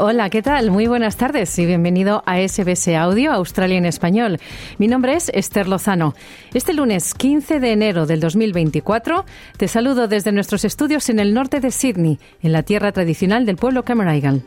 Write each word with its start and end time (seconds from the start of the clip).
Hola, 0.00 0.30
¿qué 0.30 0.42
tal? 0.42 0.70
Muy 0.70 0.86
buenas 0.86 1.16
tardes 1.16 1.58
y 1.58 1.66
bienvenido 1.66 2.22
a 2.24 2.38
SBS 2.38 2.86
Audio 2.94 3.32
Australia 3.32 3.78
en 3.78 3.84
Español. 3.84 4.38
Mi 4.78 4.86
nombre 4.86 5.16
es 5.16 5.28
Esther 5.34 5.66
Lozano. 5.66 6.14
Este 6.54 6.72
lunes 6.72 7.14
15 7.14 7.58
de 7.58 7.72
enero 7.72 8.06
del 8.06 8.20
2024 8.20 9.24
te 9.56 9.66
saludo 9.66 10.06
desde 10.06 10.30
nuestros 10.30 10.64
estudios 10.64 11.08
en 11.08 11.18
el 11.18 11.34
norte 11.34 11.58
de 11.58 11.72
Sydney, 11.72 12.20
en 12.44 12.52
la 12.52 12.62
tierra 12.62 12.92
tradicional 12.92 13.44
del 13.44 13.56
pueblo 13.56 13.84
Cameraigal. 13.84 14.44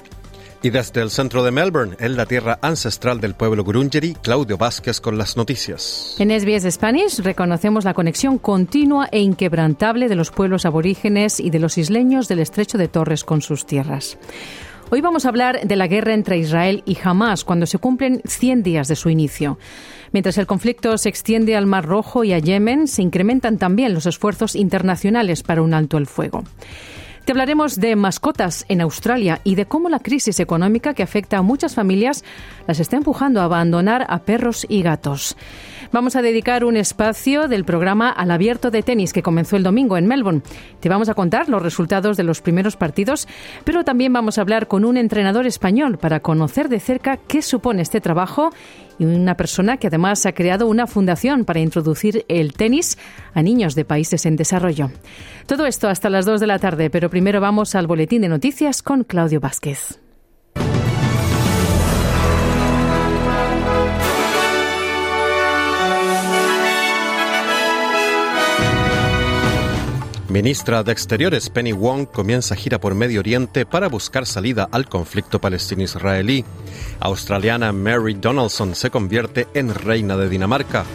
Y 0.64 0.70
desde 0.70 1.02
el 1.02 1.10
centro 1.10 1.44
de 1.44 1.52
Melbourne, 1.52 1.98
en 2.00 2.16
la 2.16 2.26
tierra 2.26 2.58
ancestral 2.62 3.20
del 3.20 3.34
pueblo 3.34 3.66
Gurungeri, 3.66 4.14
Claudio 4.14 4.58
Vázquez 4.58 5.02
con 5.02 5.18
las 5.18 5.36
noticias. 5.36 6.16
En 6.18 6.30
SBS 6.30 6.72
Spanish 6.72 7.20
reconocemos 7.20 7.84
la 7.84 7.94
conexión 7.94 8.38
continua 8.38 9.10
e 9.12 9.20
inquebrantable 9.20 10.08
de 10.08 10.16
los 10.16 10.32
pueblos 10.32 10.66
aborígenes 10.66 11.42
y 11.42 11.50
de 11.50 11.60
los 11.60 11.78
isleños 11.78 12.30
del 12.30 12.40
estrecho 12.40 12.78
de 12.78 12.88
Torres 12.88 13.26
con 13.26 13.42
sus 13.42 13.66
tierras. 13.66 14.18
Hoy 14.94 15.00
vamos 15.00 15.26
a 15.26 15.30
hablar 15.30 15.66
de 15.66 15.78
la 15.78 15.88
guerra 15.88 16.14
entre 16.14 16.38
Israel 16.38 16.84
y 16.86 16.98
Hamas 17.02 17.46
cuando 17.46 17.66
se 17.66 17.78
cumplen 17.78 18.22
100 18.26 18.62
días 18.62 18.90
de 18.90 18.98
su 18.98 19.10
inicio. 19.10 19.58
Mientras 20.12 20.38
el 20.38 20.48
conflicto 20.48 20.98
se 20.98 21.08
extiende 21.08 21.56
al 21.56 21.66
Mar 21.66 21.86
Rojo 21.86 22.26
y 22.26 22.34
a 22.34 22.40
Yemen, 22.40 22.90
se 22.90 23.02
incrementan 23.02 23.58
también 23.58 23.94
los 23.94 24.06
esfuerzos 24.06 24.54
internacionales 24.54 25.44
para 25.44 25.62
un 25.62 25.74
alto 25.74 25.98
el 25.98 26.08
fuego. 26.08 26.44
Te 27.26 27.34
hablaremos 27.34 27.80
de 27.80 27.96
mascotas 27.96 28.66
en 28.68 28.82
Australia 28.82 29.42
y 29.44 29.54
de 29.54 29.68
cómo 29.68 29.90
la 29.90 30.00
crisis 30.00 30.40
económica 30.40 30.96
que 30.96 31.04
afecta 31.04 31.38
a 31.38 31.44
muchas 31.44 31.76
familias 31.76 32.24
las 32.66 32.80
está 32.80 32.98
empujando 32.98 33.42
a 33.42 33.44
abandonar 33.44 34.08
a 34.10 34.24
perros 34.24 34.66
y 34.68 34.82
gatos. 34.82 35.38
Vamos 35.92 36.16
a 36.16 36.24
dedicar 36.24 36.66
un 36.66 36.78
espacio 36.78 37.48
del 37.48 37.64
programa 37.64 38.10
al 38.10 38.32
abierto 38.32 38.72
de 38.72 38.82
tenis 38.82 39.14
que 39.14 39.22
comenzó 39.22 39.56
el 39.56 39.64
domingo 39.64 39.98
en 39.98 40.08
Melbourne. 40.08 40.42
Te 40.80 40.90
vamos 40.90 41.10
a 41.10 41.14
contar 41.14 41.48
los 41.48 41.62
resultados 41.62 42.18
de 42.18 42.24
los 42.24 42.42
primeros 42.42 42.76
partidos, 42.76 43.28
pero 43.66 43.84
también 43.84 44.14
vamos 44.14 44.38
a 44.38 44.42
hablar 44.42 44.68
con 44.68 44.84
un 44.84 44.98
entrenador 44.98 45.46
español 45.46 46.00
para 46.00 46.22
conocer 46.22 46.70
de 46.70 46.80
cerca 46.80 47.18
qué 47.18 47.44
supone 47.44 47.84
este 47.84 48.02
trabajo 48.02 48.52
y 49.00 49.06
una 49.06 49.36
persona 49.36 49.78
que 49.78 49.88
además 49.88 50.26
ha 50.26 50.34
creado 50.34 50.68
una 50.68 50.88
fundación 50.88 51.44
para 51.44 51.60
introducir 51.60 52.24
el 52.28 52.54
tenis 52.54 52.98
a 53.34 53.42
niños 53.42 53.76
de 53.76 53.84
países 53.84 54.26
en 54.26 54.36
desarrollo. 54.36 54.92
Todo 55.46 55.66
esto 55.66 55.90
hasta 55.90 56.10
las 56.10 56.26
2 56.26 56.40
de 56.40 56.48
la 56.48 56.60
tarde, 56.60 56.90
pero 56.90 57.10
primero 57.12 57.42
vamos 57.42 57.76
al 57.76 57.86
boletín 57.86 58.22
de 58.22 58.30
noticias 58.30 58.82
con 58.82 59.04
Claudio 59.04 59.42
Vázquez. 59.42 60.00
Ministra 70.30 70.82
de 70.84 70.94
Exteriores 70.94 71.50
Penny 71.50 71.74
Wong 71.74 72.08
comienza 72.08 72.56
gira 72.56 72.80
por 72.80 72.96
Medio 72.96 73.20
Oriente 73.20 73.66
para 73.66 73.90
buscar 73.90 74.26
salida 74.26 74.70
al 74.72 74.88
conflicto 74.88 75.42
palestino-israelí. 75.42 76.46
Australiana 77.02 77.74
Mary 77.74 78.14
Donaldson 78.14 78.74
se 78.74 78.90
convierte 78.90 79.48
en 79.54 79.76
reina 79.76 80.16
de 80.16 80.30
Dinamarca. 80.30 80.86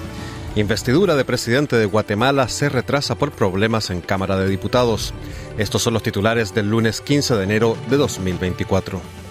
Investidura 0.57 1.17
de 1.17 1.25
presidente 1.27 1.77
de 1.77 1.85
Guatemala 1.85 2.49
se 2.49 2.71
retrasa 2.71 3.15
por 3.15 3.31
problemas 3.31 3.91
en 3.91 4.01
Cámara 4.01 4.39
de 4.39 4.49
Diputados. 4.49 5.13
Estos 5.59 5.83
son 5.83 5.93
los 5.93 6.03
titulares 6.03 6.55
del 6.55 6.71
lunes 6.71 7.03
15 7.03 7.35
de 7.35 7.45
enero 7.45 7.77
de 7.91 7.99
2024. 7.99 9.26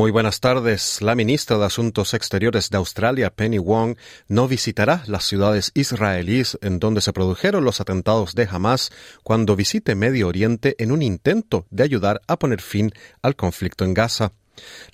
Muy 0.00 0.12
buenas 0.12 0.40
tardes. 0.40 1.02
La 1.02 1.14
ministra 1.14 1.58
de 1.58 1.66
Asuntos 1.66 2.14
Exteriores 2.14 2.70
de 2.70 2.78
Australia, 2.78 3.28
Penny 3.28 3.58
Wong, 3.58 3.98
no 4.28 4.48
visitará 4.48 5.02
las 5.06 5.24
ciudades 5.24 5.72
israelíes 5.74 6.58
en 6.62 6.78
donde 6.78 7.02
se 7.02 7.12
produjeron 7.12 7.64
los 7.64 7.82
atentados 7.82 8.34
de 8.34 8.48
Hamas 8.50 8.92
cuando 9.22 9.56
visite 9.56 9.94
Medio 9.94 10.28
Oriente 10.28 10.74
en 10.78 10.90
un 10.90 11.02
intento 11.02 11.66
de 11.68 11.82
ayudar 11.82 12.22
a 12.28 12.38
poner 12.38 12.62
fin 12.62 12.92
al 13.20 13.36
conflicto 13.36 13.84
en 13.84 13.92
Gaza. 13.92 14.32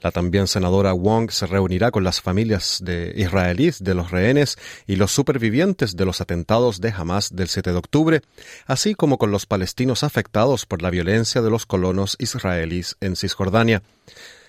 La 0.03 0.11
también 0.11 0.49
senadora 0.49 0.93
Wong 0.93 1.31
se 1.31 1.47
reunirá 1.47 1.93
con 1.93 2.03
las 2.03 2.21
familias 2.21 2.81
de 2.83 3.13
israelíes 3.15 3.85
de 3.85 3.95
los 3.95 4.11
rehenes 4.11 4.59
y 4.89 4.97
los 4.97 5.13
supervivientes 5.13 5.95
de 5.95 6.05
los 6.05 6.21
atentados 6.21 6.81
de 6.81 6.91
Hamas 6.91 7.31
del 7.33 7.47
7 7.47 7.71
de 7.71 7.79
octubre, 7.79 8.23
así 8.67 8.97
como 8.97 9.19
con 9.19 9.31
los 9.31 9.47
palestinos 9.47 10.03
afectados 10.03 10.67
por 10.67 10.83
la 10.83 10.91
violencia 10.91 11.43
de 11.43 11.51
los 11.51 11.65
colonos 11.65 12.17
israelíes 12.19 12.97
en 13.01 13.15
Cisjordania. 13.15 13.85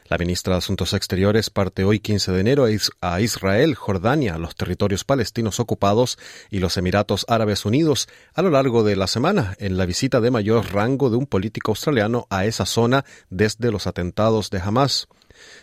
La 0.10 0.18
ministra 0.18 0.54
de 0.54 0.60
Asuntos 0.60 0.94
Exteriores 0.94 1.50
parte 1.50 1.84
hoy 1.84 2.00
15 2.00 2.32
de 2.32 2.40
enero 2.40 2.66
a 3.02 3.20
Israel, 3.20 3.76
Jordania, 3.76 4.38
los 4.38 4.56
territorios 4.56 5.04
palestinos 5.04 5.60
ocupados 5.60 6.18
y 6.50 6.60
los 6.60 6.78
Emiratos 6.78 7.26
Árabes 7.28 7.66
Unidos 7.66 8.08
a 8.34 8.42
lo 8.42 8.50
largo 8.50 8.86
de 8.86 8.96
la 8.96 9.08
semana 9.08 9.56
en 9.60 9.76
la 9.76 9.86
visita 9.86 10.22
de 10.22 10.32
mayor 10.32 10.74
rango 10.74 11.10
de 11.10 11.18
un 11.18 11.26
político 11.26 11.72
australiano 11.72 12.26
a 12.30 12.46
esa 12.46 12.66
zona 12.66 13.04
desde 13.30 13.70
los 13.70 13.86
atentados 13.86 14.50
de 14.50 14.60
Hamas. 14.60 15.10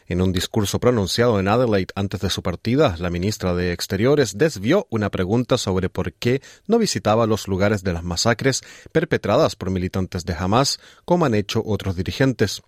En 0.09 0.21
un 0.21 0.31
discurso 0.31 0.79
pronunciado 0.79 1.41
en 1.41 1.49
Adelaide 1.49 1.95
antes 1.95 2.21
de 2.21 2.29
su 2.29 2.43
partida, 2.43 2.97
la 2.99 3.09
ministra 3.09 3.55
de 3.55 3.73
Exteriores 3.73 4.37
desvió 4.37 4.87
una 4.91 5.11
pregunta 5.11 5.57
sobre 5.57 5.89
por 5.89 6.13
qué 6.13 6.43
no 6.67 6.79
visitaba 6.79 7.27
los 7.27 7.49
lugares 7.49 7.83
de 7.83 7.95
las 7.95 8.05
masacres 8.05 8.61
perpetradas 8.93 9.57
por 9.57 9.71
militantes 9.71 10.27
de 10.27 10.35
Hamas, 10.35 10.81
como 11.07 11.25
han 11.25 11.35
hecho 11.35 11.63
otros 11.65 11.97
dirigentes. 11.97 12.63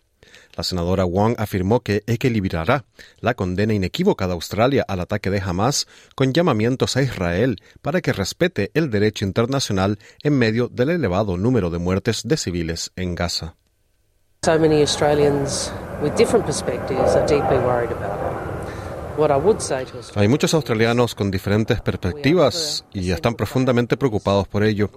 La 0.56 0.64
senadora 0.64 1.04
Wong 1.04 1.34
afirmó 1.38 1.81
que 1.81 2.03
equilibrará 2.06 2.84
la 3.20 3.34
condena 3.34 3.75
inequívoca 3.75 4.26
de 4.26 4.32
Australia 4.32 4.84
al 4.88 5.00
ataque 5.00 5.31
de 5.31 5.41
Hamas 5.41 5.87
con 6.14 6.32
llamamientos 6.32 6.97
a 6.97 7.03
Israel 7.03 7.60
para 7.82 8.00
que 8.00 8.12
respete 8.12 8.70
el 8.75 8.91
derecho 8.91 9.25
internacional 9.25 9.98
en 10.22 10.38
medio 10.38 10.69
del 10.69 10.91
elevado 10.91 11.37
número 11.37 11.70
de 11.70 11.78
muertes 11.78 12.22
de 12.25 12.37
civiles 12.37 12.92
en 12.97 13.14
Gaza. 13.14 13.54
Hay 20.14 20.28
muchos 20.28 20.53
australianos 20.53 21.14
con 21.14 21.31
diferentes 21.31 21.81
perspectivas 21.81 22.84
y 22.93 23.10
están 23.10 23.34
profundamente 23.34 23.97
preocupados 23.97 24.47
por 24.47 24.62
ello. 24.62 24.91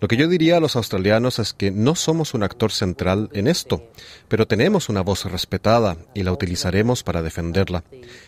Lo 0.00 0.08
que 0.08 0.16
yo 0.16 0.28
diría 0.28 0.56
a 0.56 0.60
los 0.60 0.76
australianos 0.76 1.38
es 1.38 1.52
que 1.52 1.70
no 1.70 1.94
somos 1.94 2.34
un 2.34 2.42
actor 2.42 2.70
central 2.70 3.30
en 3.32 3.48
esto, 3.48 3.90
pero 4.28 4.46
tenemos 4.46 4.88
una 4.88 5.00
voz 5.00 5.24
respetada 5.24 5.96
y 6.14 6.22
la 6.22 6.32
utilizaremos 6.32 7.02
para 7.02 7.22
defenderla. 7.22 7.84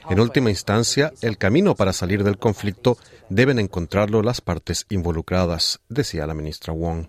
En 0.09 0.20
última 0.20 0.50
instancia, 0.50 1.12
el 1.22 1.38
camino 1.38 1.76
para 1.76 1.92
salir 1.92 2.25
del 2.25 2.38
conflicto 2.38 2.98
deben 3.28 3.59
encontrarlo 3.59 4.22
las 4.22 4.41
partes 4.41 4.86
involucradas, 4.89 5.80
decía 5.89 6.27
la 6.27 6.34
ministra 6.34 6.72
Wong. 6.72 7.06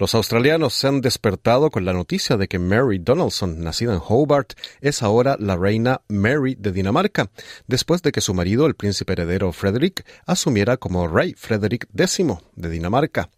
Los 0.00 0.14
australianos 0.14 0.72
se 0.72 0.88
han 0.88 1.02
despertado 1.02 1.70
con 1.70 1.84
la 1.84 1.92
noticia 1.92 2.38
de 2.38 2.48
que 2.48 2.58
Mary 2.58 2.98
Donaldson, 2.98 3.62
nacida 3.62 3.92
en 3.92 4.00
Hobart, 4.02 4.54
es 4.80 5.02
ahora 5.02 5.36
la 5.38 5.58
reina 5.58 6.00
Mary 6.08 6.56
de 6.58 6.72
Dinamarca, 6.72 7.28
después 7.66 8.00
de 8.00 8.10
que 8.10 8.22
su 8.22 8.32
marido, 8.32 8.64
el 8.64 8.76
príncipe 8.76 9.12
heredero 9.12 9.52
Frederick, 9.52 10.06
asumiera 10.24 10.78
como 10.78 11.06
rey 11.06 11.34
Frederick 11.34 11.86
X 11.94 12.24
de 12.56 12.70
Dinamarca. 12.70 13.28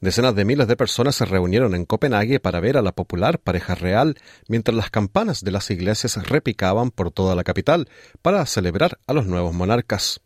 Decenas 0.00 0.36
de 0.36 0.44
miles 0.44 0.68
de 0.68 0.76
personas 0.76 1.16
se 1.16 1.24
reunieron 1.24 1.74
en 1.74 1.84
Copenhague 1.84 2.38
para 2.38 2.60
ver 2.60 2.76
a 2.76 2.82
la 2.82 2.92
popular 2.92 3.40
pareja 3.40 3.74
real, 3.74 4.16
mientras 4.46 4.76
las 4.76 4.90
campanas 4.90 5.42
de 5.42 5.50
las 5.50 5.68
iglesias 5.72 6.14
repicaban 6.28 6.92
por 6.92 7.10
toda 7.10 7.34
la 7.34 7.42
capital 7.42 7.88
para 8.22 8.46
celebrar 8.46 9.00
a 9.08 9.14
los 9.14 9.26
nuevos 9.26 9.52
monarcas. 9.52 10.20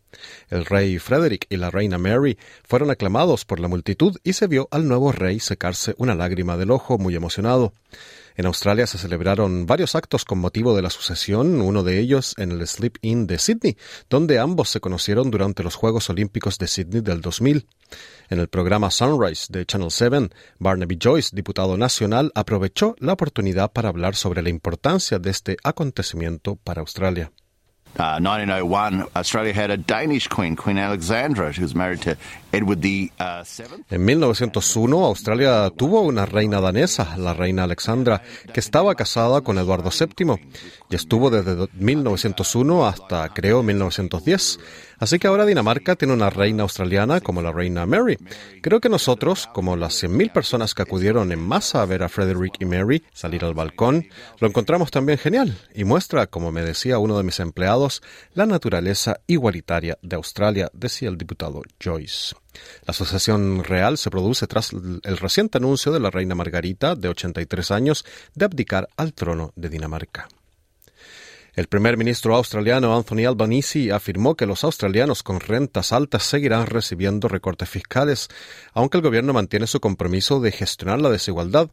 El 0.49 0.65
rey 0.65 0.99
Frederick 0.99 1.45
y 1.49 1.57
la 1.57 1.71
reina 1.71 1.97
Mary 1.97 2.37
fueron 2.63 2.91
aclamados 2.91 3.45
por 3.45 3.59
la 3.59 3.67
multitud 3.67 4.17
y 4.23 4.33
se 4.33 4.47
vio 4.47 4.67
al 4.71 4.87
nuevo 4.87 5.11
rey 5.11 5.39
secarse 5.39 5.95
una 5.97 6.15
lágrima 6.15 6.57
del 6.57 6.71
ojo 6.71 6.97
muy 6.97 7.15
emocionado. 7.15 7.73
En 8.39 8.45
Australia 8.45 8.87
se 8.87 8.97
celebraron 8.97 9.65
varios 9.65 9.95
actos 9.95 10.23
con 10.23 10.39
motivo 10.39 10.73
de 10.73 10.81
la 10.81 10.89
sucesión, 10.89 11.59
uno 11.59 11.83
de 11.83 11.99
ellos 11.99 12.35
en 12.37 12.51
el 12.51 12.65
Sleep 12.65 12.97
Inn 13.01 13.27
de 13.27 13.37
Sydney, 13.37 13.75
donde 14.09 14.39
ambos 14.39 14.69
se 14.69 14.79
conocieron 14.79 15.29
durante 15.29 15.61
los 15.61 15.75
Juegos 15.75 16.09
Olímpicos 16.09 16.57
de 16.57 16.67
Sydney 16.67 17.01
del 17.01 17.19
2000. 17.19 17.67
En 18.29 18.39
el 18.39 18.47
programa 18.47 18.91
Sunrise 18.91 19.47
de 19.49 19.65
Channel 19.65 19.91
7, 19.91 20.29
Barnaby 20.57 20.97
Joyce, 21.01 21.35
diputado 21.35 21.75
nacional, 21.75 22.31
aprovechó 22.33 22.95
la 22.99 23.11
oportunidad 23.11 23.73
para 23.73 23.89
hablar 23.89 24.15
sobre 24.15 24.41
la 24.41 24.49
importancia 24.49 25.19
de 25.19 25.31
este 25.31 25.57
acontecimiento 25.61 26.55
para 26.55 26.79
Australia. 26.79 27.33
Uh, 27.97 28.21
1901, 28.21 29.07
Australia 29.15 29.51
had 29.51 29.71
a 29.71 29.77
Danish 29.77 30.27
queen, 30.27 30.55
Queen 30.55 30.77
Alexandra, 30.77 31.51
who 31.51 31.63
was 31.63 31.75
married 31.75 32.01
to 32.01 32.11
uh, 32.11 32.48
En 32.51 34.05
1901, 34.05 35.05
Australia 35.05 35.69
tuvo 35.75 36.01
una 36.01 36.25
reina 36.25 36.59
danesa, 36.59 37.15
la 37.17 37.33
reina 37.33 37.63
Alexandra, 37.63 38.23
que 38.51 38.59
estaba 38.59 38.95
casada 38.95 39.41
con 39.41 39.59
Eduardo 39.59 39.91
VII 39.91 40.39
y 40.89 40.95
estuvo 40.95 41.29
desde 41.29 41.67
1901 41.73 42.87
hasta, 42.87 43.29
creo, 43.29 43.61
1910. 43.61 44.59
Así 44.99 45.17
que 45.17 45.27
ahora 45.27 45.45
Dinamarca 45.45 45.95
tiene 45.95 46.13
una 46.13 46.29
reina 46.29 46.63
australiana 46.63 47.21
como 47.21 47.41
la 47.41 47.53
reina 47.53 47.85
Mary. 47.85 48.17
Creo 48.61 48.81
que 48.81 48.89
nosotros, 48.89 49.47
como 49.53 49.77
las 49.77 50.03
100.000 50.03 50.31
personas 50.33 50.73
que 50.73 50.81
acudieron 50.81 51.31
en 51.31 51.39
masa 51.39 51.81
a 51.81 51.85
ver 51.85 52.03
a 52.03 52.09
Frederick 52.09 52.55
y 52.59 52.65
Mary 52.65 53.03
salir 53.13 53.45
al 53.45 53.53
balcón, 53.53 54.07
lo 54.39 54.47
encontramos 54.47 54.91
también 54.91 55.17
genial 55.17 55.57
y 55.73 55.85
muestra, 55.85 56.27
como 56.27 56.51
me 56.51 56.63
decía 56.63 56.99
uno 56.99 57.17
de 57.17 57.23
mis 57.23 57.39
empleados, 57.39 58.01
la 58.33 58.45
naturaleza 58.45 59.21
igualitaria 59.27 59.97
de 60.01 60.17
Australia, 60.17 60.69
decía 60.73 61.07
el 61.07 61.17
diputado 61.17 61.61
Joyce. 61.81 62.35
La 62.85 62.91
asociación 62.91 63.63
real 63.63 63.97
se 63.97 64.09
produce 64.09 64.47
tras 64.47 64.71
el 64.71 65.17
reciente 65.17 65.57
anuncio 65.57 65.91
de 65.91 65.99
la 65.99 66.09
reina 66.09 66.35
Margarita, 66.35 66.95
de 66.95 67.09
83 67.09 67.71
años, 67.71 68.05
de 68.35 68.45
abdicar 68.45 68.89
al 68.97 69.13
trono 69.13 69.53
de 69.55 69.69
Dinamarca. 69.69 70.27
El 71.59 71.67
primer 71.67 71.97
ministro 71.97 72.35
australiano 72.35 72.95
Anthony 72.95 73.25
Albanese 73.27 73.91
afirmó 73.91 74.35
que 74.35 74.45
los 74.45 74.63
australianos 74.63 75.23
con 75.23 75.39
rentas 75.39 75.91
altas 75.91 76.23
seguirán 76.23 76.67
recibiendo 76.67 77.27
recortes 77.27 77.69
fiscales, 77.69 78.29
aunque 78.73 78.97
el 78.97 79.03
gobierno 79.03 79.33
mantiene 79.33 79.67
su 79.67 79.79
compromiso 79.79 80.39
de 80.39 80.51
gestionar 80.51 81.01
la 81.01 81.09
desigualdad. 81.09 81.69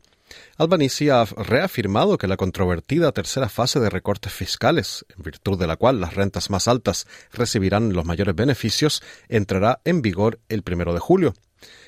Albanese 0.56 1.11
ha 1.11 1.25
reafirmado 1.25 2.19
que 2.19 2.26
la 2.26 2.37
controvertida 2.37 3.12
tercera 3.12 3.49
fase 3.49 3.81
de 3.81 3.90
recortes 3.90 4.32
fiscales, 4.32 5.06
en 5.17 5.23
virtud 5.23 5.58
de 5.58 5.67
la 5.67 5.76
cual 5.76 6.00
las 6.00 6.14
rentas 6.14 6.50
más 6.50 6.69
altas 6.69 7.06
recibirán 7.32 7.93
los 7.93 8.05
mayores 8.05 8.34
beneficios, 8.34 9.02
entrará 9.28 9.81
en 9.84 10.02
vigor 10.02 10.40
el 10.49 10.62
primero 10.62 10.93
de 10.94 11.00
julio. 11.00 11.34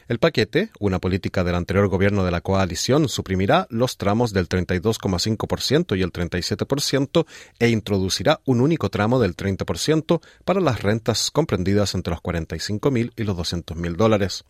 El 0.09 0.21
paquete, 0.21 0.71
una 0.81 1.01
política 1.01 1.45
del 1.45 1.55
anterior 1.55 1.87
gobierno 1.89 2.25
de 2.25 2.31
la 2.31 2.41
coalición, 2.41 3.11
suprimirá 3.11 3.67
los 3.69 3.99
tramos 3.99 4.33
del 4.33 4.49
32,5% 4.49 5.99
y 5.99 6.03
el 6.03 6.13
37% 6.13 7.27
e 7.59 7.69
introducirá 7.69 8.41
un 8.47 8.63
único 8.63 8.89
tramo 8.89 9.21
del 9.21 9.37
30% 9.37 10.23
para 10.47 10.63
las 10.63 10.81
rentas 10.81 11.31
comprendidas 11.31 11.95
entre 11.95 12.13
los 12.13 12.23
45.000 12.23 13.13
y 13.17 13.25
los 13.25 13.37
200.000 13.37 13.97
dólares. 13.97 14.47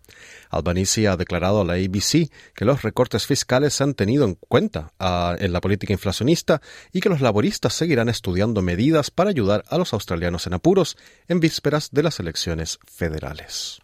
Albanese 0.48 1.08
ha 1.08 1.16
declarado 1.16 1.62
a 1.62 1.64
la 1.64 1.72
ABC 1.72 2.30
que 2.54 2.64
los 2.64 2.82
recortes 2.82 3.26
fiscales 3.26 3.74
se 3.74 3.82
han 3.82 3.94
tenido 3.94 4.26
en 4.26 4.36
cuenta 4.36 4.92
ah, 5.00 5.34
en 5.40 5.52
la 5.52 5.60
política 5.60 5.92
inflacionista 5.92 6.62
y 6.92 7.00
que 7.00 7.08
los 7.08 7.20
laboristas 7.20 7.74
seguirán 7.74 8.08
estudiando 8.08 8.62
medidas 8.62 9.10
para 9.10 9.30
ayudar 9.30 9.64
a 9.70 9.76
los 9.76 9.92
australianos 9.92 10.46
en 10.46 10.54
apuros 10.54 10.96
en 11.26 11.40
vísperas 11.40 11.88
de 11.90 12.04
las 12.04 12.20
elecciones 12.20 12.78
federales 12.86 13.80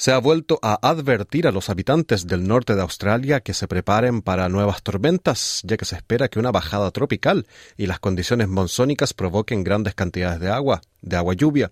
se 0.00 0.12
ha 0.12 0.18
vuelto 0.18 0.58
a 0.62 0.78
advertir 0.80 1.46
a 1.46 1.52
los 1.52 1.68
habitantes 1.68 2.26
del 2.26 2.48
norte 2.48 2.74
de 2.74 2.80
Australia 2.80 3.40
que 3.40 3.52
se 3.52 3.68
preparen 3.68 4.22
para 4.22 4.48
nuevas 4.48 4.82
tormentas, 4.82 5.60
ya 5.62 5.76
que 5.76 5.84
se 5.84 5.94
espera 5.94 6.28
que 6.28 6.38
una 6.38 6.50
bajada 6.50 6.90
tropical 6.90 7.46
y 7.76 7.86
las 7.86 8.00
condiciones 8.00 8.48
monzónicas 8.48 9.12
provoquen 9.12 9.62
grandes 9.62 9.94
cantidades 9.94 10.40
de 10.40 10.48
agua 10.48 10.80
de 11.02 11.16
agua 11.16 11.34
lluvia. 11.34 11.70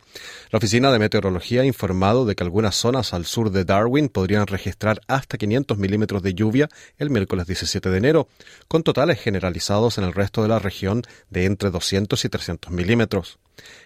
La 0.50 0.58
Oficina 0.58 0.92
de 0.92 0.98
Meteorología 0.98 1.62
ha 1.62 1.64
informado 1.64 2.26
de 2.26 2.34
que 2.34 2.44
algunas 2.44 2.74
zonas 2.74 3.14
al 3.14 3.24
sur 3.24 3.50
de 3.50 3.64
Darwin 3.64 4.10
podrían 4.10 4.46
registrar 4.46 5.00
hasta 5.06 5.38
500 5.38 5.78
milímetros 5.78 6.22
de 6.22 6.34
lluvia 6.34 6.68
el 6.98 7.08
miércoles 7.08 7.46
17 7.46 7.88
de 7.88 7.96
enero, 7.96 8.28
con 8.68 8.82
totales 8.82 9.20
generalizados 9.20 9.96
en 9.96 10.04
el 10.04 10.12
resto 10.12 10.42
de 10.42 10.48
la 10.48 10.58
región 10.58 11.02
de 11.30 11.46
entre 11.46 11.70
200 11.70 12.22
y 12.22 12.28
300 12.28 12.72
milímetros. 12.72 13.38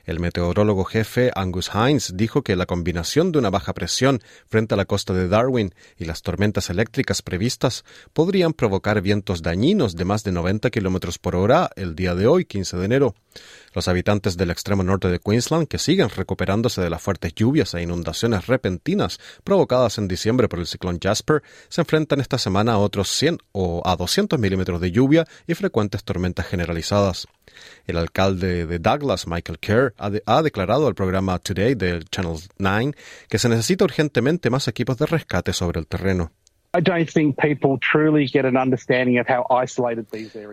El 0.05 0.21
meteorólogo 0.21 0.85
jefe 0.85 1.31
Angus 1.35 1.71
Hines 1.75 2.13
dijo 2.17 2.43
que 2.43 2.57
la 2.57 2.67
combinación 2.67 3.33
de 3.33 3.39
una 3.39 3.51
baja 3.51 3.73
presión 3.73 4.21
frente 4.49 4.75
a 4.75 4.77
la 4.77 4.85
costa 4.85 5.13
de 5.15 5.29
Darwin 5.29 5.75
y 5.97 6.05
las 6.05 6.23
tormentas 6.23 6.71
eléctricas 6.71 7.23
previstas 7.23 7.85
podrían 8.13 8.53
provocar 8.53 9.01
vientos 9.01 9.43
dañinos 9.43 9.95
de 9.95 10.05
más 10.05 10.25
de 10.25 10.33
90 10.33 10.71
kilómetros 10.71 11.19
por 11.19 11.37
hora 11.37 11.71
el 11.77 11.95
día 11.95 12.15
de 12.15 12.27
hoy, 12.27 12.45
15 12.45 12.77
de 12.77 12.85
enero. 12.85 13.15
Los 13.73 13.89
habitantes 13.89 14.37
del 14.37 14.51
extremo 14.51 14.83
norte 14.83 15.09
de 15.09 15.19
Queensland, 15.19 15.69
que 15.69 15.79
siguen 15.79 16.11
recuperándose 16.11 16.81
de 16.81 16.91
las 16.91 17.03
fuertes 17.03 17.35
lluvias 17.35 17.75
e 17.75 17.83
inundaciones 17.83 18.47
repentinas 18.47 19.19
provocadas 19.45 19.99
en 19.99 20.09
diciembre 20.09 20.49
por 20.49 20.59
el 20.59 20.67
ciclón 20.67 20.99
Jasper, 21.03 21.43
se 21.69 21.81
enfrentan 21.81 22.21
esta 22.21 22.39
semana 22.39 22.73
a 22.73 22.79
otros 22.79 23.09
100 23.11 23.39
o 23.53 23.83
a 23.85 23.97
200 23.97 24.39
milímetros 24.39 24.81
de 24.81 24.93
lluvia 24.93 25.27
y 25.47 25.55
frecuentes 25.55 26.05
tormentas 26.05 26.47
generalizadas. 26.47 27.27
El 27.87 27.97
alcalde 27.97 28.67
de 28.67 28.79
Douglas, 28.79 29.27
Michael 29.27 29.59
Kerr, 29.59 29.95
ha, 29.99 30.43
declarado 30.43 30.87
al 30.87 30.95
programa 30.95 31.39
Today 31.39 31.75
del 31.75 32.05
Channel 32.09 32.39
9 32.59 32.95
que 33.29 33.39
se 33.39 33.49
necesita 33.49 33.85
urgentemente 33.85 34.51
más 34.51 34.69
equipos 34.69 34.97
de 34.99 35.07
rescate 35.07 35.53
sobre 35.53 35.81
el 35.81 35.87
terreno. 35.87 36.33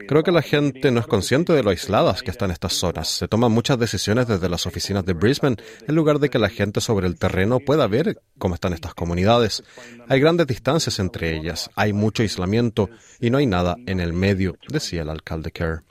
Creo 0.05 0.21
que 0.21 0.33
la 0.33 0.41
gente 0.41 0.91
no 0.91 0.99
es 0.99 1.07
consciente 1.07 1.53
de 1.53 1.63
lo 1.63 1.69
aisladas 1.69 2.23
que 2.23 2.31
están 2.31 2.51
estas 2.51 2.73
zonas. 2.73 3.07
Se 3.07 3.29
toman 3.29 3.53
muchas 3.53 3.79
decisiones 3.79 4.27
desde 4.27 4.49
las 4.49 4.65
oficinas 4.65 5.05
de 5.05 5.13
Brisbane 5.13 5.55
en 5.87 5.95
lugar 5.95 6.19
de 6.19 6.29
que 6.29 6.37
la 6.37 6.49
gente 6.49 6.81
sobre 6.81 7.07
el 7.07 7.17
terreno 7.17 7.61
pueda 7.61 7.87
ver 7.87 8.19
cómo 8.37 8.55
están 8.55 8.73
estas 8.73 8.93
comunidades. 8.95 9.63
Hay 10.09 10.19
grandes 10.19 10.47
distancias 10.47 10.99
entre 10.99 11.37
ellas, 11.37 11.69
hay 11.77 11.93
mucho 11.93 12.21
aislamiento 12.21 12.89
y 13.21 13.29
no 13.29 13.37
hay 13.37 13.45
nada 13.45 13.77
en 13.85 14.01
el 14.01 14.11
medio, 14.11 14.57
decía 14.67 15.03
el 15.03 15.09
alcalde 15.09 15.51
Kerr. 15.51 15.83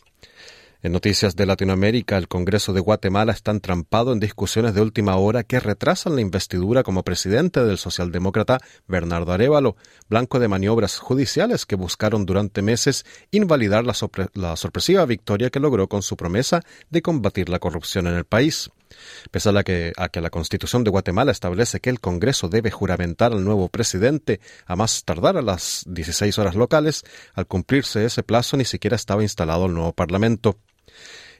En 0.80 0.92
noticias 0.92 1.34
de 1.34 1.44
Latinoamérica, 1.44 2.16
el 2.16 2.28
Congreso 2.28 2.72
de 2.72 2.78
Guatemala 2.78 3.32
está 3.32 3.50
entrampado 3.50 4.12
en 4.12 4.20
discusiones 4.20 4.75
de 4.75 4.80
última 4.80 5.16
hora 5.16 5.42
que 5.42 5.58
retrasan 5.58 6.14
la 6.14 6.20
investidura 6.20 6.84
como 6.84 7.02
presidente 7.02 7.64
del 7.64 7.78
socialdemócrata 7.78 8.60
Bernardo 8.86 9.32
Arevalo, 9.32 9.75
blanco 10.08 10.38
de 10.38 10.46
maniobras 10.46 10.98
judiciales 10.98 11.66
que 11.66 11.75
buscaron 11.75 12.26
durante 12.26 12.62
meses 12.62 13.04
invalidar 13.32 13.84
la, 13.84 13.94
la 14.34 14.54
sorpresiva 14.54 15.04
victoria 15.04 15.50
que 15.50 15.58
logró 15.58 15.88
con 15.88 16.02
su 16.02 16.16
promesa 16.16 16.62
de 16.90 17.02
combatir 17.02 17.48
la 17.48 17.58
corrupción 17.58 18.06
en 18.06 18.14
el 18.14 18.25
país. 18.25 18.70
Pese 19.30 19.50
a, 19.50 19.62
que, 19.62 19.92
a 19.96 20.08
que 20.08 20.20
la 20.20 20.30
Constitución 20.30 20.84
de 20.84 20.90
Guatemala 20.90 21.32
establece 21.32 21.80
que 21.80 21.90
el 21.90 22.00
Congreso 22.00 22.48
debe 22.48 22.70
juramentar 22.70 23.32
al 23.32 23.44
nuevo 23.44 23.68
presidente 23.68 24.40
a 24.66 24.76
más 24.76 25.04
tardar 25.04 25.37
a 25.37 25.42
las 25.42 25.84
16 25.87 26.38
horas 26.38 26.54
locales, 26.54 27.04
al 27.34 27.46
cumplirse 27.46 28.04
ese 28.04 28.23
plazo 28.23 28.56
ni 28.56 28.64
siquiera 28.64 28.96
estaba 28.96 29.23
instalado 29.23 29.66
el 29.66 29.75
nuevo 29.75 29.92
Parlamento. 29.92 30.58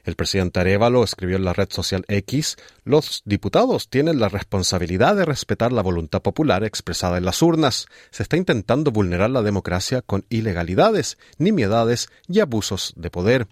El 0.03 0.15
presidente 0.15 0.59
Arevalo 0.59 1.03
escribió 1.03 1.35
en 1.35 1.45
la 1.45 1.53
red 1.53 1.69
social 1.69 2.05
X, 2.07 2.55
los 2.83 3.21
diputados 3.25 3.89
tienen 3.89 4.19
la 4.19 4.29
responsabilidad 4.29 5.15
de 5.15 5.25
respetar 5.25 5.71
la 5.71 5.81
voluntad 5.81 6.21
popular 6.21 6.63
expresada 6.63 7.17
en 7.17 7.25
las 7.25 7.41
urnas. 7.41 7.87
Se 8.09 8.23
está 8.23 8.37
intentando 8.37 8.91
vulnerar 8.91 9.29
la 9.29 9.41
democracia 9.41 10.01
con 10.01 10.25
ilegalidades, 10.29 11.17
nimiedades 11.37 12.09
y 12.27 12.39
abusos 12.39 12.93
de 12.95 13.09
poder. 13.11 13.47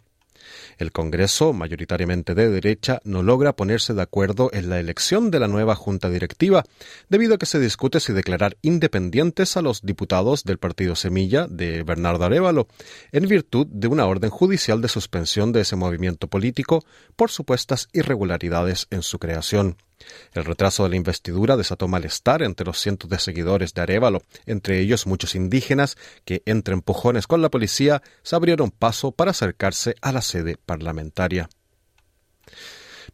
El 0.78 0.92
Congreso, 0.92 1.54
mayoritariamente 1.54 2.36
de 2.36 2.50
derecha, 2.50 3.00
no 3.04 3.24
logra 3.24 3.56
ponerse 3.56 3.94
de 3.94 4.02
acuerdo 4.02 4.50
en 4.54 4.70
la 4.70 4.80
elección 4.80 5.32
de 5.32 5.40
la 5.40 5.48
nueva 5.48 5.76
Junta 5.76 6.10
Directiva, 6.10 6.64
debido 7.10 7.36
a 7.36 7.38
que 7.38 7.46
se 7.46 7.60
discute 7.60 8.00
si 8.00 8.14
declarar 8.14 8.58
independientes 8.62 9.58
a 9.58 9.62
los 9.62 9.82
diputados 9.82 10.44
del 10.44 10.58
Partido 10.58 10.96
Semilla 10.96 11.48
de 11.48 11.84
Bernardo 11.84 12.26
Arevalo, 12.26 12.68
en 13.12 13.28
virtud 13.28 13.68
de 13.68 13.88
una 13.88 14.06
orden 14.06 14.30
judicial 14.30 14.82
de 14.82 14.88
suspensión 14.88 15.52
de 15.52 15.62
ese 15.62 15.76
movimiento 15.76 16.28
político 16.28 16.84
por 17.16 17.32
supuestas 17.32 17.90
irregularidades 17.94 18.88
en 18.90 19.02
su 19.02 19.20
creación. 19.20 19.78
El 20.34 20.46
retraso 20.46 20.84
de 20.84 20.90
la 20.90 20.96
investidura 20.96 21.58
desató 21.58 21.88
malestar 21.88 22.44
entre 22.44 22.66
los 22.66 22.80
cientos 22.80 23.10
de 23.10 23.20
seguidores 23.20 23.74
de 23.74 23.82
Arevalo, 23.82 24.22
entre 24.46 24.80
ellos 24.80 25.08
muchos 25.08 25.36
indígenas 25.36 25.98
que, 26.26 26.44
entre 26.46 26.74
empujones 26.74 27.28
con 27.28 27.42
la 27.42 27.50
policía, 27.50 28.02
se 28.24 28.36
abrieron 28.36 28.72
paso 28.72 29.12
para 29.12 29.32
acercarse 29.32 29.96
a 30.02 30.12
la 30.12 30.22
sede 30.22 30.58
parlamentaria. 30.58 31.50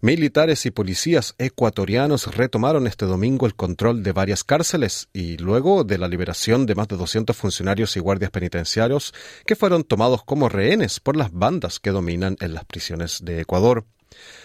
Militares 0.02 0.66
y 0.66 0.72
policías 0.72 1.34
ecuatorianos 1.38 2.36
retomaron 2.36 2.88
este 2.88 3.06
domingo 3.06 3.46
el 3.46 3.56
control 3.56 4.04
de 4.04 4.12
varias 4.12 4.44
cárceles 4.44 5.08
y 5.14 5.38
luego 5.38 5.86
de 5.86 5.98
la 5.98 6.10
liberación 6.10 6.66
de 6.66 6.76
más 6.76 6.90
de 6.90 6.98
200 6.98 7.34
funcionarios 7.34 7.96
y 7.96 8.02
guardias 8.02 8.30
penitenciarios 8.30 9.14
que 9.46 9.56
fueron 9.56 9.86
tomados 9.86 10.26
como 10.26 10.50
rehenes 10.50 11.00
por 11.00 11.16
las 11.16 11.32
bandas 11.32 11.80
que 11.80 11.92
dominan 11.92 12.36
en 12.42 12.54
las 12.54 12.66
prisiones 12.66 13.20
de 13.24 13.40
Ecuador. 13.40 13.86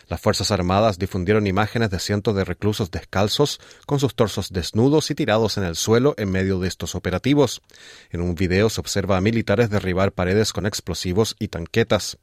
Las 0.09 0.23
Fuerzas 0.23 0.51
Armadas 0.51 0.99
difundieron 0.99 1.47
imágenes 1.47 1.91
de 1.91 1.99
cientos 1.99 2.35
de 2.35 2.45
reclusos 2.45 2.91
descalzos, 2.91 3.61
con 3.85 4.01
sus 4.01 4.15
torsos 4.15 4.51
desnudos 4.51 5.11
y 5.11 5.15
tirados 5.15 5.59
en 5.59 5.65
el 5.65 5.77
suelo 5.77 6.15
en 6.17 6.31
medio 6.31 6.59
de 6.59 6.69
estos 6.69 6.95
operativos. 6.95 7.61
En 8.11 8.23
un 8.23 8.35
video 8.35 8.71
se 8.71 8.81
observa 8.81 9.19
a 9.19 9.21
militares 9.21 9.69
derribar 9.69 10.13
paredes 10.13 10.55
con 10.55 10.65
explosivos 10.65 11.37
y 11.39 11.49
tanquetas. 11.49 12.19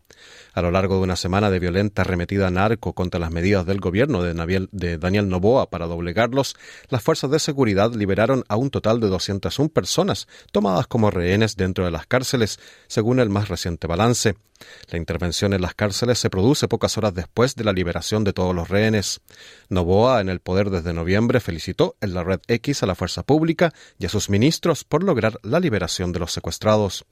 A 0.53 0.63
lo 0.63 0.71
largo 0.71 0.95
de 0.95 1.01
una 1.01 1.15
semana 1.15 1.51
de 1.51 1.59
violenta 1.59 2.01
arremetida 2.01 2.49
narco 2.49 2.93
contra 2.93 3.19
las 3.19 3.31
medidas 3.31 3.67
del 3.67 3.79
gobierno 3.79 4.23
de, 4.23 4.97
Daniel 4.97 5.29
Noboa 5.29 5.69
para 5.69 5.85
doblegarlos, 5.85 6.55
las 6.89 7.03
fuerzas 7.03 7.29
de 7.29 7.39
seguridad 7.39 7.93
liberaron 7.93 8.43
a 8.47 8.55
un 8.55 8.71
total 8.71 8.99
de 8.99 9.09
201 9.09 9.69
personas 9.69 10.27
tomadas 10.51 10.87
como 10.87 11.11
rehenes 11.11 11.55
dentro 11.55 11.85
de 11.85 11.91
las 11.91 12.07
cárceles, 12.07 12.59
según 12.87 13.19
el 13.19 13.29
más 13.29 13.47
reciente 13.47 13.85
balance. 13.85 14.35
La 14.89 14.97
intervención 14.97 15.53
en 15.53 15.61
las 15.61 15.75
cárceles 15.75 16.19
se 16.19 16.29
produce 16.29 16.67
pocas 16.67 16.97
horas 16.97 17.13
después 17.13 17.55
de 17.55 17.63
la 17.63 17.73
liberación 17.73 18.23
de 18.23 18.33
todos 18.33 18.55
los 18.55 18.69
rehenes. 18.69 19.21
Noboa, 19.69 20.21
en 20.21 20.29
el 20.29 20.39
poder 20.39 20.69
desde 20.69 20.93
noviembre, 20.93 21.39
felicitó 21.39 21.95
en 22.01 22.13
la 22.13 22.23
red 22.23 22.39
X 22.47 22.83
a 22.83 22.85
la 22.85 22.95
fuerza 22.95 23.23
pública 23.23 23.73
y 23.99 24.05
a 24.05 24.09
sus 24.09 24.29
ministros 24.29 24.83
por 24.83 25.03
lograr 25.03 25.39
la 25.43 25.59
liberación 25.59 26.11
de 26.11 26.19
los 26.19 26.31
secuestrados. 26.31 27.05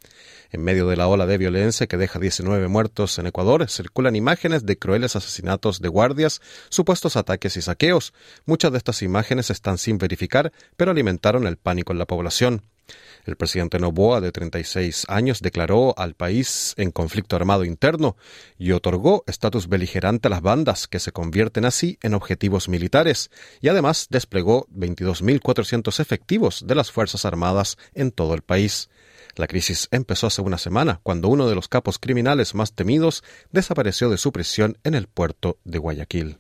En 0.51 0.63
medio 0.63 0.87
de 0.87 0.95
la 0.95 1.07
ola 1.07 1.25
de 1.25 1.37
violencia 1.37 1.87
que 1.87 1.97
deja 1.97 2.19
19 2.19 2.67
muertos 2.67 3.17
en 3.19 3.27
Ecuador, 3.27 3.69
circulan 3.69 4.15
imágenes 4.15 4.65
de 4.65 4.77
crueles 4.77 5.15
asesinatos 5.15 5.81
de 5.81 5.89
guardias, 5.89 6.41
supuestos 6.69 7.17
ataques 7.17 7.57
y 7.57 7.61
saqueos. 7.61 8.13
Muchas 8.45 8.71
de 8.71 8.77
estas 8.77 9.01
imágenes 9.01 9.49
están 9.49 9.77
sin 9.77 9.97
verificar, 9.97 10.51
pero 10.77 10.91
alimentaron 10.91 11.47
el 11.47 11.57
pánico 11.57 11.91
en 11.91 11.99
la 11.99 12.05
población. 12.05 12.63
El 13.25 13.37
presidente 13.37 13.79
Noboa, 13.79 14.21
de 14.21 14.31
36 14.31 15.05
años, 15.07 15.41
declaró 15.41 15.93
al 15.97 16.13
país 16.13 16.73
en 16.77 16.91
conflicto 16.91 17.35
armado 17.35 17.63
interno 17.63 18.17
y 18.57 18.71
otorgó 18.71 19.23
estatus 19.27 19.69
beligerante 19.69 20.27
a 20.27 20.31
las 20.31 20.41
bandas 20.41 20.87
que 20.87 20.99
se 20.99 21.11
convierten 21.11 21.65
así 21.65 21.97
en 22.01 22.13
objetivos 22.13 22.67
militares 22.67 23.31
y 23.61 23.69
además 23.69 24.07
desplegó 24.09 24.67
22.400 24.75 25.99
efectivos 25.99 26.63
de 26.67 26.75
las 26.75 26.91
Fuerzas 26.91 27.25
Armadas 27.25 27.77
en 27.93 28.11
todo 28.11 28.33
el 28.33 28.41
país. 28.41 28.89
La 29.35 29.47
crisis 29.47 29.87
empezó 29.91 30.27
hace 30.27 30.41
una 30.41 30.57
semana, 30.57 30.99
cuando 31.01 31.27
uno 31.27 31.47
de 31.47 31.55
los 31.55 31.67
capos 31.67 31.97
criminales 31.97 32.53
más 32.53 32.73
temidos 32.73 33.23
desapareció 33.51 34.09
de 34.09 34.17
su 34.17 34.31
prisión 34.31 34.77
en 34.83 34.93
el 34.93 35.07
puerto 35.07 35.57
de 35.63 35.79
Guayaquil. 35.79 36.37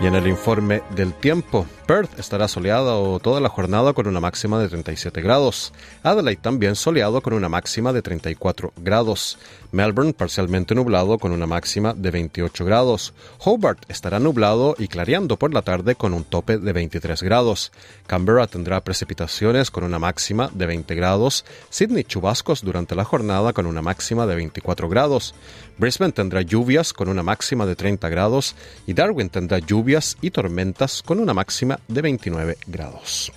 Y 0.00 0.06
en 0.06 0.14
el 0.14 0.26
informe 0.26 0.82
del 0.96 1.12
tiempo, 1.12 1.66
Perth 1.86 2.18
estará 2.18 2.48
soleado 2.48 3.18
toda 3.18 3.38
la 3.38 3.50
jornada 3.50 3.92
con 3.92 4.06
una 4.06 4.18
máxima 4.18 4.58
de 4.58 4.68
37 4.68 5.20
grados. 5.20 5.74
Adelaide 6.02 6.40
también 6.40 6.74
soleado 6.74 7.20
con 7.20 7.34
una 7.34 7.50
máxima 7.50 7.92
de 7.92 8.00
34 8.00 8.72
grados. 8.78 9.38
Melbourne 9.72 10.14
parcialmente 10.14 10.74
nublado 10.74 11.18
con 11.18 11.32
una 11.32 11.46
máxima 11.46 11.92
de 11.92 12.10
28 12.12 12.64
grados. 12.64 13.12
Hobart 13.40 13.90
estará 13.90 14.18
nublado 14.20 14.74
y 14.78 14.88
clareando 14.88 15.36
por 15.36 15.52
la 15.52 15.62
tarde 15.62 15.96
con 15.96 16.14
un 16.14 16.24
tope 16.24 16.58
de 16.58 16.72
23 16.72 17.22
grados. 17.22 17.70
Canberra 18.06 18.46
tendrá 18.46 18.80
precipitaciones 18.82 19.70
con 19.70 19.84
una 19.84 19.98
máxima 19.98 20.48
de 20.54 20.66
20 20.66 20.94
grados. 20.94 21.44
Sydney 21.68 22.04
chubascos 22.04 22.62
durante 22.62 22.94
la 22.94 23.04
jornada 23.04 23.52
con 23.52 23.66
una 23.66 23.82
máxima 23.82 24.26
de 24.26 24.36
24 24.36 24.88
grados. 24.88 25.34
Brisbane 25.76 26.12
tendrá 26.12 26.42
lluvias 26.42 26.92
con 26.92 27.08
una 27.08 27.22
máxima 27.22 27.66
de 27.66 27.74
30 27.74 28.08
grados 28.10 28.54
y 28.86 28.92
Darwin 28.92 29.28
tendrá 29.28 29.58
lluvias 29.58 29.89
y 30.20 30.30
tormentas 30.30 31.02
con 31.02 31.18
una 31.18 31.34
máxima 31.34 31.80
de 31.88 32.02
29 32.02 32.58
grados. 32.68 33.32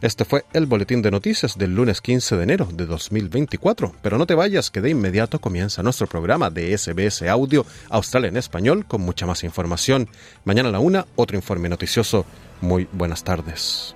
Este 0.00 0.24
fue 0.24 0.44
el 0.52 0.66
boletín 0.66 1.02
de 1.02 1.10
noticias 1.10 1.58
del 1.58 1.74
lunes 1.74 2.00
15 2.00 2.36
de 2.36 2.42
enero 2.44 2.68
de 2.72 2.86
2024. 2.86 3.92
Pero 4.02 4.18
no 4.18 4.26
te 4.26 4.34
vayas, 4.34 4.70
que 4.70 4.80
de 4.80 4.90
inmediato 4.90 5.40
comienza 5.40 5.82
nuestro 5.82 6.06
programa 6.06 6.48
de 6.50 6.76
SBS 6.76 7.22
Audio 7.22 7.66
Australia 7.88 8.28
en 8.28 8.36
Español 8.36 8.84
con 8.86 9.00
mucha 9.00 9.26
más 9.26 9.42
información. 9.42 10.08
Mañana 10.44 10.68
a 10.68 10.72
la 10.72 10.78
una, 10.78 11.06
otro 11.16 11.36
informe 11.36 11.68
noticioso. 11.68 12.24
Muy 12.60 12.86
buenas 12.92 13.24
tardes. 13.24 13.95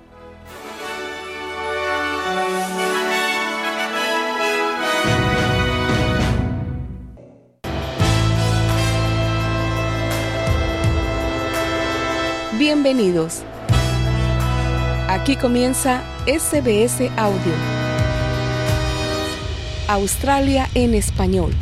Bienvenidos. 12.61 13.41
Aquí 15.09 15.35
comienza 15.35 16.03
SBS 16.27 17.09
Audio. 17.17 17.53
Australia 19.87 20.67
en 20.75 20.93
español. 20.93 21.53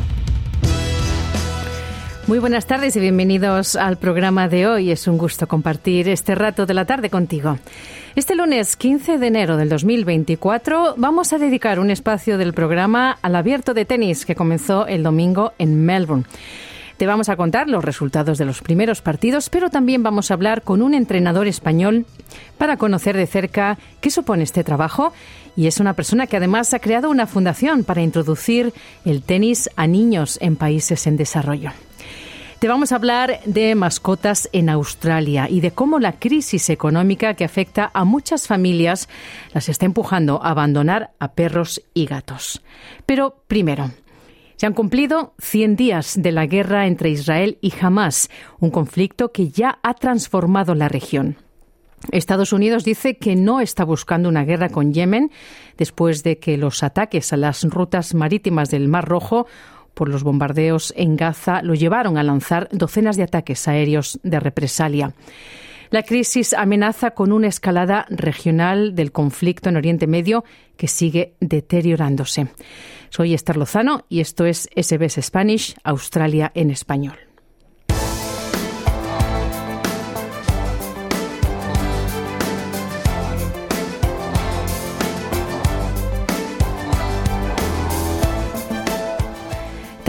Muy 2.26 2.38
buenas 2.38 2.66
tardes 2.66 2.96
y 2.96 3.00
bienvenidos 3.00 3.76
al 3.76 3.96
programa 3.96 4.46
de 4.48 4.66
hoy. 4.66 4.90
Es 4.90 5.08
un 5.08 5.16
gusto 5.16 5.48
compartir 5.48 6.06
este 6.06 6.34
rato 6.34 6.66
de 6.66 6.74
la 6.74 6.84
tarde 6.84 7.08
contigo. 7.08 7.56
Este 8.14 8.34
lunes 8.34 8.76
15 8.76 9.16
de 9.16 9.26
enero 9.26 9.56
del 9.56 9.70
2024 9.70 10.96
vamos 10.98 11.32
a 11.32 11.38
dedicar 11.38 11.80
un 11.80 11.90
espacio 11.90 12.36
del 12.36 12.52
programa 12.52 13.16
al 13.22 13.36
abierto 13.36 13.72
de 13.72 13.86
tenis 13.86 14.26
que 14.26 14.34
comenzó 14.34 14.86
el 14.86 15.02
domingo 15.02 15.54
en 15.56 15.82
Melbourne. 15.82 16.26
Te 17.00 17.06
vamos 17.06 17.30
a 17.30 17.36
contar 17.36 17.66
los 17.66 17.82
resultados 17.82 18.36
de 18.36 18.44
los 18.44 18.60
primeros 18.60 19.00
partidos, 19.00 19.48
pero 19.48 19.70
también 19.70 20.02
vamos 20.02 20.30
a 20.30 20.34
hablar 20.34 20.60
con 20.60 20.82
un 20.82 20.92
entrenador 20.92 21.46
español 21.46 22.04
para 22.58 22.76
conocer 22.76 23.16
de 23.16 23.26
cerca 23.26 23.78
qué 24.02 24.10
supone 24.10 24.42
este 24.42 24.64
trabajo. 24.64 25.14
Y 25.56 25.66
es 25.66 25.80
una 25.80 25.94
persona 25.94 26.26
que 26.26 26.36
además 26.36 26.74
ha 26.74 26.78
creado 26.78 27.08
una 27.08 27.26
fundación 27.26 27.84
para 27.84 28.02
introducir 28.02 28.74
el 29.06 29.22
tenis 29.22 29.70
a 29.76 29.86
niños 29.86 30.36
en 30.42 30.56
países 30.56 31.06
en 31.06 31.16
desarrollo. 31.16 31.70
Te 32.58 32.68
vamos 32.68 32.92
a 32.92 32.96
hablar 32.96 33.40
de 33.46 33.74
mascotas 33.74 34.50
en 34.52 34.68
Australia 34.68 35.48
y 35.48 35.62
de 35.62 35.70
cómo 35.70 36.00
la 36.00 36.18
crisis 36.18 36.68
económica 36.68 37.32
que 37.32 37.46
afecta 37.46 37.90
a 37.94 38.04
muchas 38.04 38.46
familias 38.46 39.08
las 39.54 39.70
está 39.70 39.86
empujando 39.86 40.44
a 40.44 40.50
abandonar 40.50 41.12
a 41.18 41.32
perros 41.32 41.80
y 41.94 42.04
gatos. 42.04 42.60
Pero 43.06 43.42
primero, 43.48 43.90
se 44.60 44.66
han 44.66 44.74
cumplido 44.74 45.32
100 45.38 45.76
días 45.76 46.20
de 46.20 46.32
la 46.32 46.44
guerra 46.44 46.86
entre 46.86 47.08
Israel 47.08 47.56
y 47.62 47.72
Hamas, 47.80 48.28
un 48.58 48.70
conflicto 48.70 49.32
que 49.32 49.48
ya 49.48 49.78
ha 49.82 49.94
transformado 49.94 50.74
la 50.74 50.86
región. 50.86 51.36
Estados 52.12 52.52
Unidos 52.52 52.84
dice 52.84 53.16
que 53.16 53.36
no 53.36 53.62
está 53.62 53.84
buscando 53.84 54.28
una 54.28 54.44
guerra 54.44 54.68
con 54.68 54.92
Yemen 54.92 55.30
después 55.78 56.22
de 56.24 56.38
que 56.38 56.58
los 56.58 56.82
ataques 56.82 57.32
a 57.32 57.38
las 57.38 57.64
rutas 57.64 58.12
marítimas 58.12 58.68
del 58.68 58.88
Mar 58.88 59.08
Rojo 59.08 59.46
por 59.94 60.10
los 60.10 60.24
bombardeos 60.24 60.92
en 60.94 61.16
Gaza 61.16 61.62
lo 61.62 61.72
llevaron 61.72 62.18
a 62.18 62.22
lanzar 62.22 62.68
docenas 62.70 63.16
de 63.16 63.22
ataques 63.22 63.66
aéreos 63.66 64.20
de 64.24 64.40
represalia. 64.40 65.14
La 65.90 66.04
crisis 66.04 66.52
amenaza 66.52 67.10
con 67.12 67.32
una 67.32 67.48
escalada 67.48 68.06
regional 68.10 68.94
del 68.94 69.10
conflicto 69.10 69.68
en 69.68 69.76
Oriente 69.76 70.06
Medio 70.06 70.44
que 70.76 70.86
sigue 70.86 71.34
deteriorándose. 71.40 72.46
Soy 73.08 73.34
Esther 73.34 73.56
Lozano 73.56 74.04
y 74.08 74.20
esto 74.20 74.46
es 74.46 74.68
SBS 74.76 75.20
Spanish, 75.20 75.74
Australia 75.82 76.52
en 76.54 76.70
español. 76.70 77.29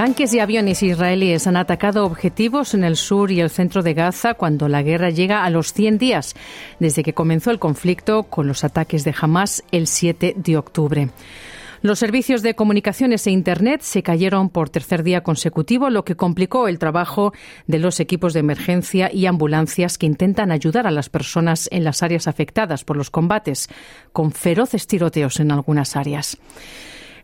Tanques 0.02 0.34
y 0.34 0.40
aviones 0.40 0.82
israelíes 0.82 1.46
han 1.46 1.58
atacado 1.58 2.06
objetivos 2.06 2.74
en 2.74 2.84
el 2.84 2.96
sur 2.96 3.32
y 3.32 3.40
el 3.40 3.52
centro 3.52 3.84
de 3.84 3.94
Gaza 3.94 4.34
cuando 4.34 4.68
la 4.68 4.82
guerra 4.82 5.12
llega 5.12 5.46
a 5.46 5.52
los 5.52 5.74
100 5.74 6.00
días 6.00 6.34
desde 6.80 7.04
que 7.04 7.14
comenzó 7.14 7.52
el 7.52 7.60
conflicto 7.60 8.24
con 8.24 8.48
los 8.48 8.64
ataques 8.64 9.04
de 9.04 9.14
Hamas 9.22 9.64
el 9.72 9.86
7 9.86 10.34
de 10.38 10.58
octubre. 10.58 11.10
Los 11.84 12.00
servicios 12.00 12.42
de 12.42 12.56
comunicaciones 12.56 13.28
e 13.28 13.30
Internet 13.32 13.82
se 13.82 14.02
cayeron 14.02 14.50
por 14.50 14.72
tercer 14.72 15.04
día 15.04 15.22
consecutivo, 15.22 15.92
lo 15.92 16.04
que 16.04 16.16
complicó 16.16 16.68
el 16.68 16.80
trabajo 16.80 17.32
de 17.68 17.78
los 17.78 18.00
equipos 18.00 18.34
de 18.34 18.40
emergencia 18.40 19.12
y 19.14 19.28
ambulancias 19.28 20.00
que 20.00 20.08
intentan 20.08 20.52
ayudar 20.52 20.88
a 20.88 20.92
las 20.92 21.10
personas 21.10 21.70
en 21.72 21.84
las 21.84 22.02
áreas 22.02 22.28
afectadas 22.28 22.84
por 22.84 22.98
los 22.98 23.12
combates, 23.12 23.70
con 24.14 24.32
feroces 24.32 24.88
tiroteos 24.88 25.40
en 25.40 25.52
algunas 25.52 25.96
áreas. 25.96 26.40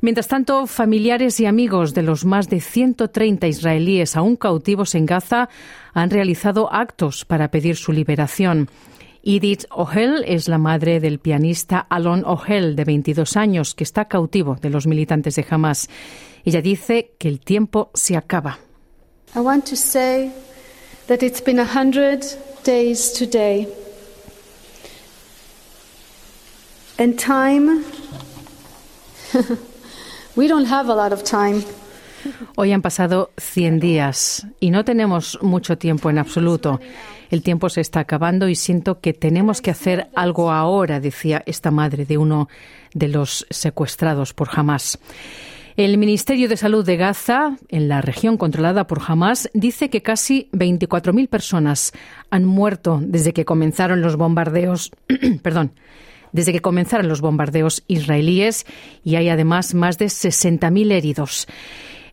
Mientras 0.02 0.28
tanto, 0.28 0.68
familiares 0.68 1.40
y 1.40 1.46
amigos 1.46 1.94
de 1.94 2.04
los 2.04 2.26
más 2.26 2.50
de 2.50 2.62
130 2.62 3.48
israelíes 3.48 4.16
aún 4.16 4.36
cautivos 4.36 4.94
en 4.96 5.06
Gaza 5.06 5.50
han 5.94 6.10
realizado 6.10 6.72
actos 6.72 7.26
para 7.26 7.50
pedir 7.50 7.76
su 7.76 7.92
liberación. 7.92 8.70
Edith 9.24 9.66
O'Hell 9.72 10.24
es 10.26 10.48
la 10.48 10.58
madre 10.58 11.00
del 11.00 11.20
pianista 11.20 11.80
Alon 11.90 12.24
O'Hell, 12.26 12.76
de 12.76 12.86
22 12.86 13.36
años, 13.36 13.76
que 13.76 13.84
está 13.84 14.06
cautivo 14.06 14.56
de 14.56 14.70
los 14.70 14.88
militantes 14.88 15.36
de 15.36 15.46
Hamas. 15.50 15.90
Ella 16.46 16.62
dice 16.62 17.12
que 17.18 17.28
el 17.28 17.40
tiempo 17.40 17.92
se 17.94 18.16
acaba. 18.16 18.60
I 19.36 19.40
want 19.40 19.66
to 19.66 19.76
say 19.76 20.32
that 21.08 21.22
it's 21.22 21.44
been 21.44 21.60
a 21.60 21.66
hundred 21.66 22.24
days 22.64 23.12
today. 23.12 23.68
And 26.98 27.20
We 30.38 30.48
don't 30.48 30.72
have 30.72 30.88
a 30.92 30.96
lot 30.96 31.12
of 31.12 31.24
time. 31.24 31.64
Hoy 32.58 32.72
han 32.72 32.84
pasado 32.84 33.32
100 33.38 33.80
días 33.80 34.46
y 34.60 34.70
no 34.70 34.86
tenemos 34.86 35.40
mucho 35.42 35.80
tiempo 35.80 36.12
en 36.12 36.20
absoluto. 36.20 36.80
El 37.32 37.42
tiempo 37.42 37.70
se 37.70 37.82
está 37.82 38.02
acabando 38.02 38.48
y 38.48 38.54
siento 38.54 39.00
que 39.00 39.14
tenemos 39.14 39.64
que 39.64 39.72
hacer 39.72 40.10
algo 40.14 40.52
ahora, 40.52 41.00
decía 41.00 41.42
esta 41.48 41.72
madre 41.72 42.06
de 42.06 42.20
uno 42.20 42.50
de 42.94 43.08
los 43.08 43.48
secuestrados 43.50 44.36
por 44.36 44.50
Hamas. 44.52 45.00
El 45.76 45.98
Ministerio 45.98 46.48
de 46.48 46.58
Salud 46.58 46.86
de 46.86 46.98
Gaza, 46.98 47.58
en 47.70 47.88
la 47.88 48.02
región 48.02 48.38
controlada 48.38 48.86
por 48.86 49.02
Hamas, 49.08 49.50
dice 49.56 49.90
que 49.90 50.04
casi 50.04 50.50
24.000 50.54 51.30
personas 51.30 51.94
han 52.30 52.46
muerto 52.46 53.00
desde 53.02 53.34
que 53.34 53.46
comenzaron 53.46 54.02
los 54.02 54.16
bombardeos. 54.16 54.92
perdón 55.42 55.72
desde 56.32 56.52
que 56.52 56.62
comenzaron 56.62 57.08
los 57.08 57.22
bombardeos 57.22 57.84
israelíes 57.88 58.66
y 59.04 59.16
hay 59.16 59.30
además 59.30 59.74
más 59.74 59.98
de 59.98 60.06
60.000 60.06 60.92
heridos 60.92 61.48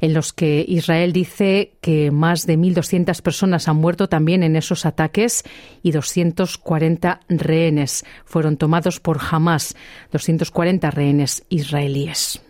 en 0.01 0.13
los 0.13 0.33
que 0.33 0.65
Israel 0.69 1.13
dice 1.13 1.73
que 1.81 2.11
más 2.11 2.47
de 2.47 2.59
1.200 2.59 3.23
personas 3.23 3.69
han 3.69 3.77
muerto 3.77 4.09
también 4.09 4.43
en 4.43 4.55
esos 4.57 4.85
ataques 4.85 5.45
y 5.83 5.93
240 5.93 7.21
rehenes 7.29 8.05
fueron 8.27 8.59
tomados 8.59 9.01
por 9.01 9.19
Hamas, 9.31 9.75
240 10.13 10.91
rehenes 10.91 11.45
israelíes. 11.49 12.43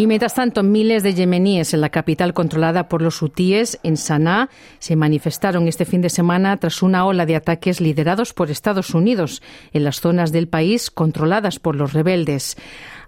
Y 0.00 0.06
mientras 0.06 0.32
tanto, 0.32 0.62
miles 0.62 1.02
de 1.02 1.12
yemeníes 1.12 1.74
en 1.74 1.82
la 1.82 1.90
capital 1.90 2.32
controlada 2.32 2.88
por 2.88 3.02
los 3.02 3.20
hutíes, 3.20 3.78
en 3.82 3.98
Sanaa, 3.98 4.48
se 4.78 4.96
manifestaron 4.96 5.68
este 5.68 5.84
fin 5.84 6.00
de 6.00 6.08
semana 6.08 6.56
tras 6.56 6.82
una 6.82 7.04
ola 7.04 7.26
de 7.26 7.36
ataques 7.36 7.82
liderados 7.82 8.32
por 8.32 8.50
Estados 8.50 8.94
Unidos 8.94 9.42
en 9.74 9.84
las 9.84 10.00
zonas 10.00 10.32
del 10.32 10.48
país 10.48 10.90
controladas 10.90 11.58
por 11.58 11.76
los 11.76 11.92
rebeldes. 11.92 12.56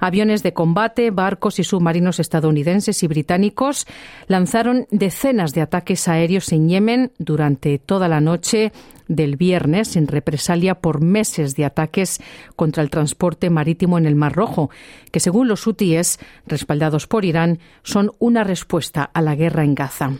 Aviones 0.04 0.42
de 0.42 0.52
combate, 0.52 1.12
barcos 1.12 1.60
y 1.60 1.62
submarinos 1.62 2.18
estadounidenses 2.18 3.04
y 3.04 3.06
británicos 3.06 3.86
lanzaron 4.26 4.88
decenas 4.90 5.54
de 5.54 5.60
ataques 5.60 6.08
aéreos 6.08 6.50
en 6.50 6.68
Yemen 6.68 7.12
durante 7.20 7.78
toda 7.78 8.08
la 8.08 8.20
noche 8.20 8.72
del 9.06 9.36
viernes 9.36 9.94
en 9.94 10.08
represalia 10.08 10.74
por 10.74 11.02
meses 11.02 11.54
de 11.54 11.66
ataques 11.66 12.20
contra 12.56 12.82
el 12.82 12.90
transporte 12.90 13.48
marítimo 13.48 13.96
en 13.96 14.06
el 14.06 14.16
Mar 14.16 14.32
Rojo, 14.32 14.70
que 15.12 15.20
según 15.20 15.46
los 15.46 15.68
hutíes, 15.68 16.18
respaldados 16.48 17.06
por 17.06 17.24
Irán, 17.24 17.60
son 17.84 18.10
una 18.18 18.42
respuesta 18.42 19.04
a 19.04 19.22
la 19.22 19.36
guerra 19.36 19.62
en 19.62 19.76
Gaza. 19.76 20.14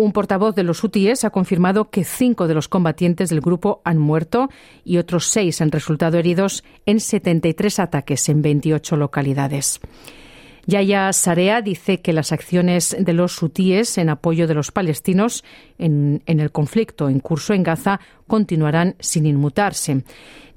Un 0.00 0.12
portavoz 0.12 0.54
de 0.54 0.62
los 0.62 0.84
hutíes 0.84 1.24
ha 1.24 1.30
confirmado 1.30 1.90
que 1.90 2.04
cinco 2.04 2.46
de 2.46 2.54
los 2.54 2.68
combatientes 2.68 3.30
del 3.30 3.40
grupo 3.40 3.82
han 3.82 3.98
muerto 3.98 4.48
y 4.84 4.98
otros 4.98 5.26
seis 5.26 5.60
han 5.60 5.72
resultado 5.72 6.18
heridos 6.18 6.62
en 6.86 7.00
73 7.00 7.80
ataques 7.80 8.28
en 8.28 8.40
28 8.40 8.96
localidades. 8.96 9.80
Yaya 10.68 11.10
Sarea 11.14 11.62
dice 11.62 12.02
que 12.02 12.12
las 12.12 12.30
acciones 12.30 12.94
de 12.98 13.14
los 13.14 13.42
hutíes 13.42 13.96
en 13.96 14.10
apoyo 14.10 14.46
de 14.46 14.52
los 14.52 14.70
palestinos 14.70 15.42
en, 15.78 16.22
el 16.26 16.52
conflicto 16.52 17.08
en 17.08 17.20
curso 17.20 17.54
en 17.54 17.62
Gaza 17.62 18.00
continuarán 18.26 18.94
sin 19.00 19.24
inmutarse. 19.24 20.04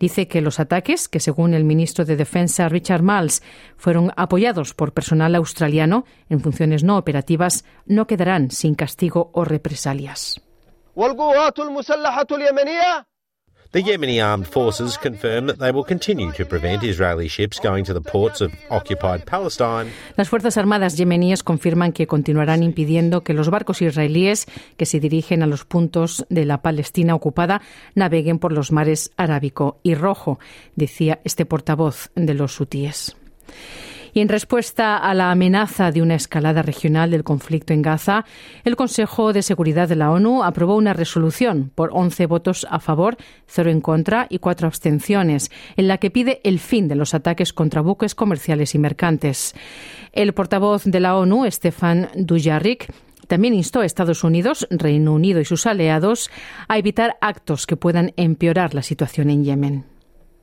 Dice 0.02 0.28
que 0.28 0.42
los 0.42 0.60
ataques, 0.60 1.08
que 1.08 1.22
según 1.22 1.54
el 1.54 1.64
ministro 1.64 2.04
de 2.04 2.18
Defensa 2.18 2.68
Richard 2.68 3.04
Miles 3.04 3.42
fueron 3.78 4.12
apoyados 4.18 4.74
por 4.74 4.92
personal 4.92 5.34
australiano 5.34 6.04
en 6.30 6.42
funciones 6.42 6.84
no 6.84 6.98
operativas, 6.98 7.64
no 7.86 8.06
quedarán 8.06 8.52
sin 8.52 8.76
castigo 8.76 9.32
o 9.34 9.46
represalias. 9.46 10.42
The 13.74 13.82
Yemeni 13.82 14.22
armed 14.22 14.48
forces 14.48 14.98
confirm 14.98 15.48
that 15.48 15.60
they 15.60 15.72
will 15.72 15.86
continue 15.86 16.34
to 16.34 16.46
prevent 16.46 16.84
Israeli 16.84 17.30
ships 17.30 17.58
going 17.58 17.86
to 17.86 17.94
the 17.94 18.02
ports 18.02 18.42
of 18.42 18.52
occupied 18.70 19.26
Palestine. 19.26 19.90
Las 20.18 20.28
Fuerzas 20.28 20.58
Armadas 20.58 20.98
yemeníes 20.98 21.42
confirman 21.42 21.94
que 21.94 22.06
continuarán 22.06 22.64
impidiendo 22.64 23.24
que 23.24 23.34
los 23.34 23.50
barcos 23.50 23.82
israelíes 23.82 24.46
que 24.76 24.86
se 24.86 25.00
dirigen 25.00 25.42
a 25.42 25.48
los 25.48 25.64
puntos 25.64 26.26
de 26.28 26.44
la 26.44 26.62
Palestina 26.62 27.16
ocupada 27.16 27.62
naveguen 27.96 28.40
por 28.40 28.52
los 28.52 28.74
mares 28.74 29.12
Arábico 29.16 29.80
y 29.84 29.96
Rojo, 29.96 30.38
decía 30.76 31.22
este 31.24 31.46
portavoz 31.46 32.12
de 32.14 32.34
los 32.34 32.60
hutíes. 32.60 33.16
Y 34.14 34.20
en 34.20 34.30
respuesta 34.30 34.98
a 34.98 35.14
la 35.14 35.32
amenaza 35.32 35.92
de 35.92 36.02
una 36.02 36.16
escalada 36.16 36.62
regional 36.62 37.12
del 37.12 37.24
conflicto 37.24 37.74
en 37.74 37.82
Gaza, 37.82 38.26
el 38.64 38.76
Consejo 38.76 39.34
de 39.34 39.42
Seguridad 39.42 39.88
de 39.88 39.96
la 39.96 40.12
ONU 40.12 40.44
aprobó 40.44 40.76
una 40.76 40.94
resolución 40.94 41.72
por 41.74 41.92
11 41.94 42.26
votos 42.26 42.68
a 42.70 42.80
favor, 42.80 43.18
cero 43.48 43.70
en 43.70 43.82
contra 43.82 44.28
y 44.30 44.40
cuatro 44.40 44.68
abstenciones, 44.68 45.52
en 45.78 45.88
la 45.88 45.98
que 45.98 46.12
pide 46.12 46.42
el 46.44 46.60
fin 46.60 46.88
de 46.88 46.96
los 46.96 47.14
ataques 47.14 47.54
contra 47.54 47.82
buques 47.82 48.16
comerciales 48.16 48.76
y 48.76 48.80
mercantes. 48.80 49.56
El 50.12 50.34
portavoz 50.34 50.84
de 50.84 51.00
la 51.00 51.16
ONU, 51.16 51.50
Stefan 51.50 52.10
Dujarric, 52.16 52.92
también 53.28 53.54
instó 53.54 53.80
a 53.80 53.86
Estados 53.86 54.26
Unidos, 54.26 54.68
Reino 54.70 55.14
Unido 55.14 55.40
y 55.40 55.46
sus 55.46 55.66
aliados 55.66 56.30
a 56.68 56.78
evitar 56.78 57.16
actos 57.22 57.66
que 57.66 57.78
puedan 57.78 58.12
empeorar 58.18 58.74
la 58.74 58.82
situación 58.82 59.30
en 59.30 59.46
Yemen. 59.46 59.91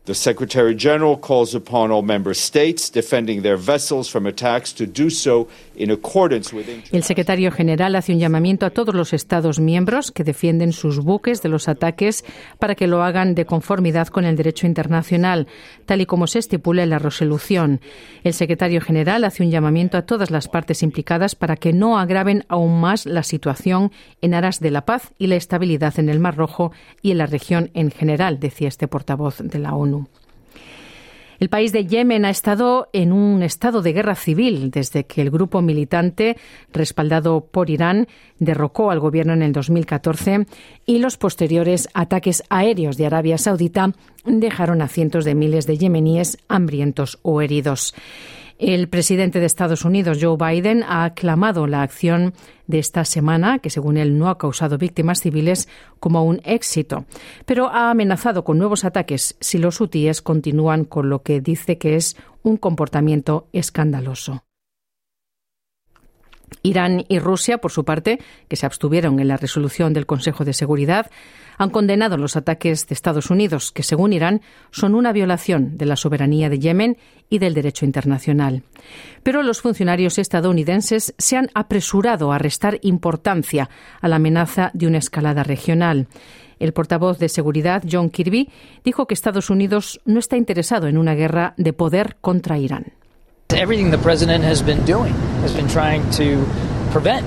The 0.08 0.14
Secretary 0.14 0.74
General 0.74 1.18
calls 1.20 1.54
upon 1.54 1.90
all 1.90 2.02
member 2.02 2.34
states 2.34 2.90
defending 2.90 3.42
their 3.42 3.58
vessels 3.58 4.08
from 4.08 4.26
attacks 4.26 4.72
to 4.76 4.86
do 4.86 5.10
so 5.10 5.48
in 5.76 5.90
accordance 5.90 6.50
with 6.56 6.64
El 6.90 7.02
secretario 7.02 7.50
general 7.50 7.94
hace 7.94 8.14
un 8.14 8.18
llamamiento 8.18 8.64
a 8.64 8.70
todos 8.70 8.94
los 8.94 9.12
Estados 9.12 9.60
miembros 9.60 10.10
que 10.10 10.24
defienden 10.24 10.72
sus 10.72 11.00
buques 11.00 11.42
de 11.42 11.50
los 11.50 11.68
ataques 11.68 12.24
para 12.58 12.74
que 12.74 12.86
lo 12.86 13.02
hagan 13.02 13.34
de 13.34 13.44
conformidad 13.44 14.08
con 14.08 14.24
el 14.24 14.34
derecho 14.34 14.66
internacional, 14.66 15.46
tal 15.84 16.00
y 16.00 16.06
como 16.06 16.26
se 16.26 16.38
estipula 16.38 16.84
en 16.84 16.88
la 16.88 16.98
resolución. 16.98 17.82
El 18.24 18.32
secretario 18.32 18.80
general 18.80 19.24
hace 19.24 19.42
un 19.42 19.50
llamamiento 19.50 19.98
a 19.98 20.06
todas 20.06 20.30
las 20.30 20.48
partes 20.48 20.82
implicadas 20.82 21.34
para 21.34 21.56
que 21.56 21.74
no 21.74 21.98
agraven 21.98 22.46
aún 22.48 22.80
más 22.80 23.04
la 23.04 23.24
situación 23.24 23.92
en 24.22 24.32
aras 24.32 24.58
de 24.60 24.70
la 24.70 24.86
paz 24.86 25.12
y 25.18 25.26
la 25.26 25.36
estabilidad 25.36 25.98
en 25.98 26.08
el 26.08 26.18
Mar 26.18 26.34
Rojo 26.34 26.72
y 27.02 27.10
en 27.10 27.18
la 27.18 27.26
región 27.26 27.70
en 27.74 27.90
general, 27.90 28.40
decía 28.40 28.68
este 28.68 28.88
portavoz 28.88 29.40
de 29.40 29.58
la 29.58 29.74
ONU. 29.74 29.97
El 31.38 31.48
país 31.48 31.72
de 31.72 31.86
Yemen 31.86 32.24
ha 32.24 32.30
estado 32.30 32.88
en 32.92 33.12
un 33.12 33.44
estado 33.44 33.80
de 33.80 33.92
guerra 33.92 34.16
civil 34.16 34.72
desde 34.72 35.04
que 35.04 35.22
el 35.22 35.30
grupo 35.30 35.62
militante, 35.62 36.36
respaldado 36.72 37.42
por 37.42 37.70
Irán, 37.70 38.08
derrocó 38.40 38.90
al 38.90 38.98
gobierno 38.98 39.34
en 39.34 39.42
el 39.42 39.52
2014 39.52 40.46
y 40.84 40.98
los 40.98 41.16
posteriores 41.16 41.88
ataques 41.94 42.42
aéreos 42.48 42.96
de 42.96 43.06
Arabia 43.06 43.38
Saudita 43.38 43.92
dejaron 44.24 44.82
a 44.82 44.88
cientos 44.88 45.24
de 45.24 45.36
miles 45.36 45.66
de 45.66 45.78
yemeníes 45.78 46.38
hambrientos 46.48 47.20
o 47.22 47.40
heridos. 47.40 47.94
El 48.58 48.88
presidente 48.88 49.38
de 49.38 49.46
Estados 49.46 49.84
Unidos, 49.84 50.18
Joe 50.20 50.36
Biden, 50.36 50.82
ha 50.82 51.04
aclamado 51.04 51.68
la 51.68 51.82
acción 51.82 52.34
de 52.66 52.80
esta 52.80 53.04
semana, 53.04 53.60
que 53.60 53.70
según 53.70 53.96
él 53.96 54.18
no 54.18 54.28
ha 54.28 54.36
causado 54.36 54.78
víctimas 54.78 55.20
civiles, 55.20 55.68
como 56.00 56.24
un 56.24 56.40
éxito, 56.44 57.04
pero 57.46 57.68
ha 57.68 57.88
amenazado 57.90 58.42
con 58.42 58.58
nuevos 58.58 58.84
ataques 58.84 59.36
si 59.38 59.58
los 59.58 59.80
hutíes 59.80 60.22
continúan 60.22 60.84
con 60.84 61.08
lo 61.08 61.22
que 61.22 61.40
dice 61.40 61.78
que 61.78 61.94
es 61.94 62.16
un 62.42 62.56
comportamiento 62.56 63.46
escandaloso. 63.52 64.42
Irán 66.62 67.04
y 67.08 67.20
Rusia, 67.20 67.58
por 67.58 67.70
su 67.70 67.84
parte, 67.84 68.18
que 68.48 68.56
se 68.56 68.66
abstuvieron 68.66 69.20
en 69.20 69.28
la 69.28 69.36
resolución 69.36 69.92
del 69.92 70.06
Consejo 70.06 70.44
de 70.44 70.52
Seguridad, 70.52 71.10
han 71.58 71.70
condenado 71.70 72.16
los 72.16 72.36
ataques 72.36 72.86
de 72.86 72.94
Estados 72.94 73.30
Unidos, 73.30 73.72
que 73.72 73.82
según 73.82 74.12
Irán 74.12 74.40
son 74.70 74.94
una 74.94 75.12
violación 75.12 75.76
de 75.76 75.86
la 75.86 75.96
soberanía 75.96 76.48
de 76.48 76.58
Yemen 76.58 76.96
y 77.28 77.38
del 77.40 77.54
derecho 77.54 77.84
internacional. 77.84 78.62
Pero 79.22 79.42
los 79.42 79.60
funcionarios 79.60 80.18
estadounidenses 80.18 81.14
se 81.18 81.36
han 81.36 81.50
apresurado 81.54 82.32
a 82.32 82.38
restar 82.38 82.78
importancia 82.82 83.68
a 84.00 84.08
la 84.08 84.16
amenaza 84.16 84.70
de 84.72 84.86
una 84.86 84.98
escalada 84.98 85.42
regional. 85.42 86.06
El 86.58 86.72
portavoz 86.72 87.18
de 87.18 87.28
seguridad, 87.28 87.82
John 87.90 88.10
Kirby, 88.10 88.48
dijo 88.84 89.06
que 89.06 89.14
Estados 89.14 89.50
Unidos 89.50 90.00
no 90.04 90.18
está 90.18 90.36
interesado 90.36 90.86
en 90.86 90.98
una 90.98 91.14
guerra 91.14 91.54
de 91.56 91.72
poder 91.72 92.16
contra 92.20 92.58
Irán. 92.58 92.92
Everything 93.50 93.90
the 93.90 93.98
president 93.98 94.44
has 94.44 94.62
been 94.62 94.84
doing 94.84 95.14
has 95.42 95.54
been 95.54 95.66
trying 95.68 96.02
to 96.10 96.44
prevent 96.92 97.24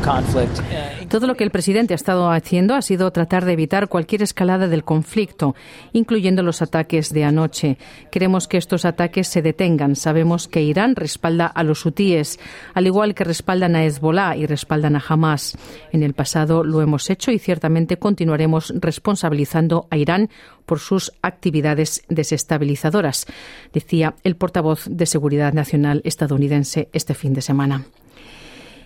conflict. 0.00 0.58
Uh, 0.58 1.06
todo 1.08 1.26
lo 1.26 1.36
que 1.36 1.44
el 1.44 1.50
presidente 1.50 1.94
ha 1.94 1.96
estado 1.96 2.30
haciendo 2.30 2.74
ha 2.74 2.82
sido 2.82 3.10
tratar 3.10 3.44
de 3.44 3.52
evitar 3.52 3.88
cualquier 3.88 4.22
escalada 4.22 4.68
del 4.68 4.84
conflicto, 4.84 5.54
incluyendo 5.92 6.42
los 6.42 6.60
ataques 6.60 7.12
de 7.12 7.24
anoche. 7.24 7.78
Queremos 8.10 8.46
que 8.46 8.58
estos 8.58 8.84
ataques 8.84 9.28
se 9.28 9.40
detengan. 9.40 9.96
Sabemos 9.96 10.48
que 10.48 10.62
Irán 10.62 10.96
respalda 10.96 11.46
a 11.46 11.62
los 11.62 11.84
hutíes, 11.86 12.38
al 12.74 12.86
igual 12.86 13.14
que 13.14 13.24
respaldan 13.24 13.74
a 13.74 13.84
Hezbollah 13.84 14.36
y 14.36 14.46
respaldan 14.46 14.96
a 14.96 15.04
Hamas. 15.06 15.56
En 15.92 16.02
el 16.02 16.12
pasado 16.14 16.62
lo 16.62 16.82
hemos 16.82 17.08
hecho 17.08 17.30
y 17.30 17.38
ciertamente 17.38 17.98
continuaremos 17.98 18.74
responsabilizando 18.76 19.86
a 19.90 19.96
Irán 19.96 20.28
por 20.66 20.78
sus 20.78 21.12
actividades 21.22 22.02
desestabilizadoras, 22.08 23.26
decía 23.72 24.14
el 24.22 24.36
portavoz 24.36 24.84
de 24.88 25.06
Seguridad 25.06 25.54
Nacional 25.54 26.02
estadounidense 26.04 26.90
este 26.92 27.14
fin 27.14 27.32
de 27.32 27.40
semana. 27.40 27.86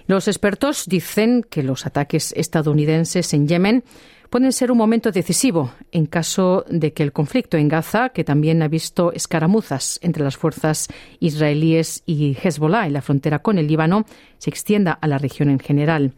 Los 0.07 0.29
expertos 0.29 0.87
dicen 0.87 1.45
que 1.49 1.63
los 1.63 1.87
ataques 1.87 2.33
estadounidenses 2.37 3.33
en 3.35 3.47
Yemen 3.47 3.85
pueden 4.31 4.53
ser 4.53 4.73
un 4.73 4.79
momento 4.79 5.13
decisivo 5.13 5.73
en 5.93 6.07
caso 6.07 6.65
de 6.69 6.95
que 6.95 7.03
el 7.03 7.13
conflicto 7.13 7.59
en 7.59 7.69
Gaza, 7.69 8.09
que 8.09 8.25
también 8.25 8.63
ha 8.63 8.69
visto 8.69 9.13
escaramuzas 9.13 9.99
entre 10.03 10.25
las 10.25 10.39
fuerzas 10.39 10.89
israelíes 11.21 12.03
y 12.07 12.35
Hezbollah 12.43 12.87
en 12.87 12.95
la 12.95 13.03
frontera 13.03 13.41
con 13.41 13.59
el 13.59 13.67
Líbano, 13.67 14.07
se 14.39 14.49
extienda 14.49 14.93
a 14.93 15.07
la 15.07 15.19
región 15.19 15.51
en 15.51 15.59
general. 15.59 16.13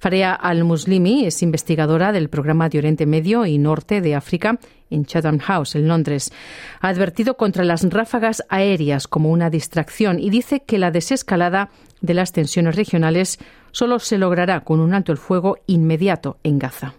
Farea 0.00 0.34
al-Muslimi 0.34 1.24
es 1.24 1.42
investigadora 1.42 2.12
del 2.12 2.28
programa 2.28 2.68
de 2.68 2.78
Oriente 2.78 3.06
Medio 3.06 3.46
y 3.46 3.58
Norte 3.58 4.00
de 4.00 4.14
África 4.16 4.58
en 4.90 5.06
Chatham 5.06 5.38
House, 5.38 5.76
en 5.76 5.88
Londres. 5.88 6.32
Ha 6.80 6.88
advertido 6.88 7.36
contra 7.36 7.64
las 7.64 7.88
ráfagas 7.88 8.42
aéreas 8.48 9.08
como 9.08 9.30
una 9.30 9.48
distracción 9.48 10.18
y 10.18 10.28
dice 10.28 10.60
que 10.60 10.78
la 10.78 10.90
desescalada 10.90 11.70
de 12.04 12.14
las 12.14 12.32
tensiones 12.32 12.76
regionales 12.76 13.38
solo 13.72 13.98
se 13.98 14.18
logrará 14.18 14.60
con 14.60 14.80
un 14.80 14.94
alto 14.94 15.12
el 15.12 15.18
fuego 15.18 15.58
inmediato 15.66 16.38
en 16.42 16.58
Gaza. 16.58 16.94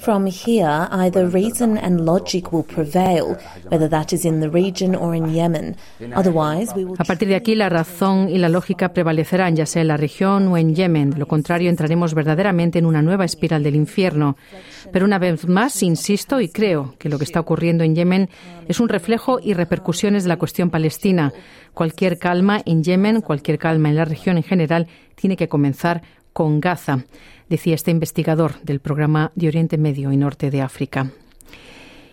From 0.00 0.26
here, 0.26 0.88
either 0.90 1.28
reason 1.28 1.78
and 1.78 2.04
logic 2.04 2.52
will 2.52 2.64
prevail, 2.64 3.36
whether 3.70 3.88
that 3.88 4.12
is 4.12 4.24
in 4.24 4.40
the 4.40 4.48
region 4.48 4.96
or 4.96 5.14
in 5.14 5.32
Yemen. 5.32 5.76
Otherwise, 6.16 6.72
we 6.74 6.84
will... 6.84 6.96
A 6.98 7.04
partir 7.04 7.28
de 7.28 7.36
aquí, 7.36 7.54
la 7.54 7.68
razón 7.68 8.28
y 8.28 8.38
la 8.38 8.48
lógica 8.48 8.92
prevalecerán, 8.92 9.54
ya 9.54 9.66
sea 9.66 9.82
en 9.82 9.88
la 9.88 9.96
región 9.96 10.48
o 10.48 10.56
en 10.56 10.74
Yemen. 10.74 11.10
De 11.10 11.18
lo 11.18 11.28
contrario, 11.28 11.70
entraremos 11.70 12.12
verdaderamente 12.12 12.80
en 12.80 12.86
una 12.86 13.02
nueva 13.02 13.24
espiral 13.24 13.62
del 13.62 13.76
infierno. 13.76 14.36
Pero 14.92 15.04
una 15.04 15.20
vez 15.20 15.46
más, 15.46 15.82
insisto 15.84 16.40
y 16.40 16.48
creo 16.48 16.96
que 16.98 17.08
lo 17.08 17.18
que 17.18 17.24
está 17.24 17.38
ocurriendo 17.38 17.84
en 17.84 17.94
Yemen 17.94 18.30
es 18.66 18.80
un 18.80 18.88
reflejo 18.88 19.38
y 19.40 19.54
repercusiones 19.54 20.24
de 20.24 20.28
la 20.28 20.38
cuestión 20.38 20.70
palestina. 20.70 21.32
Cualquier 21.72 22.18
calma 22.18 22.60
en 22.64 22.82
Yemen, 22.82 23.20
cualquier 23.20 23.58
calma 23.58 23.90
en 23.90 23.96
la 23.96 24.04
región 24.04 24.38
en 24.38 24.42
general, 24.42 24.88
tiene 25.14 25.36
que 25.36 25.48
comenzar 25.48 26.02
con 26.34 26.60
Gaza 26.60 27.04
decía 27.48 27.74
este 27.74 27.90
investigador 27.90 28.60
del 28.62 28.80
programa 28.80 29.32
de 29.34 29.48
Oriente 29.48 29.78
Medio 29.78 30.12
y 30.12 30.18
Norte 30.18 30.50
de 30.50 30.60
África. 30.60 31.10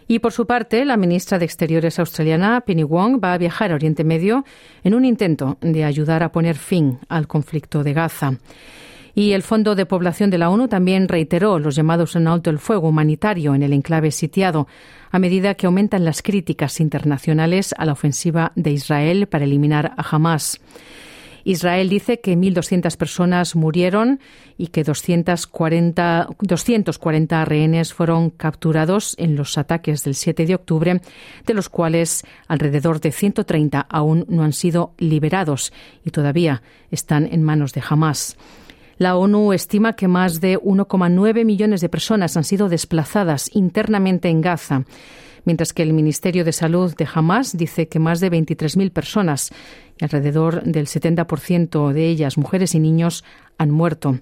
Y 0.08 0.20
por 0.20 0.34
su 0.34 0.46
parte, 0.46 0.84
la 0.86 0.98
ministra 0.98 1.40
de 1.40 1.46
Exteriores 1.46 1.98
australiana, 1.98 2.62
Penny 2.62 2.84
Wong, 2.84 3.24
va 3.24 3.34
a 3.34 3.38
viajar 3.38 3.72
a 3.72 3.76
Oriente 3.76 4.04
Medio 4.04 4.46
en 4.84 4.94
un 4.94 5.06
intento 5.06 5.58
de 5.62 5.86
ayudar 5.86 6.22
a 6.22 6.32
poner 6.32 6.58
fin 6.58 7.00
al 7.08 7.28
conflicto 7.28 7.84
de 7.84 7.94
Gaza. 7.94 8.34
Y 9.14 9.32
el 9.32 9.42
Fondo 9.42 9.74
de 9.76 9.86
Población 9.86 10.30
de 10.30 10.38
la 10.38 10.50
ONU 10.50 10.68
también 10.68 11.08
reiteró 11.08 11.60
los 11.60 11.76
llamados 11.76 12.16
en 12.16 12.28
alto 12.28 12.50
el 12.50 12.60
fuego 12.60 12.90
humanitario 12.90 13.56
en 13.56 13.64
el 13.64 13.74
enclave 13.74 14.12
sitiado, 14.12 14.68
a 15.12 15.20
medida 15.20 15.56
que 15.56 15.66
aumentan 15.66 16.06
las 16.06 16.22
críticas 16.22 16.80
internacionales 16.80 17.74
a 17.78 17.86
la 17.86 17.94
ofensiva 17.94 18.52
de 18.56 18.72
Israel 18.72 19.28
para 19.28 19.46
eliminar 19.46 19.94
a 19.98 20.16
Hamas. 20.16 20.60
Israel 21.44 21.90
dice 21.90 22.20
que 22.20 22.38
1.200 22.38 22.98
personas 22.98 23.56
murieron 23.56 24.20
y 24.58 24.68
que 24.68 24.84
240, 24.84 26.30
240 26.40 27.46
rehenes 27.46 27.94
fueron 27.94 28.30
capturados 28.30 29.16
en 29.18 29.36
los 29.36 29.58
ataques 29.58 30.04
del 30.04 30.16
7 30.16 30.46
de 30.46 30.56
octubre, 30.56 31.02
de 31.46 31.54
los 31.54 31.70
cuales 31.70 32.24
alrededor 32.48 33.00
de 33.00 33.12
130 33.12 33.88
aún 33.90 34.26
no 34.30 34.44
han 34.44 34.54
sido 34.54 34.94
liberados 34.98 35.74
y 36.06 36.12
todavía 36.12 36.62
están 36.92 37.28
en 37.32 37.44
manos 37.44 37.74
de 37.74 37.82
Hamas. 37.88 38.38
La 38.98 39.16
ONU 39.18 39.52
estima 39.52 39.94
que 39.94 40.08
más 40.08 40.42
de 40.42 40.60
1,9 40.60 41.44
millones 41.44 41.82
de 41.82 41.90
personas 41.90 42.38
han 42.38 42.44
sido 42.44 42.70
desplazadas 42.70 43.50
internamente 43.56 44.30
en 44.30 44.42
Gaza 44.42 44.86
mientras 45.46 45.74
que 45.74 45.84
el 45.84 45.94
Ministerio 45.94 46.44
de 46.46 46.52
Salud 46.52 46.96
de 46.96 47.08
Hamas 47.14 47.58
dice 47.58 47.88
que 47.88 48.00
más 48.00 48.20
de 48.20 48.32
23.000 48.32 48.92
personas, 48.92 49.52
alrededor 50.00 50.64
del 50.64 50.88
70% 50.88 51.92
de 51.94 52.08
ellas 52.08 52.38
mujeres 52.38 52.76
y 52.76 52.80
niños, 52.80 53.24
han 53.58 53.72
muerto. 53.72 54.20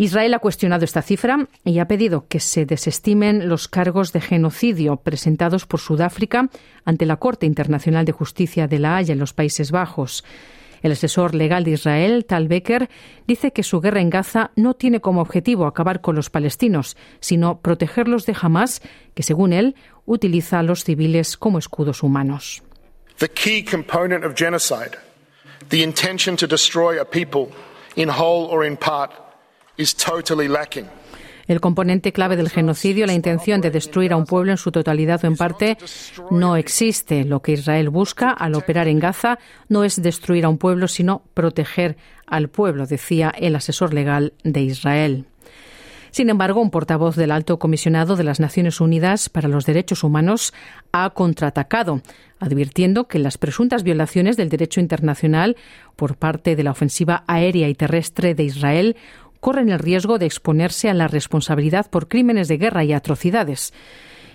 Israel 0.00 0.32
ha 0.32 0.38
cuestionado 0.38 0.86
esta 0.86 1.02
cifra 1.02 1.46
y 1.62 1.78
ha 1.78 1.86
pedido 1.86 2.26
que 2.26 2.40
se 2.40 2.64
desestimen 2.64 3.50
los 3.50 3.68
cargos 3.68 4.14
de 4.14 4.22
genocidio 4.22 4.96
presentados 4.96 5.66
por 5.66 5.78
Sudáfrica 5.78 6.48
ante 6.86 7.04
la 7.04 7.18
Corte 7.18 7.44
Internacional 7.44 8.06
de 8.06 8.12
Justicia 8.12 8.66
de 8.66 8.78
La 8.78 8.96
Haya 8.96 9.12
en 9.12 9.18
los 9.18 9.34
Países 9.34 9.70
Bajos. 9.70 10.24
El 10.82 10.92
asesor 10.92 11.34
legal 11.34 11.64
de 11.64 11.72
Israel, 11.72 12.24
Tal 12.24 12.48
Becker, 12.48 12.88
dice 13.26 13.52
que 13.52 13.62
su 13.62 13.80
guerra 13.80 14.00
en 14.00 14.10
Gaza 14.10 14.50
no 14.56 14.74
tiene 14.74 15.00
como 15.00 15.20
objetivo 15.20 15.66
acabar 15.66 16.00
con 16.00 16.16
los 16.16 16.30
palestinos, 16.30 16.96
sino 17.20 17.60
protegerlos 17.60 18.26
de 18.26 18.36
Hamas, 18.40 18.82
que 19.14 19.22
según 19.22 19.52
él 19.52 19.74
utiliza 20.06 20.58
a 20.58 20.62
los 20.62 20.84
civiles 20.84 21.36
como 21.36 21.58
escudos 21.58 22.02
humanos. 22.02 22.62
The 23.18 23.28
key 23.28 23.62
component 23.62 24.24
of 24.24 24.34
genocide, 24.34 24.96
the 25.68 25.82
intention 25.82 26.36
to 26.36 26.46
destroy 26.46 26.98
a 27.00 27.04
people 27.04 27.48
in 27.96 28.08
whole 28.08 28.48
or 28.50 28.64
in 28.64 28.76
part, 28.76 29.12
is 29.76 29.94
totally 29.94 30.48
lacking. 30.48 30.86
El 31.50 31.60
componente 31.60 32.12
clave 32.12 32.36
del 32.36 32.48
genocidio, 32.48 33.06
la 33.06 33.12
intención 33.12 33.60
de 33.60 33.72
destruir 33.72 34.12
a 34.12 34.16
un 34.16 34.24
pueblo 34.24 34.52
en 34.52 34.56
su 34.56 34.70
totalidad 34.70 35.24
o 35.24 35.26
en 35.26 35.36
parte, 35.36 35.78
no 36.30 36.54
existe. 36.54 37.24
Lo 37.24 37.42
que 37.42 37.54
Israel 37.54 37.88
busca 37.90 38.30
al 38.30 38.54
operar 38.54 38.86
en 38.86 39.00
Gaza 39.00 39.40
no 39.68 39.82
es 39.82 40.00
destruir 40.00 40.44
a 40.44 40.48
un 40.48 40.58
pueblo, 40.58 40.86
sino 40.86 41.24
proteger 41.34 41.96
al 42.24 42.50
pueblo, 42.50 42.86
decía 42.86 43.34
el 43.36 43.56
asesor 43.56 43.92
legal 43.92 44.32
de 44.44 44.60
Israel. 44.60 45.24
Sin 46.12 46.30
embargo, 46.30 46.60
un 46.60 46.70
portavoz 46.70 47.16
del 47.16 47.32
Alto 47.32 47.58
Comisionado 47.58 48.14
de 48.14 48.24
las 48.24 48.38
Naciones 48.38 48.80
Unidas 48.80 49.28
para 49.28 49.48
los 49.48 49.66
Derechos 49.66 50.04
Humanos 50.04 50.54
ha 50.92 51.10
contraatacado, 51.10 52.00
advirtiendo 52.38 53.08
que 53.08 53.18
las 53.18 53.38
presuntas 53.38 53.82
violaciones 53.82 54.36
del 54.36 54.50
derecho 54.50 54.78
internacional 54.78 55.56
por 55.96 56.16
parte 56.16 56.54
de 56.54 56.62
la 56.62 56.70
ofensiva 56.70 57.24
aérea 57.26 57.68
y 57.68 57.74
terrestre 57.74 58.36
de 58.36 58.44
Israel 58.44 58.96
corren 59.40 59.70
el 59.70 59.78
riesgo 59.78 60.18
de 60.18 60.26
exponerse 60.26 60.88
a 60.88 60.94
la 60.94 61.08
responsabilidad 61.08 61.90
por 61.90 62.08
crímenes 62.08 62.48
de 62.48 62.58
guerra 62.58 62.84
y 62.84 62.92
atrocidades. 62.92 63.72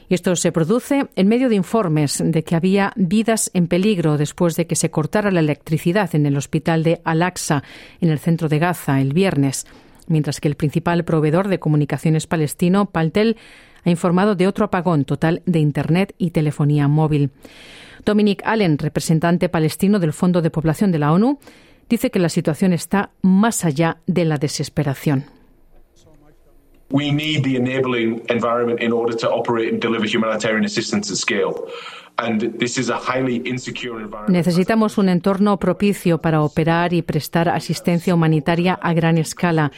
Esto 0.09 0.35
se 0.35 0.51
produce 0.51 1.07
en 1.15 1.27
medio 1.27 1.49
de 1.49 1.55
informes 1.55 2.21
de 2.23 2.43
que 2.43 2.55
había 2.55 2.93
vidas 2.95 3.49
en 3.53 3.67
peligro 3.67 4.17
después 4.17 4.55
de 4.55 4.67
que 4.67 4.75
se 4.75 4.91
cortara 4.91 5.31
la 5.31 5.39
electricidad 5.39 6.13
en 6.13 6.27
el 6.27 6.37
hospital 6.37 6.83
de 6.83 7.01
Al-Aqsa, 7.03 7.63
en 8.01 8.09
el 8.09 8.19
centro 8.19 8.47
de 8.47 8.59
Gaza, 8.59 9.01
el 9.01 9.13
viernes, 9.13 9.65
mientras 10.07 10.39
que 10.39 10.47
el 10.47 10.55
principal 10.55 11.05
proveedor 11.05 11.47
de 11.47 11.59
comunicaciones 11.59 12.27
palestino, 12.27 12.85
Paltel, 12.85 13.37
ha 13.83 13.89
informado 13.89 14.35
de 14.35 14.47
otro 14.47 14.65
apagón 14.65 15.05
total 15.05 15.41
de 15.45 15.59
Internet 15.59 16.13
y 16.17 16.31
telefonía 16.31 16.87
móvil. 16.87 17.31
Dominic 18.03 18.43
Allen, 18.45 18.77
representante 18.77 19.49
palestino 19.49 19.99
del 19.99 20.13
Fondo 20.13 20.41
de 20.41 20.51
Población 20.51 20.91
de 20.91 20.99
la 20.99 21.11
ONU, 21.11 21.39
dice 21.89 22.11
que 22.11 22.19
la 22.19 22.29
situación 22.29 22.73
está 22.73 23.11
más 23.21 23.65
allá 23.65 23.97
de 24.07 24.25
la 24.25 24.37
desesperación. 24.37 25.25
We 26.91 27.11
need 27.11 27.43
the 27.43 27.55
enabling 27.55 28.23
environment 28.29 28.79
in 28.79 28.93
order 28.93 29.15
to 29.17 29.29
operate 29.29 29.69
and 29.69 29.81
deliver 29.81 30.05
humanitarian 30.05 30.63
assistance 30.65 31.11
at 31.11 31.17
scale. 31.17 31.67
Necesitamos 34.30 34.97
un 34.97 35.10
entorno 35.10 35.58
propicio 35.58 36.19
para 36.19 36.41
operar 36.41 36.93
y 36.93 37.01
prestar 37.01 37.49
asistencia 37.49 38.15
humanitaria 38.15 38.73
a 38.73 38.93
gran 38.93 39.17
escala. 39.17 39.71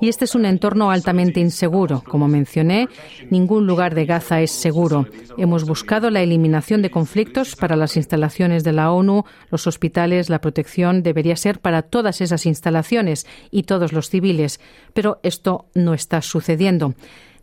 Y 0.00 0.08
este 0.08 0.24
es 0.24 0.34
un 0.36 0.44
entorno 0.44 0.90
altamente 0.90 1.40
inseguro. 1.40 2.02
Como 2.06 2.28
mencioné, 2.28 2.88
ningún 3.28 3.66
lugar 3.66 3.94
de 3.94 4.06
Gaza 4.06 4.40
es 4.40 4.52
seguro. 4.52 5.06
Hemos 5.36 5.64
buscado 5.64 6.10
la 6.10 6.22
eliminación 6.22 6.80
de 6.80 6.90
conflictos 6.90 7.56
para 7.56 7.74
las 7.74 7.96
instalaciones 7.96 8.62
de 8.62 8.72
la 8.72 8.92
ONU, 8.92 9.24
los 9.50 9.66
hospitales, 9.66 10.30
la 10.30 10.40
protección 10.40 11.02
debería 11.02 11.34
ser 11.34 11.58
para 11.58 11.82
todas 11.82 12.20
esas 12.20 12.46
instalaciones 12.46 13.26
y 13.50 13.64
todos 13.64 13.92
los 13.92 14.10
civiles. 14.10 14.60
Pero 14.94 15.18
esto 15.22 15.66
no 15.74 15.94
está 15.94 16.22
sucediendo 16.22 16.94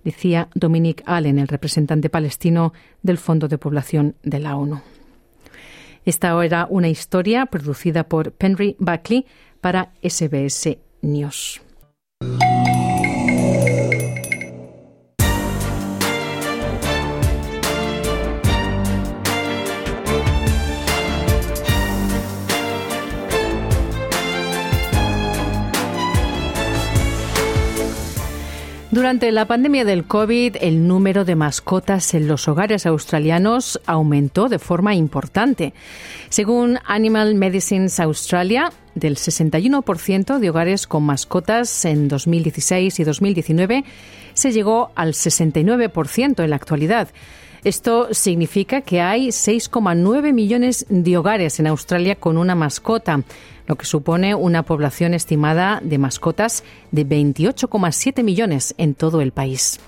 decía 0.08 0.48
Dominic 0.56 1.04
Allen, 1.06 1.38
el 1.38 1.50
representante 1.50 2.10
palestino 2.10 2.72
del 3.02 3.18
Fondo 3.18 3.50
de 3.50 3.58
Población 3.58 4.16
de 4.24 4.40
la 4.40 4.56
ONU. 4.56 4.82
Esta 6.06 6.42
era 6.46 6.66
una 6.70 6.88
historia 6.88 7.46
producida 7.48 8.06
por 8.06 8.34
Henry 8.40 8.78
Buckley 8.80 9.26
para 9.60 9.92
SBS 10.02 10.78
News. 11.02 11.60
Durante 29.08 29.32
la 29.32 29.46
pandemia 29.46 29.86
del 29.86 30.04
COVID, 30.04 30.58
el 30.60 30.86
número 30.86 31.24
de 31.24 31.38
mascotas 31.38 32.14
en 32.14 32.28
los 32.28 32.50
hogares 32.50 32.86
australianos 32.86 33.80
aumentó 33.86 34.50
de 34.50 34.60
forma 34.60 34.96
importante. 34.96 35.74
Según 36.28 36.78
Animal 36.86 37.36
Medicines 37.36 38.02
Australia, 38.02 38.70
del 38.96 39.16
61% 39.16 40.40
de 40.40 40.50
hogares 40.50 40.88
con 40.88 41.04
mascotas 41.04 41.86
en 41.86 42.10
2016 42.10 43.00
y 43.00 43.04
2019, 43.06 43.86
se 44.34 44.52
llegó 44.52 44.92
al 44.96 45.14
69% 45.14 46.44
en 46.44 46.50
la 46.50 46.58
actualidad. 46.58 47.08
Esto 47.64 48.14
significa 48.14 48.82
que 48.82 49.02
hay 49.02 49.28
6,9 49.30 50.34
millones 50.34 50.86
de 50.90 51.18
hogares 51.18 51.60
en 51.60 51.68
Australia 51.68 52.16
con 52.16 52.38
una 52.38 52.56
mascota, 52.56 53.24
lo 53.66 53.76
que 53.76 53.86
supone 53.86 54.36
una 54.36 54.64
población 54.64 55.14
estimada 55.14 55.80
de 55.84 55.98
mascotas 55.98 56.64
de 56.92 57.06
28,7 57.06 58.24
millones 58.24 58.74
en 58.78 58.96
todo 58.96 59.22
el 59.22 59.32
país. 59.32 59.80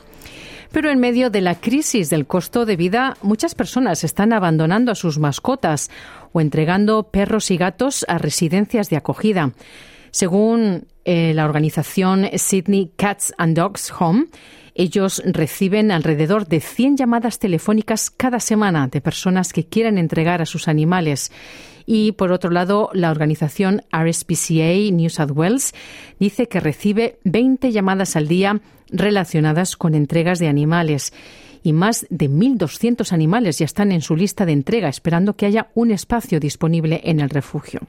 Pero 0.71 0.91
en 0.91 0.99
medio 0.99 1.29
de 1.29 1.41
la 1.41 1.55
crisis 1.55 2.10
del 2.10 2.27
costo 2.27 2.65
de 2.65 2.75
vida, 2.75 3.17
muchas 3.21 3.55
personas 3.55 4.03
están 4.03 4.34
abandonando 4.34 4.91
a 4.91 4.95
sus 4.95 5.17
mascotas 5.17 5.89
o 6.32 6.41
entregando 6.41 7.03
perros 7.03 7.49
y 7.49 7.58
gatos 7.58 8.05
a 8.08 8.19
residencias 8.19 8.89
de 8.89 8.97
acogida. 8.97 9.51
Según 10.12 10.86
eh, 11.05 11.34
la 11.34 11.45
organización 11.45 12.29
Sydney 12.36 12.91
Cats 12.95 13.34
and 13.38 13.58
Dogs 13.58 13.91
Home, 13.99 14.25
ellos 14.79 15.21
reciben 15.25 15.91
alrededor 15.91 16.47
de 16.47 16.61
100 16.61 16.95
llamadas 16.95 17.37
telefónicas 17.37 18.09
cada 18.09 18.39
semana 18.39 18.87
de 18.87 19.01
personas 19.01 19.51
que 19.51 19.65
quieren 19.65 19.97
entregar 19.97 20.41
a 20.41 20.45
sus 20.45 20.69
animales. 20.69 21.33
Y 21.85 22.13
por 22.13 22.31
otro 22.31 22.49
lado, 22.49 22.89
la 22.93 23.11
organización 23.11 23.81
RSPCA 23.91 24.89
New 24.93 25.09
South 25.09 25.31
Wales 25.35 25.73
dice 26.17 26.47
que 26.47 26.61
recibe 26.61 27.19
20 27.25 27.73
llamadas 27.73 28.15
al 28.15 28.29
día 28.29 28.61
relacionadas 28.89 29.75
con 29.75 29.95
entregas 29.95 30.39
de 30.39 30.47
animales. 30.47 31.11
Y 31.61 31.73
más 31.73 32.07
de 32.09 32.29
1.200 32.29 33.11
animales 33.11 33.59
ya 33.59 33.65
están 33.65 33.91
en 33.91 33.99
su 33.99 34.15
lista 34.15 34.45
de 34.45 34.53
entrega, 34.53 34.87
esperando 34.87 35.35
que 35.35 35.45
haya 35.45 35.71
un 35.73 35.91
espacio 35.91 36.39
disponible 36.39 37.01
en 37.03 37.19
el 37.19 37.29
refugio. 37.29 37.81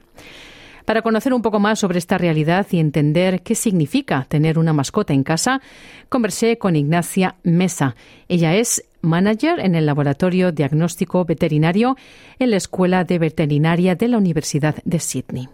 Para 0.85 1.01
conocer 1.01 1.33
un 1.33 1.41
poco 1.41 1.59
más 1.59 1.79
sobre 1.79 1.99
esta 1.99 2.17
realidad 2.17 2.65
y 2.71 2.79
entender 2.79 3.41
qué 3.41 3.55
significa 3.55 4.25
tener 4.27 4.57
una 4.57 4.73
mascota 4.73 5.13
en 5.13 5.23
casa, 5.23 5.61
conversé 6.09 6.57
con 6.57 6.75
Ignacia 6.75 7.35
Mesa. 7.43 7.95
Ella 8.27 8.55
es 8.55 8.83
manager 9.01 9.59
en 9.59 9.75
el 9.75 9.85
Laboratorio 9.85 10.51
Diagnóstico 10.51 11.25
Veterinario 11.25 11.95
en 12.39 12.51
la 12.51 12.57
Escuela 12.57 13.03
de 13.03 13.19
Veterinaria 13.19 13.95
de 13.95 14.07
la 14.07 14.17
Universidad 14.17 14.75
de 14.83 14.99
Sydney. 14.99 15.49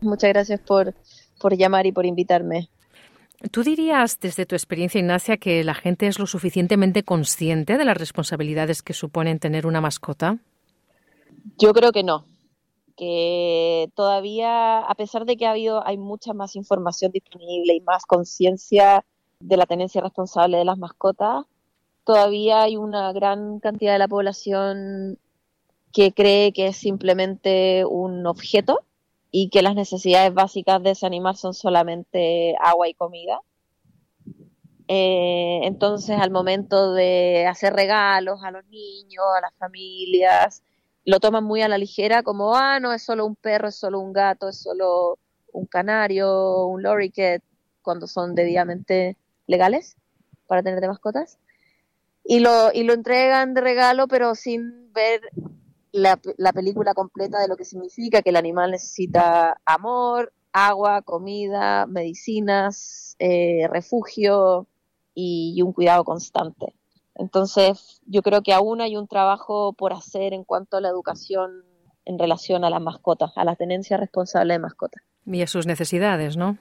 Muchas 0.00 0.30
gracias 0.30 0.60
por, 0.60 0.94
por 1.40 1.56
llamar 1.56 1.86
y 1.86 1.92
por 1.92 2.06
invitarme. 2.06 2.68
¿Tú 3.52 3.62
dirías, 3.62 4.18
desde 4.18 4.46
tu 4.46 4.56
experiencia, 4.56 4.98
Ignacia, 4.98 5.36
que 5.36 5.62
la 5.62 5.74
gente 5.74 6.08
es 6.08 6.18
lo 6.18 6.26
suficientemente 6.26 7.04
consciente 7.04 7.78
de 7.78 7.84
las 7.84 7.96
responsabilidades 7.96 8.82
que 8.82 8.94
suponen 8.94 9.38
tener 9.38 9.64
una 9.64 9.80
mascota? 9.80 10.38
Yo 11.56 11.72
creo 11.72 11.92
que 11.92 12.02
no 12.02 12.26
que 12.98 13.90
todavía, 13.94 14.80
a 14.80 14.94
pesar 14.96 15.24
de 15.24 15.36
que 15.36 15.46
ha 15.46 15.52
habido, 15.52 15.86
hay 15.86 15.96
mucha 15.98 16.34
más 16.34 16.56
información 16.56 17.12
disponible 17.12 17.74
y 17.74 17.80
más 17.80 18.04
conciencia 18.04 19.04
de 19.40 19.56
la 19.56 19.66
tenencia 19.66 20.00
responsable 20.02 20.58
de 20.58 20.64
las 20.64 20.78
mascotas, 20.78 21.44
todavía 22.04 22.62
hay 22.62 22.76
una 22.76 23.12
gran 23.12 23.60
cantidad 23.60 23.92
de 23.92 24.00
la 24.00 24.08
población 24.08 25.18
que 25.92 26.12
cree 26.12 26.52
que 26.52 26.68
es 26.68 26.76
simplemente 26.76 27.84
un 27.84 28.26
objeto 28.26 28.80
y 29.30 29.48
que 29.50 29.62
las 29.62 29.76
necesidades 29.76 30.34
básicas 30.34 30.82
de 30.82 30.90
ese 30.90 31.06
animal 31.06 31.36
son 31.36 31.54
solamente 31.54 32.56
agua 32.60 32.88
y 32.88 32.94
comida. 32.94 33.40
Eh, 34.88 35.60
entonces, 35.64 36.18
al 36.18 36.30
momento 36.32 36.94
de 36.94 37.46
hacer 37.46 37.74
regalos 37.74 38.42
a 38.42 38.50
los 38.50 38.64
niños, 38.66 39.24
a 39.36 39.42
las 39.42 39.54
familias, 39.54 40.64
lo 41.08 41.20
toman 41.20 41.42
muy 41.42 41.62
a 41.62 41.68
la 41.68 41.78
ligera, 41.78 42.22
como, 42.22 42.54
ah, 42.54 42.80
no, 42.80 42.92
es 42.92 43.02
solo 43.02 43.24
un 43.24 43.34
perro, 43.34 43.68
es 43.68 43.76
solo 43.76 43.98
un 43.98 44.12
gato, 44.12 44.50
es 44.50 44.58
solo 44.58 45.18
un 45.54 45.64
canario, 45.64 46.66
un 46.66 46.82
lorikeet, 46.82 47.42
cuando 47.80 48.06
son 48.06 48.34
debidamente 48.34 49.16
legales 49.46 49.96
para 50.46 50.62
tener 50.62 50.82
de 50.82 50.88
mascotas. 50.88 51.38
Y 52.24 52.40
lo, 52.40 52.70
y 52.74 52.82
lo 52.82 52.92
entregan 52.92 53.54
de 53.54 53.62
regalo, 53.62 54.06
pero 54.06 54.34
sin 54.34 54.92
ver 54.92 55.22
la, 55.92 56.20
la 56.36 56.52
película 56.52 56.92
completa 56.92 57.40
de 57.40 57.48
lo 57.48 57.56
que 57.56 57.64
significa 57.64 58.20
que 58.20 58.28
el 58.28 58.36
animal 58.36 58.70
necesita 58.70 59.58
amor, 59.64 60.34
agua, 60.52 61.00
comida, 61.00 61.86
medicinas, 61.86 63.16
eh, 63.18 63.66
refugio 63.70 64.66
y 65.14 65.62
un 65.62 65.72
cuidado 65.72 66.04
constante. 66.04 66.77
Entonces, 67.18 68.00
yo 68.06 68.22
creo 68.22 68.42
que 68.42 68.52
aún 68.52 68.80
hay 68.80 68.96
un 68.96 69.08
trabajo 69.08 69.72
por 69.72 69.92
hacer 69.92 70.32
en 70.32 70.44
cuanto 70.44 70.76
a 70.76 70.80
la 70.80 70.88
educación 70.88 71.64
en 72.04 72.18
relación 72.18 72.64
a 72.64 72.70
las 72.70 72.80
mascotas, 72.80 73.32
a 73.36 73.44
la 73.44 73.54
tenencia 73.54 73.98
responsable 73.98 74.54
de 74.54 74.60
mascotas. 74.60 75.02
Y 75.26 75.42
a 75.42 75.46
sus 75.46 75.66
necesidades, 75.66 76.38
¿no? 76.38 76.56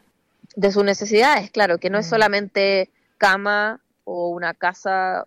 De 0.56 0.72
sus 0.72 0.84
necesidades, 0.84 1.52
claro, 1.52 1.78
que 1.78 1.90
no 1.90 2.00
es 2.00 2.08
mm. 2.08 2.10
solamente 2.10 2.90
cama 3.18 3.80
o 4.04 4.30
una 4.30 4.54
casa, 4.54 5.26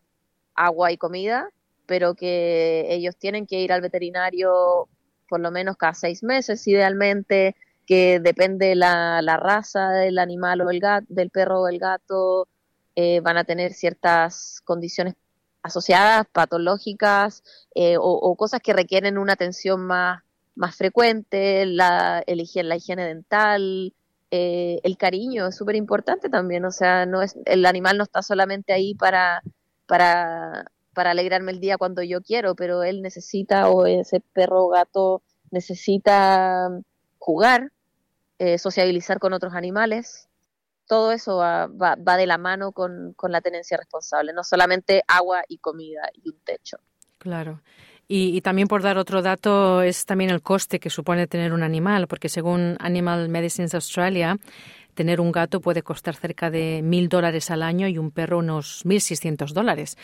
agua 0.54 0.92
y 0.92 0.98
comida, 0.98 1.48
pero 1.86 2.14
que 2.14 2.86
ellos 2.90 3.16
tienen 3.16 3.46
que 3.46 3.60
ir 3.60 3.72
al 3.72 3.80
veterinario 3.80 4.88
por 5.28 5.40
lo 5.40 5.50
menos 5.50 5.76
cada 5.76 5.94
seis 5.94 6.22
meses, 6.22 6.66
idealmente, 6.66 7.54
que 7.86 8.20
depende 8.20 8.74
la, 8.74 9.22
la 9.22 9.36
raza 9.36 9.90
del 9.90 10.18
animal 10.18 10.60
o 10.60 10.70
el 10.70 10.80
gato, 10.80 11.06
del 11.08 11.30
perro 11.30 11.62
o 11.62 11.68
el 11.68 11.78
gato, 11.78 12.46
eh, 12.96 13.20
van 13.20 13.36
a 13.36 13.44
tener 13.44 13.72
ciertas 13.72 14.60
condiciones 14.64 15.14
asociadas, 15.62 16.26
patológicas 16.32 17.44
eh, 17.74 17.96
o, 17.98 18.34
cosas 18.36 18.60
que 18.60 18.72
requieren 18.72 19.18
una 19.18 19.34
atención 19.34 19.80
más, 19.82 20.22
más 20.54 20.76
frecuente, 20.76 21.66
la, 21.66 22.22
el 22.26 22.42
la 22.54 22.76
higiene 22.76 23.06
dental, 23.06 23.94
eh, 24.30 24.80
el 24.82 24.96
cariño 24.96 25.46
es 25.48 25.56
súper 25.56 25.76
importante 25.76 26.28
también, 26.28 26.64
o 26.64 26.70
sea, 26.70 27.06
no 27.06 27.22
es, 27.22 27.36
el 27.44 27.66
animal 27.66 27.98
no 27.98 28.04
está 28.04 28.22
solamente 28.22 28.72
ahí 28.72 28.94
para, 28.94 29.42
para, 29.86 30.70
para 30.94 31.12
alegrarme 31.12 31.52
el 31.52 31.60
día 31.60 31.78
cuando 31.78 32.02
yo 32.02 32.22
quiero, 32.22 32.54
pero 32.54 32.82
él 32.82 33.02
necesita 33.02 33.68
o 33.68 33.86
ese 33.86 34.20
perro 34.32 34.64
o 34.66 34.68
gato 34.70 35.22
necesita 35.50 36.70
jugar, 37.18 37.72
sociabilizar 38.56 39.18
con 39.18 39.34
otros 39.34 39.52
animales, 39.52 40.29
todo 40.90 41.12
eso 41.12 41.36
va, 41.36 41.68
va, 41.68 42.16
de 42.16 42.26
la 42.26 42.36
mano 42.36 42.72
con, 42.72 43.14
la 43.28 43.40
tenencia 43.40 43.76
responsable, 43.76 44.32
no 44.32 44.42
solamente 44.42 45.04
agua 45.06 45.44
y 45.46 45.58
comida 45.58 46.10
y 46.12 46.30
un 46.30 46.40
techo. 46.40 46.78
Claro. 47.18 47.62
Y, 48.08 48.40
también 48.40 48.66
por 48.66 48.82
dar 48.82 48.98
otro 48.98 49.22
dato 49.22 49.82
es 49.82 50.04
también 50.04 50.30
el 50.30 50.42
coste 50.42 50.80
que 50.80 50.90
supone 50.90 51.28
tener 51.28 51.52
un 51.52 51.62
animal, 51.62 52.08
porque 52.08 52.28
según 52.28 52.76
Animal 52.80 53.28
Medicines 53.28 53.72
Australia, 53.72 54.36
tener 54.94 55.20
un 55.20 55.30
gato 55.30 55.60
puede 55.60 55.84
costar 55.84 56.16
cerca 56.16 56.50
de 56.50 56.80
mil 56.82 57.08
dólares 57.08 57.52
al 57.52 57.62
año 57.62 57.86
y 57.86 57.96
un 57.96 58.10
perro 58.10 58.38
unos 58.38 58.84
mil 58.84 59.00
seiscientos 59.00 59.54
dólares, 59.54 59.96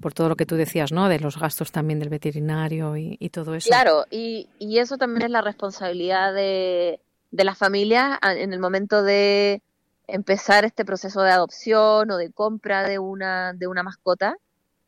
por 0.00 0.14
todo 0.14 0.30
lo 0.30 0.36
que 0.36 0.46
tú 0.46 0.56
decías, 0.56 0.90
¿no? 0.90 1.10
De 1.10 1.20
los 1.20 1.38
gastos 1.38 1.70
también 1.70 1.98
del 1.98 2.08
veterinario 2.08 2.96
y, 2.96 3.28
todo 3.28 3.54
eso. 3.54 3.68
Claro, 3.68 4.06
y, 4.10 4.48
y, 4.58 4.78
eso 4.78 4.96
también 4.96 5.26
es 5.26 5.30
la 5.30 5.42
responsabilidad 5.42 6.32
de, 6.32 6.98
de 7.30 7.44
las 7.44 7.58
familias 7.58 8.18
en 8.22 8.54
el 8.54 8.58
momento 8.58 9.02
de 9.02 9.60
empezar 10.12 10.64
este 10.64 10.84
proceso 10.84 11.22
de 11.22 11.30
adopción 11.30 12.10
o 12.10 12.16
de 12.16 12.30
compra 12.32 12.88
de 12.88 12.98
una, 12.98 13.52
de 13.52 13.66
una 13.66 13.82
mascota, 13.82 14.36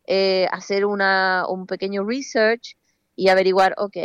eh, 0.06 0.46
hacer 0.50 0.84
una, 0.84 1.46
un 1.48 1.66
pequeño 1.66 2.04
research 2.04 2.76
y 3.16 3.28
averiguar, 3.28 3.74
ok, 3.78 3.96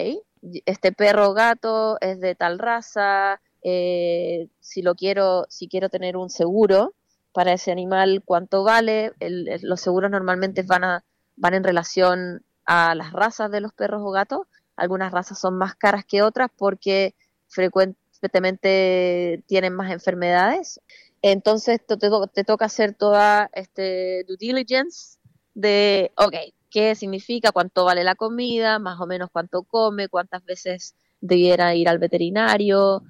este 0.66 0.92
perro 0.92 1.30
o 1.30 1.34
gato 1.34 1.98
es 2.02 2.20
de 2.20 2.36
tal 2.36 2.60
raza, 2.60 3.42
eh, 3.64 4.50
si 4.60 4.82
lo 4.82 4.96
quiero, 4.96 5.46
si 5.50 5.68
quiero 5.68 5.90
tener 5.90 6.18
un 6.18 6.30
seguro 6.30 6.94
para 7.34 7.54
ese 7.54 7.72
animal, 7.72 8.22
cuánto 8.24 8.64
vale, 8.64 9.14
los 9.20 9.82
seguros 9.82 10.10
normalmente 10.12 10.64
van, 10.64 10.84
a, 10.84 11.04
van 11.36 11.54
en 11.54 11.64
relación 11.64 12.44
a 12.66 12.96
las 12.96 13.14
razas 13.14 13.52
de 13.52 13.62
los 13.62 13.74
perros 13.74 14.02
o 14.04 14.12
gatos, 14.12 14.48
algunas 14.76 15.12
razas 15.12 15.40
son 15.40 15.58
más 15.58 15.76
caras 15.76 16.06
que 16.06 16.22
otras 16.22 16.50
porque 16.56 17.16
frecuentemente 17.48 19.44
tienen 19.48 19.74
más 19.74 19.92
enfermedades 19.92 20.82
entonces 21.22 21.80
te, 21.86 22.44
toca 22.44 22.66
hacer 22.66 22.94
toda 22.94 23.50
este 23.54 24.24
due 24.28 24.38
diligence 24.38 25.18
de, 25.54 26.12
ok, 26.18 26.36
qué 26.70 26.96
significa, 26.96 27.52
cuánto 27.52 27.86
vale 27.86 28.04
la 28.04 28.16
comida, 28.16 28.80
más 28.80 29.00
o 29.00 29.08
menos 29.08 29.30
cuánto 29.32 29.64
come, 29.64 30.10
cuántas 30.10 30.44
veces 30.46 30.96
debiera 31.20 31.74
ir 31.76 31.90
al 31.90 31.98
veterinario, 31.98 33.04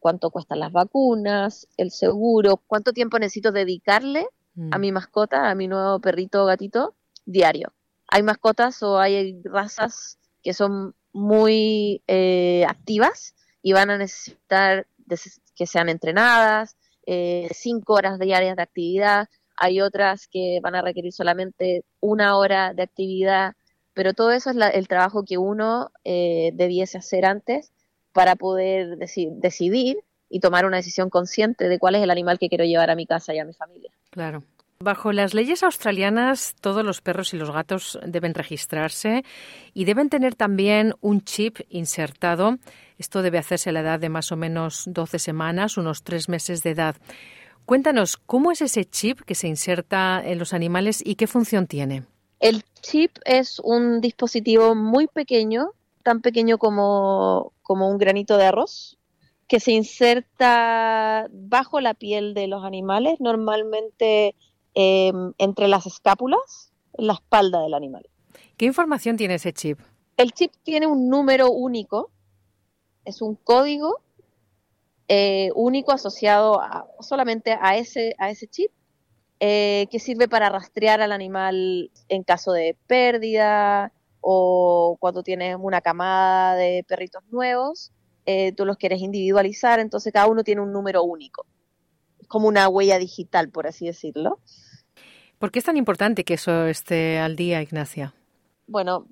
cuánto 0.00 0.30
cuestan 0.30 0.60
las 0.60 0.72
vacunas, 0.72 1.68
el 1.76 1.90
seguro, 1.90 2.62
cuánto 2.66 2.92
tiempo 2.92 3.18
necesito 3.18 3.52
dedicarle 3.52 4.26
a 4.70 4.78
mm. 4.78 4.80
mi 4.80 4.92
mascota, 4.92 5.50
a 5.50 5.54
mi 5.54 5.68
nuevo 5.68 6.00
perrito 6.00 6.42
o 6.42 6.46
gatito 6.46 6.94
diario. 7.24 7.72
Hay 8.08 8.22
mascotas 8.22 8.82
o 8.82 8.98
hay 8.98 9.40
razas 9.44 10.18
que 10.42 10.54
son 10.54 10.94
muy 11.12 12.02
eh, 12.06 12.64
activas 12.68 13.34
y 13.62 13.72
van 13.72 13.90
a 13.90 13.98
necesitar 13.98 14.86
que 15.54 15.66
sean 15.66 15.88
entrenadas, 15.88 16.76
eh, 17.06 17.48
cinco 17.52 17.94
horas 17.94 18.18
diarias 18.18 18.56
de 18.56 18.62
actividad, 18.62 19.28
hay 19.56 19.80
otras 19.80 20.26
que 20.26 20.58
van 20.62 20.74
a 20.74 20.82
requerir 20.82 21.12
solamente 21.12 21.84
una 22.00 22.36
hora 22.36 22.74
de 22.74 22.82
actividad, 22.82 23.54
pero 23.92 24.12
todo 24.12 24.32
eso 24.32 24.50
es 24.50 24.56
el 24.74 24.88
trabajo 24.88 25.24
que 25.24 25.38
uno 25.38 25.90
eh, 26.04 26.50
debiese 26.54 26.98
hacer 26.98 27.24
antes 27.24 27.72
para 28.12 28.36
poder 28.36 28.96
decidir 28.96 29.98
y 30.28 30.40
tomar 30.40 30.66
una 30.66 30.78
decisión 30.78 31.10
consciente 31.10 31.68
de 31.68 31.78
cuál 31.78 31.94
es 31.94 32.02
el 32.02 32.10
animal 32.10 32.38
que 32.38 32.48
quiero 32.48 32.64
llevar 32.64 32.90
a 32.90 32.96
mi 32.96 33.06
casa 33.06 33.34
y 33.34 33.38
a 33.38 33.44
mi 33.44 33.52
familia. 33.52 33.90
Claro. 34.10 34.42
Bajo 34.84 35.12
las 35.12 35.32
leyes 35.32 35.62
australianas, 35.62 36.56
todos 36.60 36.84
los 36.84 37.00
perros 37.00 37.32
y 37.32 37.38
los 37.38 37.50
gatos 37.50 37.98
deben 38.06 38.34
registrarse 38.34 39.24
y 39.72 39.86
deben 39.86 40.10
tener 40.10 40.34
también 40.34 40.92
un 41.00 41.22
chip 41.22 41.60
insertado. 41.70 42.58
Esto 42.98 43.22
debe 43.22 43.38
hacerse 43.38 43.70
a 43.70 43.72
la 43.72 43.80
edad 43.80 43.98
de 43.98 44.10
más 44.10 44.30
o 44.30 44.36
menos 44.36 44.84
12 44.86 45.18
semanas, 45.18 45.78
unos 45.78 46.02
tres 46.02 46.28
meses 46.28 46.62
de 46.62 46.72
edad. 46.72 46.96
Cuéntanos, 47.64 48.18
¿cómo 48.18 48.52
es 48.52 48.60
ese 48.60 48.84
chip 48.84 49.22
que 49.22 49.34
se 49.34 49.48
inserta 49.48 50.22
en 50.22 50.38
los 50.38 50.52
animales 50.52 51.02
y 51.02 51.14
qué 51.14 51.26
función 51.26 51.66
tiene? 51.66 52.02
El 52.38 52.62
chip 52.82 53.16
es 53.24 53.60
un 53.60 54.02
dispositivo 54.02 54.74
muy 54.74 55.06
pequeño, 55.06 55.70
tan 56.02 56.20
pequeño 56.20 56.58
como, 56.58 57.54
como 57.62 57.88
un 57.88 57.96
granito 57.96 58.36
de 58.36 58.44
arroz, 58.44 58.98
que 59.48 59.60
se 59.60 59.72
inserta 59.72 61.26
bajo 61.32 61.80
la 61.80 61.94
piel 61.94 62.34
de 62.34 62.48
los 62.48 62.64
animales, 62.64 63.18
normalmente 63.18 64.34
Em, 64.74 65.32
entre 65.38 65.68
las 65.68 65.86
escápulas, 65.86 66.72
en 66.94 67.06
la 67.06 67.12
espalda 67.14 67.60
del 67.62 67.74
animal. 67.74 68.08
¿Qué 68.56 68.66
información 68.66 69.16
tiene 69.16 69.34
ese 69.34 69.52
chip? 69.52 69.78
El 70.16 70.32
chip 70.32 70.52
tiene 70.64 70.88
un 70.88 71.08
número 71.08 71.50
único, 71.50 72.10
es 73.04 73.22
un 73.22 73.36
código 73.36 74.00
eh, 75.06 75.50
único 75.54 75.92
asociado 75.92 76.60
solamente 77.00 77.56
a 77.60 77.76
ese, 77.76 78.16
a 78.18 78.30
ese 78.30 78.48
chip, 78.48 78.72
eh, 79.38 79.86
que 79.90 80.00
sirve 80.00 80.28
para 80.28 80.48
rastrear 80.48 81.00
al 81.00 81.12
animal 81.12 81.90
en 82.08 82.24
caso 82.24 82.52
de 82.52 82.76
pérdida 82.86 83.92
o 84.20 84.96
cuando 84.98 85.22
tienes 85.22 85.56
una 85.60 85.82
camada 85.82 86.56
de 86.56 86.84
perritos 86.88 87.22
nuevos, 87.30 87.92
eh, 88.26 88.52
tú 88.52 88.64
los 88.64 88.76
quieres 88.76 89.02
individualizar, 89.02 89.78
entonces 89.78 90.12
cada 90.12 90.26
uno 90.26 90.42
tiene 90.42 90.62
un 90.62 90.72
número 90.72 91.02
único, 91.04 91.46
como 92.34 92.48
una 92.48 92.68
huella 92.68 92.98
digital, 92.98 93.48
por 93.48 93.68
así 93.68 93.86
decirlo. 93.86 94.40
¿Por 95.38 95.52
qué 95.52 95.60
es 95.60 95.64
tan 95.64 95.76
importante 95.76 96.24
que 96.24 96.34
eso 96.34 96.66
esté 96.66 97.20
al 97.20 97.36
día, 97.36 97.62
Ignacia? 97.62 98.12
Bueno, 98.66 99.06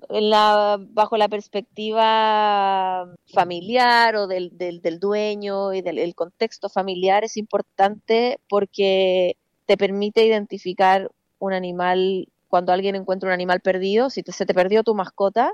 bajo 0.89 1.15
la 1.15 1.29
perspectiva 1.29 3.07
familiar 3.33 4.17
o 4.17 4.27
del, 4.27 4.51
dueño 4.99 5.73
y 5.73 5.81
del 5.81 6.13
contexto 6.15 6.67
familiar 6.67 7.23
es 7.23 7.37
importante 7.37 8.41
porque 8.49 9.37
te 9.67 9.77
permite 9.77 10.25
identificar 10.25 11.09
un 11.39 11.53
animal 11.53 12.27
cuando 12.49 12.73
alguien 12.73 12.95
encuentra 12.95 13.29
un 13.29 13.33
animal 13.33 13.61
perdido, 13.61 14.09
si 14.09 14.21
se 14.21 14.45
te 14.45 14.53
perdió 14.53 14.83
tu 14.83 14.95
mascota, 14.95 15.53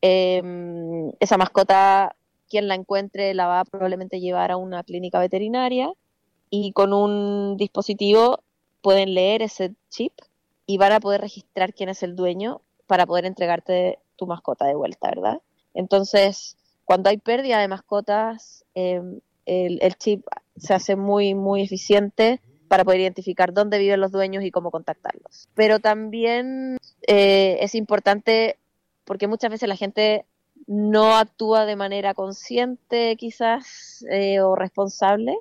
em, 0.00 1.12
esa 1.20 1.36
mascota, 1.36 2.16
quien 2.48 2.68
la 2.68 2.74
encuentre, 2.74 3.34
la 3.34 3.48
va 3.48 3.60
a 3.60 3.64
probablemente 3.66 4.18
llevar 4.18 4.50
a 4.50 4.56
una 4.56 4.82
clínica 4.82 5.18
veterinaria 5.18 5.92
y 6.54 6.72
con 6.72 6.92
un 6.92 7.56
dispositivo 7.56 8.40
pueden 8.82 9.14
leer 9.14 9.40
ese 9.40 9.72
chip 9.88 10.12
y 10.66 10.76
van 10.76 10.92
a 10.92 11.00
poder 11.00 11.22
registrar 11.22 11.72
quién 11.72 11.88
es 11.88 12.02
el 12.02 12.14
dueño 12.14 12.60
para 12.86 13.06
poder 13.06 13.24
entregarte 13.24 14.00
tu 14.16 14.26
mascota 14.26 14.66
de 14.66 14.74
vuelta, 14.74 15.08
¿verdad? 15.08 15.40
Entonces, 15.72 16.58
cuando 16.84 17.08
hay 17.08 17.16
pérdida 17.16 17.58
de 17.58 17.68
mascotas, 17.68 18.66
em, 18.74 19.20
el, 19.46 19.94
chip 19.96 20.26
se 20.56 20.74
hace 20.74 20.94
muy, 20.94 21.32
muy 21.34 21.62
eficiente 21.62 22.42
para 22.68 22.84
poder 22.84 23.00
identificar 23.00 23.54
dónde 23.54 23.78
viven 23.78 24.02
los 24.02 24.12
dueños 24.12 24.44
y 24.44 24.50
cómo 24.50 24.70
contactarlos. 24.70 25.48
Pero 25.54 25.78
también 25.78 26.76
eh, 27.08 27.56
es 27.60 27.74
importante 27.74 28.58
porque 29.06 29.26
muchas 29.26 29.50
veces 29.50 29.70
la 29.70 29.76
gente 29.76 30.26
no 30.66 31.16
actúa 31.16 31.64
de 31.64 31.76
manera 31.76 32.12
consciente 32.12 33.16
quizás 33.16 34.04
eh, 34.10 34.40
o 34.40 34.54
responsable 34.54 35.38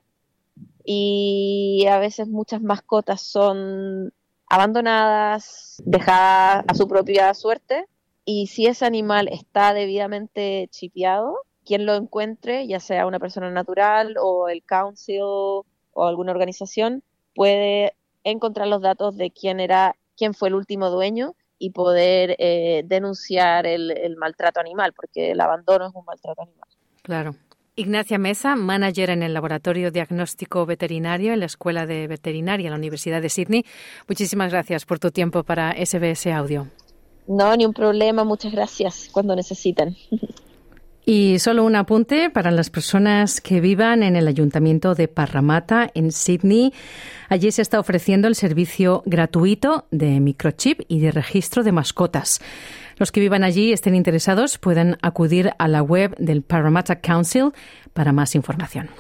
y 0.86 1.86
a 1.90 2.00
veces 2.00 2.28
muchas 2.28 2.62
mascotas 2.62 3.22
son 3.22 4.14
abandonadas, 4.48 5.82
dejadas 5.86 6.66
a 6.68 6.74
su 6.74 6.88
propia 6.88 7.34
suerte 7.34 7.86
y 8.26 8.48
si 8.48 8.68
ese 8.68 8.86
animal 8.86 9.28
está 9.28 9.74
debidamente 9.74 10.68
chipeado, 10.72 11.38
quien 11.66 11.86
lo 11.86 11.96
encuentre, 11.96 12.68
ya 12.68 12.80
sea 12.80 13.06
una 13.06 13.20
persona 13.20 13.50
natural 13.52 14.16
o 14.20 14.50
el 14.50 14.64
council 14.64 15.22
o 15.22 15.66
alguna 15.96 16.32
organización, 16.32 17.04
puede 17.34 17.94
encontrar 18.24 18.68
los 18.68 18.82
datos 18.82 19.16
de 19.18 19.32
quién 19.32 19.60
era, 19.60 19.96
quién 20.18 20.34
fue 20.34 20.50
el 20.50 20.56
último 20.56 20.90
dueño 20.90 21.36
y 21.58 21.72
poder 21.72 22.36
eh, 22.40 22.84
denunciar 22.86 23.68
el 23.68 24.16
maltrato 24.18 24.60
animal, 24.60 24.94
porque 24.94 25.32
el 25.32 25.42
abandono 25.42 25.88
es 25.88 25.96
un 25.96 26.06
maltrato 26.06 26.42
animal. 26.42 26.70
Claro. 27.04 27.36
Ignacia 27.78 28.18
Mesa, 28.18 28.58
manager 28.58 29.12
en 29.12 29.24
el 29.24 29.34
Laboratorio 29.34 29.92
Diagnóstico 29.92 30.66
Veterinario 30.66 31.32
en 31.32 31.40
la 31.40 31.46
Escuela 31.46 31.86
de 31.86 32.06
Veterinaria 32.06 32.66
en 32.66 32.72
la 32.72 32.78
Universidad 32.78 33.22
de 33.22 33.30
Sydney. 33.30 33.66
Muchísimas 34.10 34.52
gracias 34.52 34.84
por 34.86 35.00
tu 35.00 35.10
tiempo 35.12 35.44
para 35.44 35.74
SBS 35.74 36.28
Audio. 36.28 36.68
No, 37.28 37.56
ni 37.56 37.66
un 37.66 37.72
problema. 37.72 38.26
Muchas 38.26 38.52
gracias 38.52 39.08
cuando 39.10 39.38
necesiten. 39.38 39.96
Y 41.06 41.40
solo 41.40 41.64
un 41.64 41.76
apunte 41.78 42.30
para 42.30 42.52
las 42.52 42.70
personas 42.70 43.42
que 43.42 43.62
vivan 43.62 44.04
en 44.04 44.16
el 44.16 44.28
Ayuntamiento 44.28 44.94
de 44.94 45.08
Parramatta, 45.08 45.90
en 45.96 46.12
Sydney. 46.12 46.74
Allí 47.30 47.52
se 47.52 47.62
está 47.62 47.80
ofreciendo 47.80 48.28
el 48.28 48.36
servicio 48.36 49.02
gratuito 49.06 49.88
de 49.92 50.20
microchip 50.20 50.82
y 50.90 51.00
de 51.00 51.12
registro 51.12 51.64
de 51.64 51.72
mascotas. 51.72 52.42
Los 53.02 53.12
que 53.12 53.20
vivan 53.20 53.44
allí 53.44 53.70
y 53.70 53.74
estén 53.74 53.96
interesados 53.96 54.60
pueden 54.60 55.00
acudir 55.02 55.54
a 55.58 55.68
la 55.68 55.82
web 55.82 56.16
del 56.20 56.44
Parramatta 56.44 57.00
Council 57.00 57.52
para 57.94 58.12
más 58.12 58.36
información. 58.36 58.92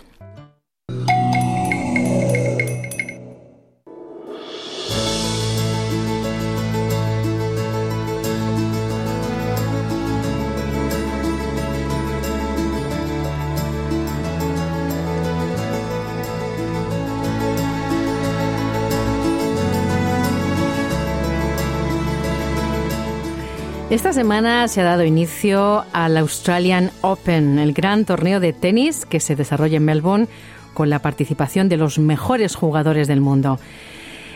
Esta 23.91 24.13
semana 24.13 24.69
se 24.69 24.79
ha 24.79 24.85
dado 24.85 25.03
inicio 25.03 25.83
al 25.91 26.15
Australian 26.15 26.91
Open, 27.01 27.59
el 27.59 27.73
gran 27.73 28.05
torneo 28.05 28.39
de 28.39 28.53
tenis 28.53 29.05
que 29.05 29.19
se 29.19 29.35
desarrolla 29.35 29.75
en 29.75 29.83
Melbourne 29.83 30.27
con 30.73 30.89
la 30.89 30.99
participación 30.99 31.67
de 31.67 31.75
los 31.75 31.99
mejores 31.99 32.55
jugadores 32.55 33.09
del 33.09 33.19
mundo. 33.19 33.59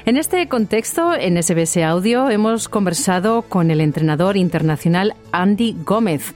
En 0.05 0.17
este 0.17 0.49
contexto, 0.49 1.15
en 1.15 1.41
SBS 1.41 1.77
Audio 1.85 2.29
hemos 2.29 2.67
conversado 2.67 3.43
con 3.43 3.71
el 3.71 3.79
entrenador 3.79 4.35
internacional 4.35 5.15
Andy 5.31 5.77
Gómez. 5.85 6.35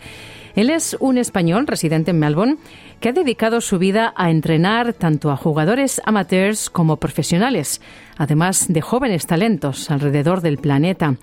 Él 0.55 0.69
es 0.69 0.95
un 1.01 1.17
español 1.17 1.67
residente 1.67 2.12
en 2.12 2.19
Melbourne 2.19 2.55
que 3.01 3.10
ha 3.10 3.13
dedicado 3.13 3.60
su 3.60 3.79
vida 3.79 4.13
a 4.15 4.32
entrenar 4.32 4.93
tanto 4.93 5.29
a 5.29 5.36
jugadores 5.36 6.01
amateurs 6.05 6.69
como 6.69 6.95
profesionales, 6.95 7.82
además 8.15 8.67
de 8.69 8.79
jóvenes 8.79 9.27
talentos 9.27 9.91
alrededor 9.91 10.39
del 10.39 10.58
planeta. 10.58 11.17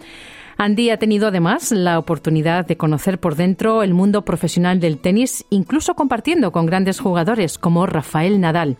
Andy 0.58 0.88
ha 0.88 0.98
tenido 0.98 1.28
además 1.28 1.70
la 1.70 1.98
oportunidad 1.98 2.66
de 2.66 2.78
conocer 2.78 3.20
por 3.20 3.34
dentro 3.34 3.82
el 3.82 3.92
mundo 3.92 4.24
profesional 4.24 4.80
del 4.80 4.98
tenis, 4.98 5.44
incluso 5.50 5.94
compartiendo 5.94 6.50
con 6.50 6.64
grandes 6.64 6.98
jugadores 6.98 7.58
como 7.58 7.84
Rafael 7.84 8.40
Nadal. 8.40 8.78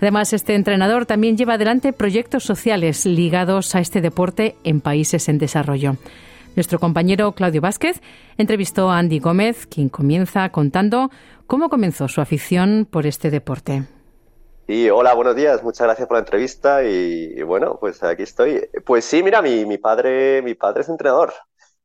Además, 0.00 0.32
este 0.32 0.54
entrenador 0.54 1.06
también 1.06 1.36
lleva 1.36 1.54
adelante 1.54 1.92
proyectos 1.92 2.44
sociales 2.44 3.06
ligados 3.06 3.74
a 3.74 3.80
este 3.80 4.00
deporte 4.00 4.56
en 4.62 4.80
países 4.80 5.28
en 5.28 5.38
desarrollo. 5.38 5.96
Nuestro 6.54 6.78
compañero 6.78 7.32
Claudio 7.32 7.60
Vázquez 7.60 8.00
entrevistó 8.36 8.90
a 8.90 8.98
Andy 8.98 9.20
Gómez, 9.20 9.66
quien 9.66 9.88
comienza 9.88 10.48
contando 10.50 11.10
cómo 11.46 11.68
comenzó 11.70 12.08
su 12.08 12.20
afición 12.20 12.86
por 12.90 13.06
este 13.06 13.30
deporte. 13.30 13.84
Sí, 14.70 14.88
hola, 14.88 15.14
buenos 15.14 15.34
días. 15.34 15.64
Muchas 15.64 15.84
gracias 15.88 16.06
por 16.06 16.14
la 16.16 16.20
entrevista 16.20 16.84
y, 16.84 17.42
bueno, 17.42 17.76
pues 17.80 18.04
aquí 18.04 18.22
estoy. 18.22 18.68
Pues 18.86 19.04
sí, 19.04 19.20
mira, 19.20 19.42
mi, 19.42 19.64
mi 19.66 19.78
padre, 19.78 20.42
mi 20.42 20.54
padre 20.54 20.82
es 20.82 20.88
entrenador. 20.88 21.32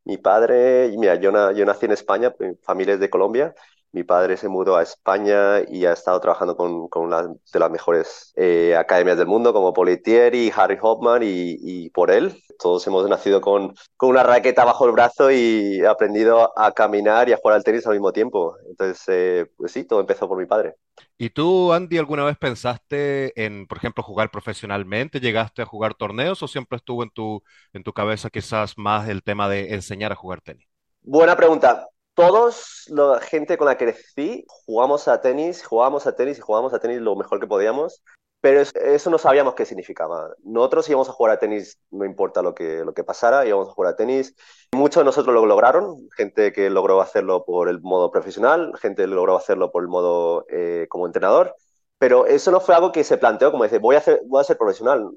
Mi 0.04 0.18
padre, 0.20 0.94
mira, 0.96 1.16
yo, 1.16 1.32
yo 1.54 1.66
nací 1.66 1.88
en 1.88 1.94
España, 1.94 2.36
mi 2.40 2.54
familia 2.62 2.94
es 2.94 3.00
de 3.00 3.10
Colombia. 3.10 3.56
Mi 3.96 4.04
padre 4.04 4.36
se 4.36 4.50
mudó 4.50 4.76
a 4.76 4.84
España 4.84 5.62
y 5.70 5.86
ha 5.86 5.94
estado 5.94 6.20
trabajando 6.20 6.58
con, 6.58 6.90
con 6.90 7.04
una 7.04 7.24
de 7.24 7.60
las 7.60 7.72
mejores 7.72 8.34
eh, 8.36 8.76
academias 8.76 9.18
del 9.18 9.28
mundo, 9.28 9.54
como 9.54 9.72
Politieri, 9.72 10.52
Harry 10.54 10.78
Hoffman, 10.82 11.24
y, 11.24 11.56
y, 11.62 11.90
por 11.92 12.12
él. 12.12 12.44
Todos 12.60 12.86
hemos 12.88 13.08
nacido 13.08 13.40
con, 13.40 13.74
con, 13.96 14.10
una 14.10 14.22
raqueta 14.22 14.66
bajo 14.66 14.86
el 14.86 14.92
brazo 14.92 15.32
y 15.32 15.80
aprendido 15.86 16.52
a 16.60 16.74
caminar 16.74 17.30
y 17.30 17.32
a 17.32 17.38
jugar 17.38 17.56
al 17.56 17.64
tenis 17.64 17.88
al 17.88 17.94
mismo 17.94 18.12
tiempo. 18.12 18.58
Entonces, 18.68 19.02
eh, 19.08 19.46
pues 19.56 19.72
sí, 19.72 19.86
todo 19.86 20.02
empezó 20.02 20.28
por 20.28 20.40
mi 20.40 20.46
padre. 20.46 20.76
¿Y 21.18 21.30
tú, 21.30 21.72
Andy, 21.72 21.98
alguna 21.98 22.26
vez 22.26 22.38
pensaste 22.38 23.32
en, 23.42 23.66
por 23.66 23.78
ejemplo, 23.78 24.04
jugar 24.04 24.30
profesionalmente? 24.30 25.22
¿Llegaste 25.22 25.62
a 25.62 25.66
jugar 25.66 25.94
torneos 25.94 26.44
o 26.44 26.50
siempre 26.50 26.76
estuvo 26.76 27.02
en 27.02 27.12
tu, 27.12 27.42
en 27.72 27.84
tu 27.84 27.94
cabeza 27.94 28.30
quizás 28.30 28.78
más 28.78 29.08
el 29.08 29.24
tema 29.24 29.48
de 29.48 29.74
enseñar 29.74 30.12
a 30.12 30.16
jugar 30.16 30.42
tenis? 30.42 30.68
Buena 31.02 31.38
pregunta. 31.38 31.88
Todos, 32.16 32.86
la 32.88 33.20
gente 33.20 33.58
con 33.58 33.68
la 33.68 33.78
que 33.78 33.86
crecí, 33.86 34.46
jugamos 34.48 35.10
a 35.10 35.20
tenis, 35.20 35.66
jugábamos 35.66 36.08
a 36.08 36.16
tenis 36.16 36.38
y 36.38 36.42
jugábamos 36.42 36.74
a 36.74 36.80
tenis 36.80 37.02
lo 37.02 37.14
mejor 37.18 37.42
que 37.42 37.48
podíamos, 37.48 38.02
pero 38.40 38.62
eso 38.62 39.10
no 39.10 39.18
sabíamos 39.18 39.54
qué 39.54 39.66
significaba. 39.66 40.30
Nosotros 40.44 40.88
íbamos 40.88 41.10
a 41.10 41.12
jugar 41.12 41.34
a 41.34 41.40
tenis, 41.40 41.78
no 41.92 42.06
importa 42.06 42.42
lo 42.42 42.56
que, 42.56 42.86
lo 42.86 42.94
que 42.94 43.04
pasara, 43.04 43.46
íbamos 43.46 43.68
a 43.68 43.72
jugar 43.74 43.94
a 43.94 43.96
tenis. 43.98 44.34
Muchos 44.72 45.02
de 45.02 45.06
nosotros 45.06 45.36
lo 45.36 45.46
lograron, 45.46 46.08
gente 46.16 46.54
que 46.54 46.70
logró 46.70 47.02
hacerlo 47.02 47.44
por 47.44 47.68
el 47.68 47.82
modo 47.82 48.12
profesional, 48.12 48.72
gente 48.80 49.02
que 49.02 49.08
logró 49.08 49.36
hacerlo 49.36 49.74
por 49.74 49.84
el 49.84 49.90
modo 49.90 50.46
eh, 50.50 50.88
como 50.90 51.08
entrenador, 51.08 51.54
pero 51.98 52.28
eso 52.28 52.50
no 52.50 52.62
fue 52.62 52.76
algo 52.76 52.94
que 52.94 53.04
se 53.04 53.18
planteó 53.18 53.52
como 53.52 53.64
decir, 53.64 53.80
voy 53.80 53.96
a, 53.96 54.00
hacer, 54.00 54.22
voy 54.26 54.40
a 54.40 54.46
ser 54.46 54.58
profesional. 54.58 55.12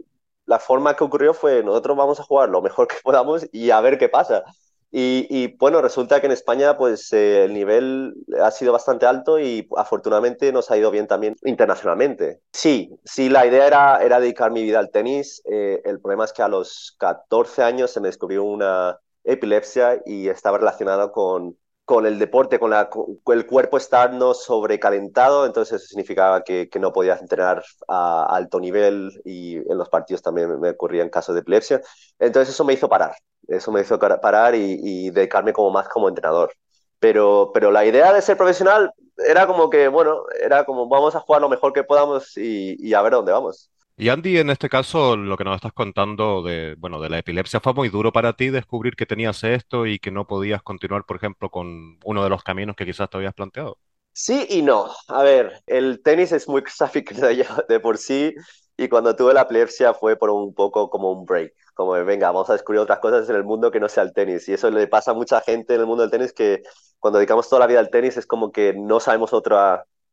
La 0.46 0.58
forma 0.58 0.96
que 0.96 1.04
ocurrió 1.04 1.32
fue, 1.32 1.62
nosotros 1.62 1.96
vamos 1.96 2.18
a 2.18 2.24
jugar 2.24 2.48
lo 2.48 2.60
mejor 2.60 2.88
que 2.88 2.96
podamos 3.04 3.46
y 3.52 3.70
a 3.70 3.80
ver 3.80 3.98
qué 3.98 4.08
pasa. 4.08 4.42
Y, 4.90 5.56
bueno, 5.58 5.82
resulta 5.82 6.20
que 6.20 6.26
en 6.26 6.32
España 6.32 6.78
pues 6.78 7.12
eh, 7.12 7.44
el 7.44 7.52
nivel 7.52 8.14
ha 8.42 8.50
sido 8.50 8.72
bastante 8.72 9.04
alto 9.06 9.38
y 9.38 9.68
afortunadamente 9.76 10.50
nos 10.50 10.70
ha 10.70 10.78
ido 10.78 10.90
bien 10.90 11.06
también 11.06 11.36
internacionalmente. 11.44 12.40
Sí, 12.52 12.90
sí, 13.04 13.28
la 13.28 13.46
idea 13.46 13.66
era, 13.66 14.20
dedicar 14.20 14.50
mi 14.50 14.62
vida 14.62 14.78
al 14.78 14.90
tenis. 14.90 15.42
Eh, 15.44 15.82
el 15.84 16.00
problema 16.00 16.24
es 16.24 16.32
que 16.32 16.42
a 16.42 16.48
los 16.48 16.96
14 16.98 17.62
años 17.62 17.90
se 17.90 18.00
me 18.00 18.08
descubrió 18.08 18.44
una 18.44 18.98
epilepsia 19.24 20.00
y 20.06 20.28
estaba 20.28 20.58
relacionado 20.58 21.12
con, 21.12 21.58
con 21.88 22.04
el 22.04 22.18
deporte, 22.18 22.58
con, 22.58 22.68
la, 22.68 22.90
el 23.28 23.46
cuerpo 23.46 23.78
estando 23.78 24.34
sobrecalentado, 24.34 25.46
entonces 25.46 25.80
eso 25.80 25.86
significaba 25.86 26.44
que, 26.44 26.68
que, 26.68 26.78
no 26.78 26.92
podías 26.92 27.22
entrenar 27.22 27.64
a 27.88 28.26
alto 28.26 28.60
nivel 28.60 29.18
y 29.24 29.56
en 29.56 29.78
los 29.78 29.88
partidos 29.88 30.20
también 30.20 30.60
me 30.60 30.68
ocurrían 30.68 31.08
casos 31.08 31.34
de 31.34 31.40
epilepsia. 31.40 31.80
Entonces 32.18 32.54
eso 32.54 32.62
me 32.62 32.74
hizo 32.74 32.90
parar. 32.90 33.14
Eso 33.46 33.72
me 33.72 33.80
hizo 33.80 33.98
parar 33.98 34.54
y, 34.54 35.08
dedicarme 35.08 35.54
como 35.54 35.70
más 35.70 35.88
como 35.88 36.10
entrenador. 36.10 36.52
Pero, 36.98 37.52
pero 37.54 37.70
la 37.70 37.86
idea 37.86 38.12
de 38.12 38.20
ser 38.20 38.36
profesional 38.36 38.92
era 39.16 39.46
como 39.46 39.70
que, 39.70 39.88
bueno, 39.88 40.24
era 40.38 40.66
como 40.66 40.90
vamos 40.90 41.16
a 41.16 41.20
jugar 41.20 41.40
lo 41.40 41.48
mejor 41.48 41.72
que 41.72 41.84
podamos 41.84 42.36
y, 42.36 42.92
a 42.92 43.00
ver 43.00 43.12
dónde 43.12 43.32
vamos. 43.32 43.70
Y 44.00 44.10
Andy, 44.10 44.38
en 44.38 44.48
este 44.48 44.68
caso, 44.68 45.16
lo 45.16 45.36
que 45.36 45.42
nos 45.42 45.56
estás 45.56 45.72
contando 45.72 46.40
de, 46.40 46.76
bueno, 46.78 47.00
de 47.00 47.10
la 47.10 47.18
epilepsia, 47.18 47.58
¿fue 47.58 47.74
muy 47.74 47.88
duro 47.88 48.12
para 48.12 48.32
ti 48.34 48.48
descubrir 48.48 48.94
que 48.94 49.06
tenías 49.06 49.42
esto 49.42 49.86
y 49.86 49.98
que 49.98 50.12
no 50.12 50.24
podías 50.24 50.62
continuar, 50.62 51.04
por 51.04 51.16
ejemplo, 51.16 51.50
con 51.50 51.98
uno 52.04 52.22
de 52.22 52.30
los 52.30 52.44
caminos 52.44 52.76
que 52.76 52.86
quizás 52.86 53.10
te 53.10 53.16
habías 53.16 53.34
planteado? 53.34 53.76
Sí 54.12 54.46
y 54.50 54.62
no. 54.62 54.88
A 55.08 55.24
ver, 55.24 55.62
el 55.66 56.00
tenis 56.00 56.30
es 56.30 56.48
muy 56.48 56.62
sacrificado 56.68 57.64
de 57.68 57.80
por 57.80 57.98
sí 57.98 58.36
y 58.76 58.88
cuando 58.88 59.16
tuve 59.16 59.34
la 59.34 59.42
epilepsia 59.42 59.92
fue 59.92 60.14
por 60.16 60.30
un 60.30 60.54
poco 60.54 60.88
como 60.90 61.10
un 61.10 61.26
break 61.26 61.52
como 61.74 61.92
venga, 61.92 62.26
vamos 62.28 62.50
a 62.50 62.54
descubrir 62.54 62.80
otras 62.80 62.98
cosas 62.98 63.28
en 63.30 63.36
el 63.36 63.44
mundo 63.44 63.70
que 63.70 63.78
no 63.78 63.88
sea 63.88 64.02
el 64.02 64.12
tenis. 64.12 64.48
Y 64.48 64.52
eso 64.52 64.68
le 64.68 64.88
pasa 64.88 65.12
a 65.12 65.14
mucha 65.14 65.40
gente 65.40 65.74
en 65.74 65.80
el 65.80 65.86
mundo 65.86 66.02
del 66.02 66.10
tenis 66.10 66.32
que 66.32 66.62
cuando 66.98 67.18
dedicamos 67.18 67.48
toda 67.48 67.60
la 67.60 67.66
vida 67.68 67.78
al 67.78 67.90
tenis 67.90 68.16
es 68.16 68.26
como 68.26 68.50
que 68.50 68.74
no 68.74 68.98
sabemos 68.98 69.32
otro, 69.32 69.56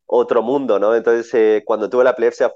otro 0.06 0.44
mundo, 0.44 0.78
¿no? 0.78 0.96
Entonces, 0.96 1.34
eh, 1.34 1.64
cuando 1.66 1.90
tuve 1.90 2.04
la 2.04 2.12
epilepsia 2.12 2.54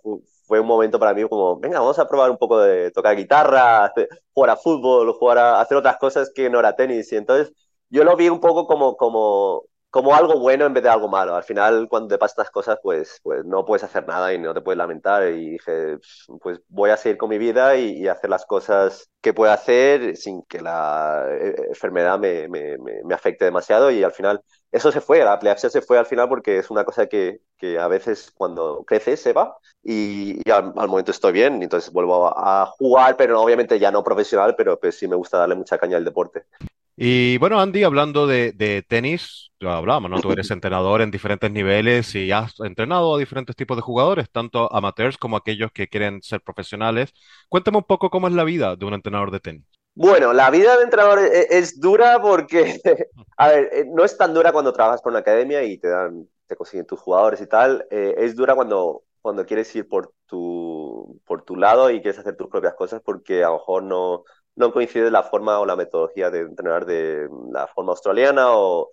fue 0.49 0.59
un 0.59 0.65
momento 0.67 0.99
para 0.99 1.13
mí 1.13 1.23
como, 1.29 1.59
venga, 1.59 1.79
vamos 1.79 1.99
a 1.99 2.07
probar 2.09 2.31
un 2.31 2.37
poco 2.37 2.59
de 2.59 2.89
tocar 2.89 3.15
guitarra, 3.15 3.93
jugar 4.33 4.49
a 4.49 4.57
fútbol, 4.57 5.13
jugar 5.13 5.37
a 5.37 5.61
hacer 5.61 5.77
otras 5.77 5.97
cosas 5.97 6.31
que 6.33 6.49
no 6.49 6.59
era 6.59 6.75
tenis. 6.75 7.11
Y 7.13 7.17
entonces 7.17 7.53
yo 7.89 8.03
lo 8.03 8.15
vi 8.17 8.29
un 8.29 8.39
poco 8.39 8.65
como, 8.65 8.97
como, 8.97 9.65
como 9.89 10.13
algo 10.15 10.39
bueno 10.39 10.65
en 10.65 10.73
vez 10.73 10.83
de 10.83 10.89
algo 10.89 11.07
malo. 11.07 11.35
Al 11.35 11.43
final, 11.43 11.87
cuando 11.89 12.09
te 12.09 12.17
pasan 12.17 12.33
estas 12.33 12.51
cosas, 12.51 12.79
pues, 12.83 13.19
pues 13.23 13.43
no 13.45 13.65
puedes 13.65 13.83
hacer 13.83 14.07
nada 14.07 14.33
y 14.33 14.37
no 14.37 14.53
te 14.53 14.61
puedes 14.61 14.77
lamentar. 14.77 15.27
Y 15.31 15.51
dije, 15.51 15.97
pues 16.41 16.59
voy 16.67 16.91
a 16.91 16.97
seguir 16.97 17.17
con 17.17 17.29
mi 17.29 17.37
vida 17.37 17.75
y, 17.75 18.07
hacer 18.07 18.29
las 18.29 18.45
cosas 18.45 19.09
que 19.21 19.33
pueda 19.33 19.53
hacer 19.53 20.15
sin 20.15 20.43
que 20.43 20.61
la 20.61 21.25
eh, 21.29 21.55
enfermedad 21.69 22.19
me, 22.19 22.47
me, 22.47 22.77
me, 22.77 23.13
afecte 23.15 23.45
demasiado. 23.45 23.91
Y 23.91 24.03
al 24.03 24.11
final, 24.11 24.41
eso 24.71 24.91
se 24.91 25.01
fue, 25.01 25.23
la 25.23 25.33
epilepsia 25.35 25.69
se 25.69 25.81
fue 25.81 25.97
al 25.97 26.05
final 26.05 26.29
porque 26.29 26.59
es 26.59 26.69
una 26.69 26.83
cosa 26.83 27.07
que, 27.07 27.41
que 27.57 27.79
a 27.79 27.87
veces 27.87 28.31
cuando 28.35 28.83
creces 28.85 29.21
se 29.21 29.33
va 29.33 29.57
y, 29.83 30.49
al, 30.51 30.73
momento 30.73 31.11
estoy 31.11 31.31
bien. 31.33 31.61
Entonces 31.63 31.91
vuelvo 31.91 32.27
a, 32.27 32.67
jugar, 32.77 33.17
pero 33.17 33.41
obviamente 33.41 33.79
ya 33.79 33.91
no 33.91 34.03
profesional, 34.03 34.55
pero 34.55 34.79
pues 34.79 34.97
sí 34.97 35.07
me 35.07 35.15
gusta 35.15 35.37
darle 35.39 35.55
mucha 35.55 35.77
caña 35.77 35.97
al 35.97 36.05
deporte. 36.05 36.45
Y 37.01 37.37
bueno, 37.37 37.61
Andy, 37.61 37.83
hablando 37.83 38.27
de, 38.27 38.51
de 38.51 38.81
tenis, 38.81 39.53
hablábamos, 39.61 40.11
¿no? 40.11 40.19
Tú 40.19 40.33
eres 40.33 40.51
entrenador 40.51 41.01
en 41.01 41.11
diferentes 41.11 41.49
niveles 41.49 42.13
y 42.13 42.29
has 42.33 42.59
entrenado 42.59 43.15
a 43.15 43.17
diferentes 43.17 43.55
tipos 43.55 43.77
de 43.77 43.81
jugadores, 43.81 44.29
tanto 44.29 44.69
amateurs 44.75 45.17
como 45.17 45.37
aquellos 45.37 45.71
que 45.71 45.87
quieren 45.87 46.21
ser 46.21 46.41
profesionales. 46.41 47.13
Cuéntame 47.47 47.77
un 47.77 47.85
poco 47.85 48.09
cómo 48.09 48.27
es 48.27 48.33
la 48.33 48.43
vida 48.43 48.75
de 48.75 48.83
un 48.83 48.93
entrenador 48.93 49.31
de 49.31 49.39
tenis. 49.39 49.63
Bueno, 49.95 50.33
la 50.33 50.49
vida 50.49 50.75
de 50.75 50.83
entrenador 50.83 51.19
e, 51.19 51.39
e, 51.39 51.47
es, 51.57 51.79
dura 51.79 52.21
porque, 52.21 52.81
a 53.37 53.47
ver, 53.47 53.69
eh, 53.71 53.85
no 53.87 54.03
es 54.03 54.17
tan 54.17 54.33
dura 54.33 54.51
cuando 54.51 54.73
trabajas 54.73 55.01
por 55.01 55.13
una 55.13 55.19
academia 55.19 55.63
y 55.63 55.77
te 55.77 55.87
dan, 55.87 56.27
te 56.47 56.57
consiguen 56.57 56.85
tus 56.85 56.99
jugadores 56.99 57.39
y 57.39 57.47
tal. 57.47 57.87
Eh, 57.91 58.15
es 58.17 58.35
dura 58.35 58.55
cuando, 58.55 59.03
cuando 59.21 59.45
quieres 59.45 59.73
ir 59.73 59.87
por 59.87 60.11
tu, 60.25 61.21
por 61.25 61.43
tu 61.43 61.55
lado 61.55 61.89
y 61.91 62.01
quieres 62.01 62.19
hacer 62.19 62.35
tus 62.35 62.49
propias 62.49 62.73
cosas 62.73 63.01
porque 63.01 63.41
a 63.41 63.47
lo 63.47 63.53
mejor 63.53 63.83
no, 63.83 64.25
no 64.55 64.71
coincide 64.71 65.11
la 65.11 65.23
forma 65.23 65.59
o 65.59 65.65
la 65.65 65.75
metodología 65.75 66.29
de 66.29 66.39
entrenar 66.41 66.85
de 66.85 67.29
la 67.51 67.67
forma 67.67 67.91
australiana 67.91 68.47
o 68.51 68.89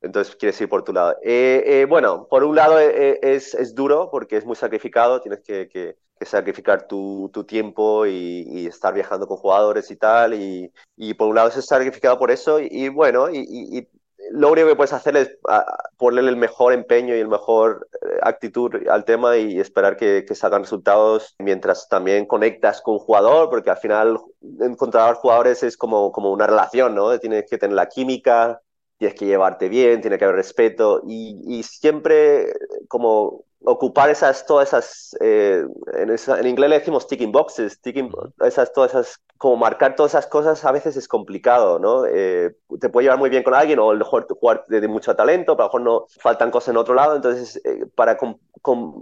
entonces 0.00 0.36
quieres 0.36 0.60
ir 0.60 0.68
por 0.68 0.84
tu 0.84 0.92
lado. 0.92 1.16
Eh, 1.22 1.62
eh, 1.66 1.84
bueno, 1.88 2.26
por 2.28 2.44
un 2.44 2.54
lado 2.54 2.78
eh, 2.78 3.18
es, 3.22 3.54
es, 3.54 3.74
duro 3.74 4.10
porque 4.10 4.36
es 4.36 4.44
muy 4.44 4.56
sacrificado, 4.56 5.20
tienes 5.20 5.40
que, 5.40 5.68
que, 5.68 5.96
sacrificar 6.24 6.86
tu, 6.86 7.30
tu 7.32 7.44
tiempo 7.44 8.06
y, 8.06 8.66
estar 8.66 8.92
viajando 8.94 9.26
con 9.26 9.36
jugadores 9.36 9.90
y 9.90 9.96
tal, 9.96 10.34
y, 10.34 10.72
y, 10.96 11.14
por 11.14 11.28
un 11.28 11.36
lado 11.36 11.48
es 11.48 11.64
sacrificado 11.64 12.18
por 12.18 12.30
eso, 12.30 12.58
y, 12.60 12.88
bueno, 12.88 13.28
y, 13.30 13.88
lo 14.30 14.50
único 14.52 14.68
que 14.68 14.76
puedes 14.76 14.92
hacer 14.92 15.16
es 15.16 15.38
ah, 15.48 15.64
ponerle 15.96 16.30
el 16.30 16.36
mejor 16.36 16.72
empeño 16.72 17.14
y 17.14 17.20
el 17.20 17.28
mejor 17.28 17.88
eh, 18.02 18.18
actitud 18.22 18.74
al 18.88 19.04
tema 19.04 19.36
y 19.36 19.58
esperar 19.58 19.96
que, 19.96 20.24
salgan 20.34 20.62
resultados 20.62 21.34
mientras 21.38 21.88
también 21.88 22.26
conectas 22.26 22.80
con 22.82 22.94
un 22.94 23.00
jugador, 23.00 23.50
porque 23.50 23.70
al 23.70 23.78
final 23.78 24.18
encontrar 24.60 25.14
jugadores 25.14 25.62
es 25.62 25.76
como, 25.76 26.12
como 26.12 26.30
una 26.30 26.46
relación, 26.46 26.94
¿no? 26.94 27.18
Tienes 27.18 27.48
que 27.48 27.58
tener 27.58 27.74
la 27.74 27.88
química, 27.88 28.60
tienes 28.98 29.18
que 29.18 29.26
llevarte 29.26 29.68
bien, 29.68 30.00
tiene 30.00 30.18
que 30.18 30.24
haber 30.24 30.36
respeto 30.36 31.02
y, 31.06 31.40
y 31.46 31.62
siempre 31.62 32.52
como 32.88 33.44
ocupar 33.64 34.10
esas, 34.10 34.46
todas 34.46 34.68
esas, 34.68 35.16
eh, 35.20 35.64
en, 35.94 36.10
en, 36.10 36.46
inglés 36.46 36.70
le 36.70 36.78
decimos 36.78 37.06
ticking 37.06 37.32
boxes, 37.32 37.80
ticking, 37.80 38.10
esas, 38.40 38.72
todas 38.72 38.92
esas, 38.92 39.20
como 39.36 39.56
marcar 39.56 39.94
todas 39.96 40.12
esas 40.12 40.26
cosas 40.26 40.64
a 40.64 40.72
veces 40.72 40.96
es 40.96 41.08
complicado, 41.08 41.78
¿no? 41.78 42.06
Eh, 42.06 42.54
te 42.80 42.88
puede 42.88 43.04
llevar 43.04 43.18
muy 43.18 43.30
bien 43.30 43.42
con 43.42 43.54
alguien 43.54 43.78
o 43.78 43.90
a 43.90 43.94
lo 43.94 43.98
mejor 43.98 44.26
jugar 44.28 44.64
de, 44.68 44.86
mucho 44.88 45.14
talento, 45.14 45.56
pero 45.56 45.64
a 45.64 45.66
lo 45.66 45.68
mejor 45.68 45.80
no 45.80 46.06
faltan 46.20 46.50
cosas 46.50 46.68
en 46.68 46.76
otro 46.76 46.94
lado, 46.94 47.16
entonces 47.16 47.60
eh, 47.64 47.86
para 47.94 48.16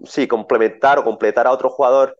sí, 0.04 0.26
complementar 0.26 0.98
o 0.98 1.04
completar 1.04 1.46
a 1.46 1.52
otro 1.52 1.70
jugador 1.70 2.16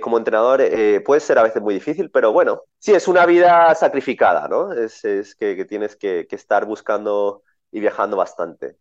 como 0.00 0.18
entrenador 0.18 0.62
puede 1.04 1.20
ser 1.20 1.38
a 1.38 1.42
veces 1.42 1.62
muy 1.62 1.74
difícil, 1.74 2.10
pero 2.10 2.32
bueno, 2.32 2.62
sí, 2.78 2.92
es 2.92 3.08
una 3.08 3.26
vida 3.26 3.74
sacrificada, 3.74 4.46
¿no? 4.48 4.72
Es, 4.72 5.02
que, 5.34 5.64
tienes 5.64 5.96
que, 5.96 6.26
estar 6.30 6.64
buscando 6.64 7.42
y 7.72 7.80
viajando 7.80 8.16
bastante. 8.16 8.76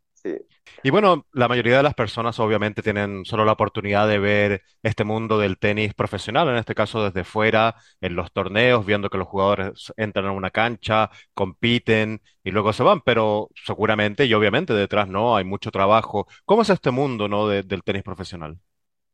Y 0.83 0.89
bueno, 0.89 1.25
la 1.31 1.47
mayoría 1.47 1.77
de 1.77 1.83
las 1.83 1.93
personas 1.93 2.39
obviamente 2.39 2.81
tienen 2.81 3.25
solo 3.25 3.45
la 3.45 3.53
oportunidad 3.53 4.07
de 4.07 4.19
ver 4.19 4.61
este 4.81 5.03
mundo 5.03 5.37
del 5.37 5.57
tenis 5.57 5.93
profesional, 5.93 6.49
en 6.49 6.55
este 6.55 6.75
caso 6.75 7.03
desde 7.03 7.23
fuera, 7.23 7.75
en 8.01 8.15
los 8.15 8.31
torneos, 8.31 8.85
viendo 8.85 9.09
que 9.09 9.17
los 9.17 9.27
jugadores 9.27 9.93
entran 9.97 10.25
a 10.25 10.31
una 10.31 10.49
cancha, 10.51 11.09
compiten 11.33 12.21
y 12.43 12.51
luego 12.51 12.73
se 12.73 12.83
van, 12.83 13.01
pero 13.01 13.49
seguramente 13.55 14.25
y 14.25 14.33
obviamente 14.33 14.73
detrás 14.73 15.07
no, 15.07 15.35
hay 15.35 15.45
mucho 15.45 15.71
trabajo. 15.71 16.27
¿Cómo 16.45 16.61
es 16.63 16.69
este 16.69 16.91
mundo 16.91 17.27
¿no? 17.27 17.47
del 17.47 17.83
tenis 17.83 18.03
profesional? 18.03 18.57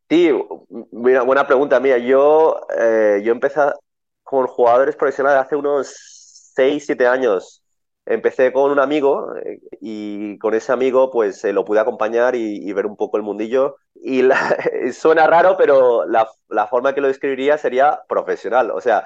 Sí, 0.10 0.32
mira, 0.92 1.22
buena 1.22 1.46
pregunta 1.46 1.80
mía. 1.80 1.98
Yo, 2.00 2.66
eh, 2.78 3.22
yo 3.24 3.32
empecé 3.32 3.62
con 4.24 4.48
jugadores 4.48 4.96
profesionales 4.96 5.42
hace 5.46 5.56
unos 5.56 6.52
6, 6.56 6.86
7 6.86 7.06
años 7.08 7.64
empecé 8.10 8.52
con 8.52 8.72
un 8.72 8.80
amigo 8.80 9.36
eh, 9.46 9.60
y 9.80 10.38
con 10.40 10.56
ese 10.56 10.72
amigo 10.72 11.12
pues 11.12 11.44
lo 11.44 11.64
pude 11.64 11.80
acompañar 11.80 12.36
y, 12.36 12.74
ver 12.74 12.88
un 12.88 12.98
poco 12.98 13.18
el 13.18 13.24
mundillo. 13.24 13.78
Y 13.94 14.24
suena 14.94 15.28
raro, 15.28 15.56
pero 15.58 16.06
la, 16.06 16.28
la, 16.50 16.68
forma 16.68 16.94
que 16.94 17.02
lo 17.02 17.08
describiría 17.08 17.58
sería 17.58 18.02
profesional. 18.08 18.72
O 18.72 18.82
sea, 18.82 19.04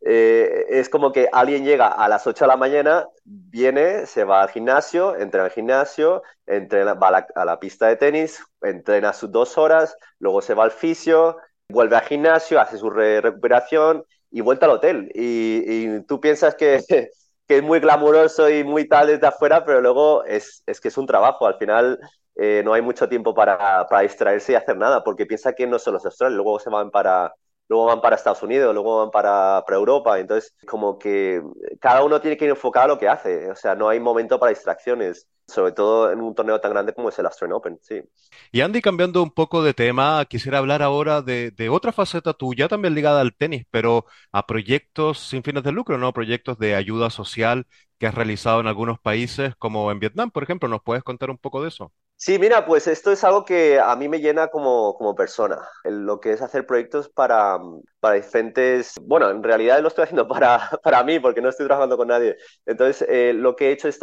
eh, 0.00 0.64
es 0.70 0.88
como 0.88 1.12
que 1.12 1.28
alguien 1.32 1.64
llega 1.64 1.88
a 1.88 2.08
las 2.08 2.26
8 2.26 2.44
de 2.44 2.48
la 2.48 2.56
mañana, 2.56 3.06
viene, 3.24 4.06
se 4.06 4.24
va 4.24 4.42
al 4.42 4.48
gimnasio, 4.48 5.16
entra 5.16 5.44
al 5.44 5.50
gimnasio, 5.50 6.22
entrena, 6.46 6.94
va 6.94 7.26
a 7.34 7.44
la, 7.44 7.60
pista 7.60 7.88
de 7.88 7.96
tenis, 7.96 8.42
entrena 8.62 9.12
sus 9.12 9.30
dos 9.30 9.58
horas, 9.58 9.96
luego 10.18 10.40
se 10.40 10.54
va 10.54 10.64
al 10.64 10.70
fisio, 10.70 11.36
vuelve 11.68 11.96
al 11.96 12.04
gimnasio, 12.04 12.58
hace 12.58 12.78
su 12.78 12.88
recuperación 12.88 14.04
y 14.30 14.40
vuelve 14.40 14.64
al 14.64 14.72
hotel. 14.72 15.12
Y, 15.14 15.62
y 15.66 16.00
tú 16.04 16.20
piensas 16.20 16.54
que 16.54 16.80
que 17.46 17.58
es 17.58 17.62
muy 17.62 17.80
glamuroso 17.80 18.50
y 18.50 18.64
muy 18.64 18.88
tal 18.88 19.08
desde 19.08 19.26
afuera, 19.26 19.64
pero 19.64 19.80
luego 19.80 20.24
es, 20.24 20.62
es 20.66 20.80
que 20.80 20.88
es 20.88 20.98
un 20.98 21.06
trabajo. 21.06 21.46
Al 21.46 21.58
final 21.58 21.98
eh, 22.36 22.62
no 22.64 22.72
hay 22.74 22.82
mucho 22.82 23.08
tiempo 23.08 23.34
para, 23.34 23.86
para, 23.86 24.02
distraerse 24.02 24.52
y 24.52 24.54
hacer 24.56 24.76
nada, 24.76 25.04
porque 25.04 25.26
piensa 25.26 25.54
que 25.54 25.66
no 25.66 25.78
son 25.78 25.94
los 25.94 26.04
australianos, 26.04 26.44
luego 26.44 26.58
se 26.58 26.70
van 26.70 26.90
para, 26.90 27.32
luego 27.68 27.86
van 27.86 28.00
para 28.00 28.16
Estados 28.16 28.42
Unidos, 28.42 28.72
luego 28.74 28.98
van 28.98 29.10
para, 29.10 29.62
para, 29.66 29.76
Europa. 29.76 30.18
Entonces, 30.18 30.54
como 30.66 30.98
que 30.98 31.42
cada 31.80 32.04
uno 32.04 32.20
tiene 32.20 32.36
que 32.36 32.44
ir 32.44 32.50
enfocado 32.50 32.84
a 32.84 32.88
lo 32.88 32.98
que 32.98 33.08
hace. 33.08 33.50
O 33.50 33.56
sea, 33.56 33.74
no 33.74 33.88
hay 33.88 34.00
momento 34.00 34.38
para 34.38 34.50
distracciones. 34.50 35.26
sobre 35.46 35.72
todo 35.72 36.10
en 36.10 36.20
un 36.20 36.34
torneo 36.34 36.60
tan 36.60 36.72
grande 36.72 36.92
como 36.92 37.08
es 37.08 37.18
el 37.18 37.26
Australian 37.26 37.56
Open, 37.56 37.78
sí. 37.80 38.02
Y 38.50 38.62
Andy, 38.62 38.82
cambiando 38.82 39.22
un 39.22 39.30
poco 39.30 39.62
de 39.62 39.74
tema, 39.74 40.24
quisiera 40.24 40.58
hablar 40.58 40.82
ahora 40.82 41.22
de, 41.22 41.52
de 41.52 41.68
otra 41.68 41.92
faceta 41.92 42.32
tuya, 42.32 42.66
también 42.68 42.94
ligada 42.94 43.20
al 43.20 43.34
tenis, 43.36 43.64
pero 43.70 44.06
a 44.32 44.46
proyectos 44.46 45.20
sin 45.20 45.44
fines 45.44 45.62
de 45.62 45.72
lucro, 45.72 45.98
¿no? 45.98 46.12
Proyectos 46.12 46.58
de 46.58 46.74
ayuda 46.74 47.10
social 47.10 47.66
que 47.98 48.06
has 48.06 48.14
realizado 48.14 48.60
en 48.60 48.66
algunos 48.66 48.98
países, 48.98 49.54
como 49.56 49.90
en 49.90 50.00
Vietnam, 50.00 50.30
por 50.30 50.42
ejemplo. 50.42 50.68
¿Nos 50.68 50.82
puedes 50.82 51.04
contar 51.04 51.30
un 51.30 51.38
poco 51.38 51.62
de 51.62 51.68
eso? 51.68 51.92
Sí, 52.18 52.38
mira, 52.38 52.64
pues 52.64 52.86
esto 52.86 53.12
es 53.12 53.22
algo 53.24 53.44
que 53.44 53.78
a 53.78 53.94
mí 53.94 54.08
me 54.08 54.20
llena 54.20 54.48
como, 54.48 54.94
como 54.96 55.14
persona, 55.14 55.58
lo 55.84 56.18
que 56.18 56.32
es 56.32 56.40
hacer 56.40 56.66
proyectos 56.66 57.10
para, 57.10 57.58
para 58.00 58.14
diferentes, 58.14 58.94
bueno, 59.02 59.28
en 59.30 59.42
realidad 59.42 59.80
lo 59.82 59.88
estoy 59.88 60.04
haciendo 60.04 60.26
para, 60.28 60.70
para 60.82 61.04
mí 61.04 61.20
porque 61.20 61.42
no 61.42 61.50
estoy 61.50 61.66
trabajando 61.66 61.96
con 61.98 62.08
nadie. 62.08 62.36
Entonces, 62.64 63.06
eh, 63.10 63.34
lo 63.34 63.54
que 63.54 63.68
he 63.68 63.72
hecho 63.72 63.88
es 63.88 63.98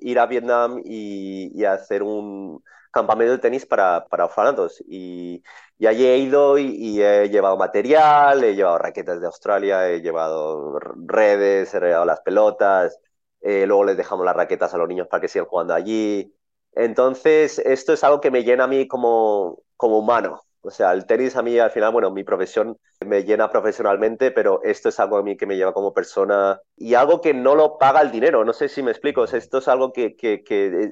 ir 0.00 0.18
a 0.18 0.26
Vietnam 0.26 0.80
y, 0.84 1.64
hacer 1.64 2.02
un 2.02 2.62
campamento 2.90 3.32
de 3.32 3.38
tenis 3.38 3.66
para, 3.66 4.04
para 4.08 4.24
orfanatos. 4.26 4.82
Y, 4.88 5.42
y 5.78 5.86
allí 5.86 6.04
he 6.06 6.18
ido 6.18 6.58
y, 6.58 7.00
he 7.02 7.28
llevado 7.30 7.56
material, 7.56 8.42
he 8.44 8.54
llevado 8.56 8.78
raquetas 8.78 9.20
de 9.20 9.26
Australia, 9.26 9.88
he 9.90 10.00
llevado 10.00 10.78
redes, 11.06 11.72
he 11.74 11.80
llevado 11.80 12.04
las 12.04 12.20
pelotas, 12.20 12.98
eh, 13.40 13.64
luego 13.66 13.84
les 13.84 13.96
dejamos 13.96 14.24
las 14.26 14.36
raquetas 14.36 14.74
a 14.74 14.78
los 14.78 14.88
niños 14.88 15.06
para 15.08 15.20
que 15.20 15.28
sigan 15.28 15.46
jugando 15.46 15.72
allí. 15.74 16.34
Entonces, 16.74 17.58
esto 17.58 17.92
es 17.92 18.04
algo 18.04 18.20
que 18.20 18.30
me 18.30 18.44
llena 18.44 18.64
a 18.64 18.68
mí 18.68 18.88
como, 18.88 19.62
como 19.76 19.98
humano. 19.98 20.40
O 20.64 20.70
sea, 20.70 20.92
el 20.92 21.06
tenis 21.06 21.36
a 21.36 21.42
mí 21.42 21.58
al 21.58 21.72
final, 21.72 21.92
bueno, 21.92 22.10
mi 22.12 22.22
profesión 22.22 22.78
me 23.04 23.24
llena 23.24 23.50
profesionalmente, 23.50 24.30
pero 24.30 24.62
esto 24.62 24.88
es 24.90 25.00
algo 25.00 25.16
a 25.16 25.22
mí 25.22 25.36
que 25.36 25.46
me 25.46 25.56
lleva 25.56 25.74
como 25.74 25.92
persona 25.92 26.60
y 26.76 26.94
algo 26.94 27.20
que 27.20 27.34
no 27.34 27.56
lo 27.56 27.78
paga 27.78 28.00
el 28.00 28.12
dinero. 28.12 28.44
No 28.44 28.52
sé 28.52 28.68
si 28.68 28.82
me 28.82 28.92
explico. 28.92 29.22
O 29.22 29.26
sea, 29.26 29.38
esto 29.38 29.58
es 29.58 29.68
algo 29.68 29.92
que, 29.92 30.14
que, 30.14 30.44
que 30.44 30.66
eh, 30.66 30.90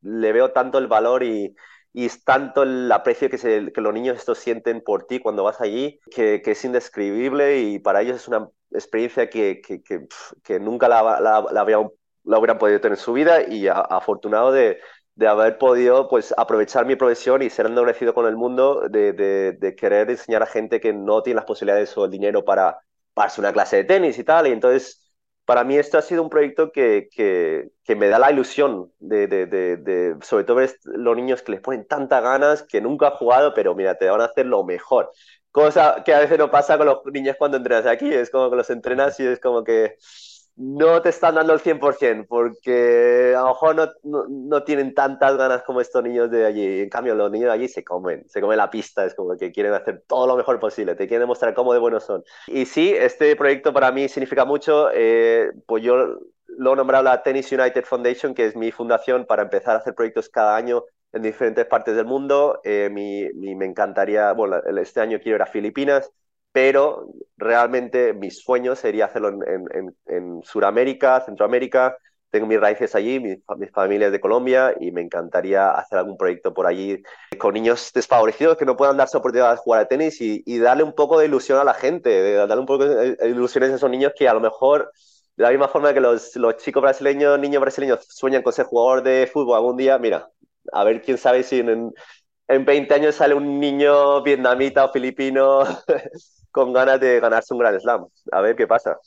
le 0.00 0.32
veo 0.32 0.52
tanto 0.52 0.78
el 0.78 0.86
valor 0.86 1.22
y, 1.22 1.54
y 1.92 2.06
es 2.06 2.24
tanto 2.24 2.62
el 2.62 2.90
aprecio 2.90 3.28
que, 3.28 3.38
se, 3.38 3.72
que 3.72 3.80
los 3.80 3.92
niños 3.92 4.16
estos 4.16 4.38
sienten 4.38 4.80
por 4.82 5.04
ti 5.06 5.18
cuando 5.20 5.44
vas 5.44 5.60
allí 5.60 6.00
que, 6.10 6.40
que 6.42 6.52
es 6.52 6.64
indescribible 6.64 7.60
y 7.60 7.78
para 7.78 8.02
ellos 8.02 8.16
es 8.16 8.28
una 8.28 8.48
experiencia 8.70 9.28
que, 9.28 9.60
que, 9.60 10.60
nunca 10.60 10.88
la, 10.88 11.20
la, 11.20 11.44
la, 11.50 11.60
habían, 11.60 11.88
la, 12.24 12.38
hubieran 12.38 12.58
podido 12.58 12.80
tener 12.80 12.96
en 12.96 13.04
su 13.04 13.12
vida 13.12 13.42
y 13.42 13.66
afortunado 13.68 14.52
de, 14.52 14.78
de 15.20 15.28
haber 15.28 15.58
podido 15.58 16.08
pues 16.08 16.32
aprovechar 16.34 16.86
mi 16.86 16.96
profesión 16.96 17.42
y 17.42 17.50
ser 17.50 17.66
agradecido 17.66 18.14
con 18.14 18.26
el 18.26 18.36
mundo, 18.36 18.88
de, 18.88 19.12
de, 19.12 19.76
querer 19.76 20.10
enseñar 20.10 20.42
a 20.42 20.46
gente 20.46 20.80
que 20.80 20.94
no 20.94 21.22
tiene 21.22 21.36
las 21.36 21.44
posibilidades 21.44 21.94
o 21.98 22.06
el 22.06 22.10
dinero 22.10 22.42
para 22.42 22.78
pagarse 23.12 23.38
una 23.42 23.52
clase 23.52 23.76
de 23.76 23.84
tenis 23.84 24.18
y 24.18 24.24
tal. 24.24 24.46
Y 24.46 24.52
entonces, 24.52 25.12
para 25.44 25.62
mí 25.62 25.76
esto 25.76 25.98
ha 25.98 26.02
sido 26.02 26.22
un 26.22 26.30
proyecto 26.30 26.72
que, 26.72 27.10
que, 27.14 27.68
que 27.84 27.96
me 27.96 28.08
da 28.08 28.18
la 28.18 28.32
ilusión 28.32 28.92
de, 28.98 29.26
de, 29.26 30.16
sobre 30.22 30.44
todo 30.44 30.56
ver 30.56 30.74
los 30.84 31.14
niños 31.14 31.42
que 31.42 31.52
les 31.52 31.60
ponen 31.60 31.86
tantas 31.86 32.22
ganas, 32.22 32.62
que 32.62 32.80
nunca 32.80 33.08
han 33.08 33.16
jugado, 33.16 33.52
pero 33.52 33.74
mira, 33.74 33.96
te 33.96 34.08
van 34.08 34.22
a 34.22 34.24
hacer 34.24 34.46
lo 34.46 34.64
mejor. 34.64 35.10
Cosa 35.50 36.02
que 36.02 36.14
a 36.14 36.20
veces 36.20 36.38
no 36.38 36.50
pasa 36.50 36.78
con 36.78 36.86
los 36.86 37.00
niños 37.12 37.36
cuando 37.38 37.58
entrenas 37.58 37.84
aquí, 37.84 38.10
es 38.10 38.30
como 38.30 38.48
que 38.48 38.56
los 38.56 38.70
entrenas 38.70 39.20
y 39.20 39.26
es 39.26 39.38
como 39.38 39.64
que 39.64 39.96
no 40.60 41.00
te 41.00 41.08
están 41.08 41.36
dando 41.36 41.54
el 41.54 41.60
100%, 41.60 42.26
porque 42.28 43.34
a 43.34 43.40
lo 43.40 43.48
mejor 43.48 43.76
no, 43.76 44.24
no, 44.28 44.62
tienen 44.62 44.94
tantas 44.94 45.34
ganas 45.38 45.62
como 45.62 45.80
estos 45.80 46.02
niños 46.02 46.30
de 46.30 46.44
allí. 46.44 46.80
En 46.80 46.90
cambio, 46.90 47.14
los 47.14 47.30
niños 47.30 47.46
de 47.46 47.52
allí 47.54 47.68
se 47.68 47.82
comen, 47.82 48.28
se 48.28 48.42
comen 48.42 48.58
la 48.58 48.68
pista, 48.68 49.06
es 49.06 49.14
como 49.14 49.38
que 49.38 49.52
quieren 49.52 49.72
hacer 49.72 50.04
todo 50.06 50.26
lo 50.26 50.36
mejor 50.36 50.60
posible, 50.60 50.94
te 50.96 51.08
quieren 51.08 51.22
demostrar 51.22 51.54
cómo 51.54 51.72
de 51.72 51.78
buenos 51.78 52.04
son. 52.04 52.22
Y 52.46 52.66
sí, 52.66 52.92
este 52.92 53.34
proyecto 53.36 53.72
para 53.72 53.90
mí 53.90 54.06
significa 54.10 54.44
mucho, 54.44 54.90
eh, 54.92 55.50
pues 55.66 55.82
yo 55.82 56.18
lo 56.58 56.72
he 56.74 56.76
nombrado 56.76 57.04
la 57.04 57.22
Tennis 57.22 57.50
United 57.50 57.84
Foundation, 57.86 58.34
que 58.34 58.44
es 58.44 58.54
mi 58.54 58.70
fundación 58.70 59.24
para 59.24 59.42
empezar 59.42 59.76
a 59.76 59.78
hacer 59.78 59.94
proyectos 59.94 60.28
cada 60.28 60.56
año 60.56 60.84
en 61.12 61.22
diferentes 61.22 61.64
partes 61.64 61.96
del 61.96 62.04
mundo. 62.04 62.60
Eh, 62.64 62.90
mi, 62.92 63.30
me 63.54 63.64
encantaría, 63.64 64.32
bueno, 64.32 64.60
este 64.78 65.00
año 65.00 65.18
quiero 65.22 65.36
ir 65.36 65.42
a 65.42 65.46
Filipinas, 65.46 66.12
pero 66.52 67.06
realmente 67.36 68.12
mi 68.12 68.30
sueño 68.30 68.74
sería 68.74 69.06
hacerlo 69.06 69.28
en, 69.28 69.64
en, 69.72 69.96
en 70.06 70.42
Sudamérica, 70.42 71.20
Centroamérica. 71.20 71.96
Tengo 72.30 72.46
mis 72.46 72.60
raíces 72.60 72.94
allí, 72.94 73.18
mis, 73.18 73.38
familias 73.72 74.12
de 74.12 74.20
Colombia 74.20 74.74
y 74.78 74.92
me 74.92 75.00
encantaría 75.00 75.70
hacer 75.72 75.98
algún 75.98 76.16
proyecto 76.16 76.54
por 76.54 76.66
allí 76.66 77.02
con 77.38 77.54
niños 77.54 77.90
desfavorecidos 77.92 78.56
que 78.56 78.64
no 78.64 78.76
puedan 78.76 78.96
darse 78.96 79.16
oportunidad 79.16 79.50
de 79.50 79.56
jugar 79.56 79.80
a 79.80 79.88
tenis 79.88 80.20
y, 80.20 80.42
y 80.46 80.58
darle 80.58 80.84
un 80.84 80.94
poco 80.94 81.18
de 81.18 81.26
ilusión 81.26 81.58
a 81.58 81.64
la 81.64 81.74
gente, 81.74 82.08
de 82.08 82.34
darle 82.34 82.58
un 82.58 82.66
poco 82.66 82.84
de 82.86 83.16
ilusiones 83.28 83.70
a 83.70 83.76
esos 83.76 83.90
niños 83.90 84.12
que 84.16 84.28
a 84.28 84.34
lo 84.34 84.40
mejor 84.40 84.92
de 85.36 85.44
la 85.44 85.50
misma 85.50 85.68
forma 85.68 85.94
que 85.94 86.00
los, 86.00 86.36
los, 86.36 86.56
chicos 86.58 86.82
brasileños, 86.82 87.38
niños 87.38 87.60
brasileños 87.60 88.04
sueñan 88.08 88.42
con 88.42 88.52
ser 88.52 88.66
jugador 88.66 89.02
de 89.02 89.28
fútbol 89.32 89.56
algún 89.56 89.76
día, 89.76 89.98
mira, 89.98 90.28
a 90.72 90.84
ver 90.84 91.02
quién 91.02 91.18
sabe 91.18 91.42
si 91.42 91.60
en, 91.60 91.92
en 92.46 92.64
20 92.64 92.94
años 92.94 93.14
sale 93.14 93.34
un 93.34 93.58
niño 93.58 94.22
vietnamita 94.22 94.84
o 94.84 94.92
filipino 94.92 95.64
con 96.50 96.72
ganas 96.72 97.00
de 97.00 97.20
ganarse 97.20 97.54
un 97.54 97.60
gran 97.60 97.80
slam. 97.80 98.06
A 98.32 98.40
ver 98.40 98.56
qué 98.56 98.66
pasa. 98.66 98.98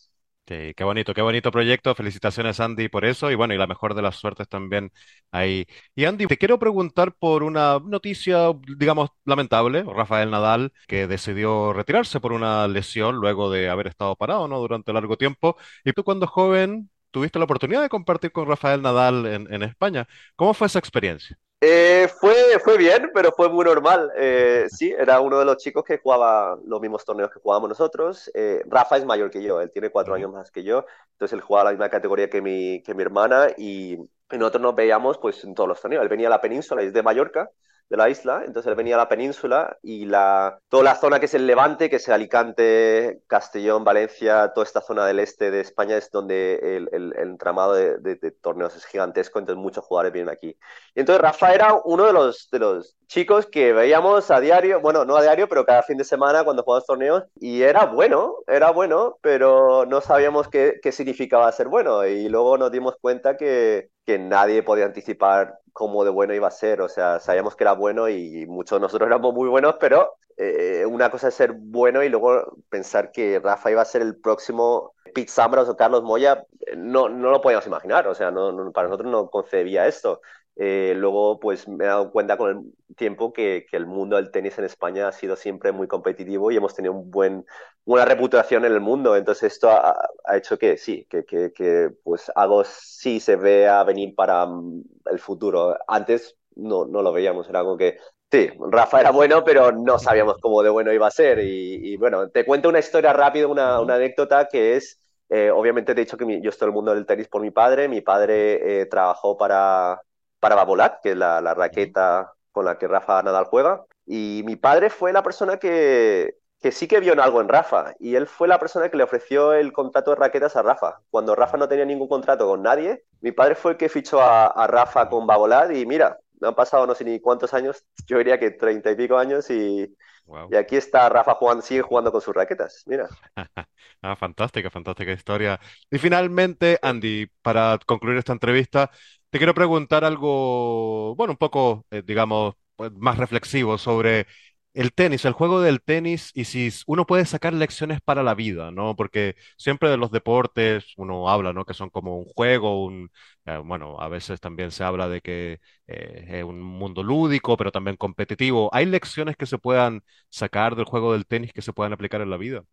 Sí, 0.45 0.73
qué 0.75 0.83
bonito, 0.83 1.13
qué 1.13 1.21
bonito 1.21 1.51
proyecto. 1.51 1.95
Felicitaciones, 1.95 2.59
Andy, 2.59 2.89
por 2.89 3.05
eso. 3.05 3.31
Y 3.31 3.35
bueno, 3.35 3.53
y 3.53 3.57
la 3.57 3.65
mejor 3.65 3.93
de 3.95 4.01
las 4.01 4.17
suertes 4.17 4.49
también 4.49 4.91
ahí. 5.31 5.65
Y 5.95 6.03
Andy, 6.03 6.27
te 6.27 6.37
quiero 6.37 6.59
preguntar 6.59 7.13
por 7.17 7.43
una 7.43 7.79
noticia, 7.79 8.51
digamos, 8.77 9.11
lamentable. 9.23 9.83
Rafael 9.83 10.29
Nadal, 10.29 10.73
que 10.85 11.07
decidió 11.07 11.71
retirarse 11.71 12.19
por 12.19 12.33
una 12.33 12.67
lesión 12.67 13.15
luego 13.15 13.49
de 13.49 13.69
haber 13.69 13.87
estado 13.87 14.17
parado, 14.17 14.49
¿no? 14.49 14.59
Durante 14.59 14.91
largo 14.91 15.15
tiempo. 15.15 15.55
Y 15.85 15.93
tú, 15.93 16.03
cuando 16.03 16.27
joven, 16.27 16.89
tuviste 17.11 17.39
la 17.39 17.45
oportunidad 17.45 17.81
de 17.81 17.89
compartir 17.89 18.33
con 18.33 18.45
Rafael 18.45 18.81
Nadal 18.81 19.25
en 19.25 19.63
España. 19.63 20.07
¿Cómo 20.35 20.53
fue 20.53 20.67
esa 20.67 20.79
experiencia? 20.79 21.37
Eh, 21.65 22.09
fue, 22.19 22.59
fue 22.61 22.77
bien, 22.77 23.09
pero 23.13 23.31
fue 23.31 23.47
muy 23.49 23.63
normal. 23.63 24.11
Eh, 24.17 24.65
sí, 24.69 24.93
era 24.97 25.21
uno 25.21 25.39
de 25.39 25.45
los 25.45 25.57
chicos 25.57 25.83
que 25.85 25.97
jugaba 25.97 26.57
los 26.65 26.81
mismos 26.81 27.05
torneos 27.05 27.31
que 27.31 27.39
jugábamos 27.39 27.69
nosotros. 27.69 28.29
Eh, 28.33 28.63
Rafa 28.67 28.97
es 28.97 29.05
mayor 29.05 29.31
que 29.31 29.41
yo, 29.41 29.61
él 29.61 29.71
tiene 29.71 29.89
cuatro 29.89 30.13
años 30.13 30.29
más 30.31 30.51
que 30.51 30.63
yo, 30.63 30.85
entonces 31.13 31.33
él 31.33 31.41
jugaba 31.41 31.65
la 31.65 31.71
misma 31.71 31.89
categoría 31.89 32.29
que 32.29 32.41
mi, 32.41 32.81
que 32.83 32.93
mi 32.93 33.01
hermana 33.03 33.47
y, 33.57 33.93
y 33.93 34.37
nosotros 34.37 34.61
nos 34.61 34.75
veíamos 34.75 35.17
pues 35.19 35.41
en 35.45 35.55
todos 35.55 35.69
los 35.69 35.79
torneos. 35.79 36.03
Él 36.03 36.09
venía 36.09 36.27
a 36.27 36.31
la 36.31 36.41
península, 36.41 36.81
es 36.81 36.91
de 36.91 37.01
Mallorca, 37.01 37.49
de 37.89 37.97
la 37.97 38.09
isla, 38.09 38.43
entonces 38.45 38.69
él 38.69 38.75
venía 38.75 38.95
a 38.95 38.97
la 38.97 39.09
península 39.09 39.77
y 39.81 40.05
la, 40.05 40.59
toda 40.69 40.83
la 40.83 40.95
zona 40.95 41.19
que 41.19 41.25
es 41.27 41.33
el 41.33 41.45
Levante, 41.45 41.89
que 41.89 41.97
es 41.97 42.09
Alicante, 42.09 43.21
Castellón, 43.27 43.83
Valencia, 43.83 44.51
toda 44.53 44.65
esta 44.65 44.81
zona 44.81 45.05
del 45.05 45.19
este 45.19 45.51
de 45.51 45.61
España 45.61 45.97
es 45.97 46.09
donde 46.11 46.55
el, 46.77 46.89
el, 46.91 47.13
el 47.15 47.29
entramado 47.29 47.73
de, 47.73 48.31
torneos 48.41 48.75
es 48.75 48.85
gigantesco, 48.85 49.39
entonces 49.39 49.61
muchos 49.61 49.85
jugadores 49.85 50.13
vienen 50.13 50.33
aquí. 50.33 50.57
Y 50.95 50.99
entonces 50.99 51.21
Rafa 51.21 51.53
era 51.53 51.75
uno 51.85 52.05
de 52.05 52.13
los, 52.13 52.49
de 52.51 52.59
los 52.59 52.95
chicos 53.07 53.45
que 53.45 53.73
veíamos 53.73 54.31
a 54.31 54.39
diario, 54.39 54.81
bueno, 54.81 55.05
no 55.05 55.15
a 55.15 55.21
diario, 55.21 55.47
pero 55.47 55.65
cada 55.65 55.83
fin 55.83 55.97
de 55.97 56.03
semana 56.03 56.43
cuando 56.43 56.63
jugábamos 56.63 56.87
torneos, 56.87 57.23
y 57.39 57.61
era 57.61 57.85
bueno, 57.85 58.37
era 58.47 58.71
bueno, 58.71 59.17
pero 59.21 59.85
no 59.85 60.01
sabíamos 60.01 60.47
qué, 60.47 60.79
qué 60.81 60.91
significaba 60.91 61.51
ser 61.51 61.67
bueno, 61.67 62.05
y 62.05 62.27
luego 62.29 62.57
nos 62.57 62.71
dimos 62.71 62.95
cuenta 62.99 63.37
que, 63.37 63.89
que 64.05 64.19
nadie 64.19 64.63
podía 64.63 64.85
anticipar 64.85 65.59
cómo 65.71 66.03
de 66.03 66.11
bueno 66.11 66.33
iba 66.33 66.47
a 66.47 66.51
ser. 66.51 66.81
O 66.81 66.89
sea, 66.89 67.19
sabíamos 67.19 67.55
que 67.55 67.63
era 67.63 67.73
bueno 67.73 68.09
y 68.09 68.45
muchos 68.47 68.77
de 68.77 68.81
nosotros 68.81 69.07
éramos 69.07 69.33
muy 69.33 69.49
buenos, 69.49 69.75
pero 69.79 70.17
eh, 70.37 70.85
una 70.87 71.09
cosa 71.09 71.27
es 71.27 71.35
ser 71.35 71.53
bueno 71.53 72.03
y 72.03 72.09
luego 72.09 72.57
pensar 72.69 73.11
que 73.11 73.39
Rafa 73.39 73.71
iba 73.71 73.81
a 73.81 73.85
ser 73.85 74.01
el 74.01 74.15
próximo 74.15 74.93
Pete 75.13 75.31
Sampras 75.31 75.69
o 75.69 75.77
Carlos 75.77 76.03
Moya, 76.03 76.45
no, 76.75 77.07
no 77.07 77.29
lo 77.29 77.41
podíamos 77.41 77.67
imaginar. 77.67 78.07
O 78.07 78.15
sea, 78.15 78.31
no, 78.31 78.51
no, 78.51 78.71
para 78.71 78.87
nosotros 78.87 79.11
no 79.11 79.29
concebía 79.29 79.87
esto. 79.87 80.21
Eh, 80.55 80.93
luego, 80.95 81.39
pues 81.39 81.67
me 81.67 81.83
he 81.85 81.87
dado 81.87 82.11
cuenta 82.11 82.37
con 82.37 82.49
el 82.49 82.95
tiempo 82.95 83.33
que, 83.33 83.65
que, 83.69 83.75
el 83.75 83.87
mundo 83.87 84.17
del 84.17 84.31
tenis 84.31 84.57
en 84.59 84.65
España 84.65 85.07
ha 85.07 85.11
sido 85.11 85.35
siempre 85.35 85.71
muy 85.71 85.87
competitivo 85.87 86.51
y 86.51 86.57
hemos 86.57 86.75
tenido 86.75 86.93
un 86.93 87.09
buen, 87.09 87.45
buena 87.85 88.05
reputación 88.05 88.65
en 88.65 88.73
el 88.73 88.79
mundo. 88.81 89.15
Entonces, 89.15 89.53
esto 89.53 89.69
ha, 89.69 89.95
ha 90.25 90.37
hecho 90.37 90.57
que 90.59 90.77
sí, 90.77 91.05
que, 91.09 91.25
que, 91.25 91.51
que, 91.53 91.89
pues 92.03 92.31
algo 92.35 92.63
sí 92.65 93.19
se 93.19 93.35
vea 93.35 93.83
venir 93.83 94.13
para 94.15 94.45
mm, 94.45 94.83
el 95.11 95.19
futuro. 95.19 95.77
Antes 95.87 96.37
no, 96.55 96.85
no 96.85 97.01
lo 97.01 97.11
veíamos, 97.11 97.49
era 97.49 97.59
algo 97.59 97.77
que 97.77 97.97
Sí, 98.33 98.49
Rafa 98.59 98.99
era 98.99 99.11
bueno, 99.11 99.43
pero 99.43 99.71
no 99.71 99.99
sabíamos 99.99 100.39
cómo 100.41 100.63
de 100.63 100.71
bueno 100.71 100.91
iba 100.91 101.05
a 101.05 101.11
ser. 101.11 101.37
Y, 101.37 101.93
y 101.93 101.97
bueno, 101.97 102.29
te 102.29 102.43
cuento 102.45 102.67
una 102.67 102.79
historia 102.79 103.13
rápida, 103.13 103.45
una, 103.45 103.79
una 103.79 103.93
anécdota 103.93 104.47
que 104.51 104.75
es, 104.75 104.99
eh, 105.29 105.51
obviamente 105.51 105.93
te 105.93 106.01
he 106.01 106.03
dicho 106.05 106.17
que 106.17 106.25
mi, 106.25 106.41
yo 106.41 106.49
estoy 106.49 106.65
en 106.65 106.69
el 106.69 106.73
mundo 106.73 106.95
del 106.95 107.05
tenis 107.05 107.27
por 107.27 107.43
mi 107.43 107.51
padre. 107.51 107.87
Mi 107.87 108.01
padre 108.01 108.81
eh, 108.81 108.85
trabajó 108.87 109.37
para, 109.37 110.01
para 110.43 110.55
Babolat, 110.55 110.99
que 111.01 111.11
es 111.11 111.17
la, 111.17 111.39
la, 111.39 111.53
raqueta 111.53 112.33
con 112.51 112.65
la 112.65 112.77
que 112.77 112.89
Rafa 112.89 113.23
Nadal 113.23 113.45
juega. 113.45 113.85
Y 114.05 114.41
mi 114.45 114.57
padre 114.57 114.89
fue 114.89 115.13
la 115.13 115.23
persona 115.23 115.55
que, 115.55 116.35
que 116.61 116.73
sí 116.73 116.85
que 116.85 116.99
vio 116.99 117.13
en 117.13 117.21
algo 117.21 117.39
en 117.39 117.47
Rafa. 117.47 117.93
Y 117.97 118.15
él 118.15 118.27
fue 118.27 118.49
la 118.49 118.59
persona 118.59 118.89
que 118.89 118.97
le 118.97 119.03
ofreció 119.03 119.53
el 119.53 119.71
contrato 119.71 120.11
de 120.11 120.17
raquetas 120.17 120.57
a 120.57 120.61
Rafa. 120.61 120.99
Cuando 121.09 121.33
Rafa 121.33 121.55
no 121.55 121.69
tenía 121.69 121.85
ningún 121.85 122.09
contrato 122.09 122.45
con 122.45 122.61
nadie, 122.61 123.05
mi 123.21 123.31
padre 123.31 123.55
fue 123.55 123.71
el 123.71 123.77
que 123.77 123.87
fichó 123.87 124.21
a, 124.21 124.47
a 124.47 124.67
Rafa 124.67 125.07
con 125.07 125.25
Babolat. 125.25 125.71
Y 125.71 125.85
mira, 125.85 126.19
han 126.41 126.55
pasado 126.55 126.85
no 126.85 126.93
sé 126.93 127.05
ni 127.05 127.21
cuántos 127.21 127.53
años, 127.53 127.85
yo 128.05 128.17
diría 128.17 128.37
que 128.37 128.51
treinta 128.51 128.91
y 128.91 128.95
pico 128.95 129.17
años 129.17 129.49
y, 129.49 129.95
wow. 130.25 130.49
y 130.51 130.55
aquí 130.55 130.75
está 130.75 131.07
Rafa 131.07 131.35
jugando, 131.35 131.61
sigue 131.61 131.83
jugando 131.83 132.11
con 132.11 132.19
sus 132.19 132.35
raquetas, 132.35 132.83
mira. 132.85 133.07
ah, 134.01 134.15
fantástica, 134.17 134.69
fantástica 134.69 135.13
historia. 135.13 135.57
Y 135.89 135.97
finalmente, 135.99 136.79
Andy, 136.81 137.27
para 137.41 137.79
concluir 137.85 138.17
esta 138.17 138.33
entrevista, 138.33 138.91
te 139.33 139.39
quiero 139.39 139.55
preguntar 139.55 140.03
algo, 140.05 141.15
bueno, 141.15 141.33
un 141.33 141.37
poco, 141.37 141.85
eh, 141.91 142.03
digamos, 142.05 142.53
pues, 142.75 142.91
más 142.93 143.17
reflexivo 143.17 143.77
sobre 143.79 144.27
el 144.75 144.93
tenis, 144.93 145.25
el 145.25 145.33
juego 145.33 145.59
del 145.61 145.81
tenis 145.81 146.29
y 146.35 146.45
si 146.45 146.69
uno 146.87 147.05
puede 147.07 147.25
sacar 147.25 147.53
lecciones 147.53 147.99
para 148.01 148.21
la 148.23 148.35
vida, 148.35 148.71
¿no? 148.71 148.95
Porque 148.95 149.35
siempre 149.57 149.89
de 149.89 149.97
los 149.97 150.11
deportes 150.11 150.85
uno 150.97 151.29
habla, 151.29 151.51
¿no? 151.53 151.65
Que 151.65 151.73
son 151.73 151.89
como 151.89 152.17
un 152.19 152.25
juego, 152.25 152.83
un, 152.85 153.09
eh, 153.45 153.57
bueno, 153.63 153.99
a 153.99 154.07
veces 154.09 154.39
también 154.39 154.71
se 154.71 154.83
habla 154.83 155.09
de 155.09 155.21
que 155.21 155.59
eh, 155.87 156.25
es 156.39 156.43
un 156.43 156.61
mundo 156.61 157.03
lúdico, 157.03 157.57
pero 157.57 157.71
también 157.71 157.97
competitivo. 157.97 158.69
¿Hay 158.73 158.85
lecciones 158.85 159.35
que 159.37 159.45
se 159.47 159.57
puedan 159.59 160.03
sacar 160.29 160.75
del 160.75 160.85
juego 160.85 161.13
del 161.13 161.25
tenis 161.27 161.53
que 161.53 161.61
se 161.63 161.73
puedan 161.73 161.93
aplicar 161.93 162.21
en 162.21 162.29
la 162.31 162.37
vida? 162.37 162.63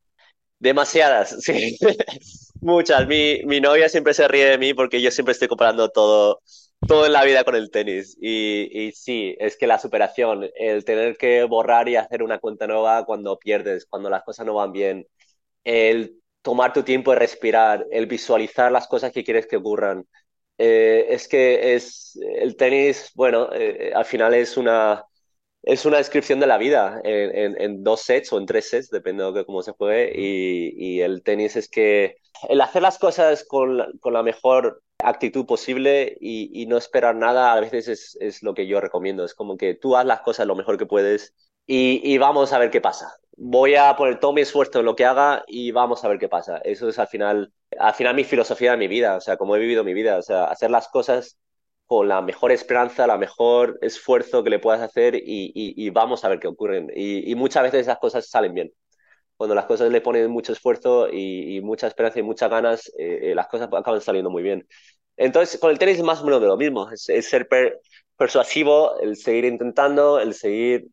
Demasiadas, 0.61 1.37
sí. 1.43 1.79
Muchas. 2.61 3.07
Mi, 3.09 3.41
mi 3.47 3.61
novia 3.61 3.89
siempre 3.89 4.15
se 4.15 4.29
ríe 4.29 4.47
de 4.47 4.59
mí 4.59 4.75
porque 4.75 5.03
yo 5.03 5.11
siempre 5.11 5.33
estoy 5.33 5.49
comparando 5.49 5.91
todo, 5.91 6.43
todo 6.87 7.07
en 7.07 7.13
la 7.15 7.25
vida 7.25 7.45
con 7.45 7.57
el 7.57 7.71
tenis. 7.71 8.17
Y, 8.21 8.69
y 8.89 8.93
sí, 8.93 9.37
es 9.41 9.57
que 9.57 9.67
la 9.67 9.79
superación, 9.79 10.51
el 10.57 10.85
tener 10.85 11.17
que 11.17 11.45
borrar 11.45 11.89
y 11.89 11.97
hacer 11.97 12.23
una 12.23 12.39
cuenta 12.41 12.67
nueva 12.67 13.05
cuando 13.07 13.39
pierdes, 13.39 13.87
cuando 13.87 14.11
las 14.11 14.23
cosas 14.25 14.47
no 14.47 14.55
van 14.55 14.73
bien, 14.73 15.07
el 15.65 16.17
tomar 16.43 16.73
tu 16.73 16.83
tiempo 16.85 17.13
de 17.13 17.19
respirar, 17.21 17.87
el 17.93 18.07
visualizar 18.07 18.73
las 18.73 18.89
cosas 18.89 19.13
que 19.13 19.25
quieres 19.25 19.47
que 19.47 19.57
ocurran. 19.59 20.07
Eh, 20.59 21.07
es 21.11 21.29
que 21.29 21.75
es 21.77 22.19
el 22.41 22.57
tenis, 22.57 23.13
bueno, 23.15 23.51
eh, 23.53 23.93
al 23.95 24.05
final 24.07 24.35
es 24.35 24.57
una, 24.59 25.05
es 25.63 25.85
una 25.85 25.99
descripción 25.99 26.41
de 26.41 26.47
la 26.47 26.59
vida 26.59 27.01
en, 27.05 27.61
en, 27.61 27.85
dos 27.85 28.01
sets 28.01 28.33
o 28.33 28.39
en 28.39 28.47
tres 28.47 28.71
sets, 28.71 28.91
depende 28.91 29.31
de 29.33 29.45
cómo 29.45 29.63
se 29.63 29.73
juegue. 29.73 30.13
Y, 30.15 30.75
y, 30.77 31.01
el 31.03 31.23
tenis 31.23 31.57
es 31.57 31.69
que 31.69 32.17
el 32.49 32.61
hacer 32.61 32.83
las 32.83 32.99
cosas 32.99 33.45
con 33.45 33.77
la, 33.77 33.89
con 34.01 34.15
la 34.15 34.23
mejor 34.23 34.83
actitud 34.99 35.47
posible 35.47 36.17
y, 36.21 36.51
y, 36.63 36.67
no 36.67 36.79
esperar 36.79 37.15
nada 37.17 37.53
a 37.53 37.61
veces 37.61 37.89
es, 37.89 38.19
es, 38.21 38.43
lo 38.43 38.55
que 38.55 38.67
yo 38.67 38.81
recomiendo. 38.81 39.25
Es 39.25 39.35
como 39.35 39.57
que 39.57 39.75
tú 39.75 39.97
haz 39.97 40.07
las 40.07 40.23
cosas 40.23 40.47
lo 40.47 40.57
mejor 40.57 40.79
que 40.79 40.87
puedes 40.87 41.35
y, 41.67 42.01
y, 42.05 42.19
vamos 42.19 42.53
a 42.53 42.59
ver 42.59 42.71
qué 42.71 42.81
pasa. 42.81 43.17
Voy 43.37 43.75
a 43.75 43.95
poner 43.97 44.19
todo 44.21 44.33
mi 44.33 44.43
esfuerzo 44.43 44.81
en 44.81 44.87
lo 44.87 44.97
que 44.97 45.05
haga 45.05 45.45
y 45.47 45.73
vamos 45.73 46.05
a 46.05 46.09
ver 46.09 46.19
qué 46.19 46.29
pasa. 46.29 46.59
Eso 46.65 46.89
es 46.89 46.99
al 46.99 47.09
final, 47.09 47.53
al 47.79 47.95
final 47.95 48.15
mi 48.15 48.25
filosofía 48.25 48.73
de 48.73 48.77
mi 48.79 48.89
vida, 48.89 49.17
o 49.17 49.21
sea, 49.21 49.37
como 49.37 49.57
he 49.57 49.59
vivido 49.59 49.85
mi 49.85 49.95
vida, 49.95 50.19
o 50.19 50.23
sea, 50.23 50.45
hacer 50.45 50.71
las 50.71 50.89
cosas 50.89 51.39
con 51.91 52.07
la 52.07 52.23
mejor 52.23 52.53
esperanza, 52.53 53.05
la 53.09 53.19
mejor 53.19 53.77
esfuerzo 53.83 54.45
que 54.45 54.51
le 54.51 54.61
puedas 54.61 54.81
hacer 54.81 55.17
y, 55.17 55.51
y, 55.53 55.75
y 55.77 55.91
vamos 55.91 56.25
a 56.25 56.29
ver 56.29 56.39
qué 56.39 56.47
ocurre. 56.47 56.87
Y, 56.95 57.35
muchas 57.35 57.65
veces 57.65 57.81
esas 57.81 57.99
cosas 57.99 58.29
salen 58.29 58.55
bien. 58.55 58.73
Cuando 59.37 59.57
las 59.57 59.67
cosas 59.67 59.91
le 59.91 60.01
ponen 60.01 60.31
mucho 60.31 60.53
esfuerzo 60.53 61.09
y, 61.13 61.61
mucha 61.63 61.89
esperanza 61.89 62.21
y 62.21 62.23
muchas 62.23 62.49
ganas, 62.49 62.87
eh, 62.97 63.33
eh, 63.33 63.35
las 63.35 63.49
cosas 63.49 63.69
acaban 63.73 64.01
saliendo 64.01 64.31
muy 64.31 64.45
bien. 64.45 64.69
Entonces, 65.17 65.59
con 65.59 65.73
el 65.73 65.81
tenis 65.81 65.97
es 65.99 66.05
más 66.05 66.21
o 66.23 66.25
menos 66.25 66.41
de 66.41 66.47
lo 66.47 66.57
mismo. 66.57 66.89
Es, 66.93 67.07
ser 67.29 67.49
per, 67.49 67.81
persuasivo, 68.17 69.01
el 69.01 69.17
seguir 69.17 69.45
intentando, 69.47 70.21
el 70.21 70.35
seguir 70.35 70.87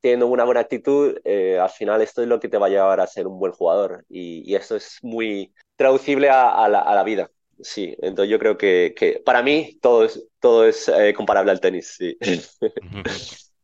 teniendo 0.00 0.28
una 0.28 0.44
buena 0.44 0.60
actitud. 0.60 1.18
Eh, 1.24 1.58
al 1.58 1.70
final, 1.70 2.00
esto 2.00 2.22
es 2.22 2.28
lo 2.28 2.40
que 2.40 2.48
te 2.48 2.56
va 2.58 2.68
a 2.68 2.70
llevar 2.70 3.00
a 3.00 3.06
ser 3.06 3.26
un 3.26 3.38
buen 3.38 3.52
jugador. 3.52 4.06
Y, 4.08 4.54
esto 4.54 4.76
es 4.76 4.98
muy 5.02 5.52
traducible 5.76 6.30
a 6.30 6.68
la 6.68 7.04
vida. 7.04 7.30
Sí, 7.60 7.96
entonces 8.00 8.30
yo 8.30 8.38
creo 8.38 8.56
que, 8.56 8.94
que, 8.96 9.20
para 9.24 9.42
mí 9.42 9.78
todo 9.82 10.04
es, 10.04 10.28
todo 10.40 10.64
es 10.66 10.88
eh, 10.88 11.12
comparable 11.14 11.50
al 11.50 11.60
tenis, 11.60 11.96
sí. 11.98 12.16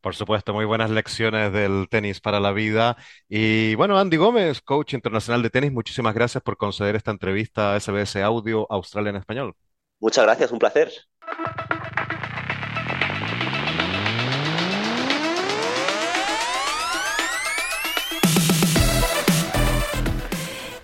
Por 0.01 0.15
supuesto, 0.15 0.53
muy 0.53 0.65
buenas 0.65 0.91
lecciones 0.91 1.51
del 1.51 1.87
tenis 1.89 2.21
para 2.21 2.39
la 2.39 2.51
vida. 2.51 2.95
Y 3.27 3.73
bueno, 3.73 3.97
Andy 3.97 4.17
Gómez, 4.17 4.61
coach 4.61 4.93
internacional 4.93 5.41
de 5.41 5.49
tenis, 5.49 5.71
muchísimas 5.71 6.13
gracias 6.13 6.43
por 6.43 6.57
conceder 6.57 6.95
esta 6.95 7.09
entrevista 7.09 7.73
a 7.73 7.79
SBS 7.79 8.17
Audio 8.17 8.67
Australia 8.69 9.09
en 9.09 9.15
Español. 9.15 9.55
Muchas 9.99 10.23
gracias, 10.25 10.51
un 10.51 10.59
placer. 10.59 10.91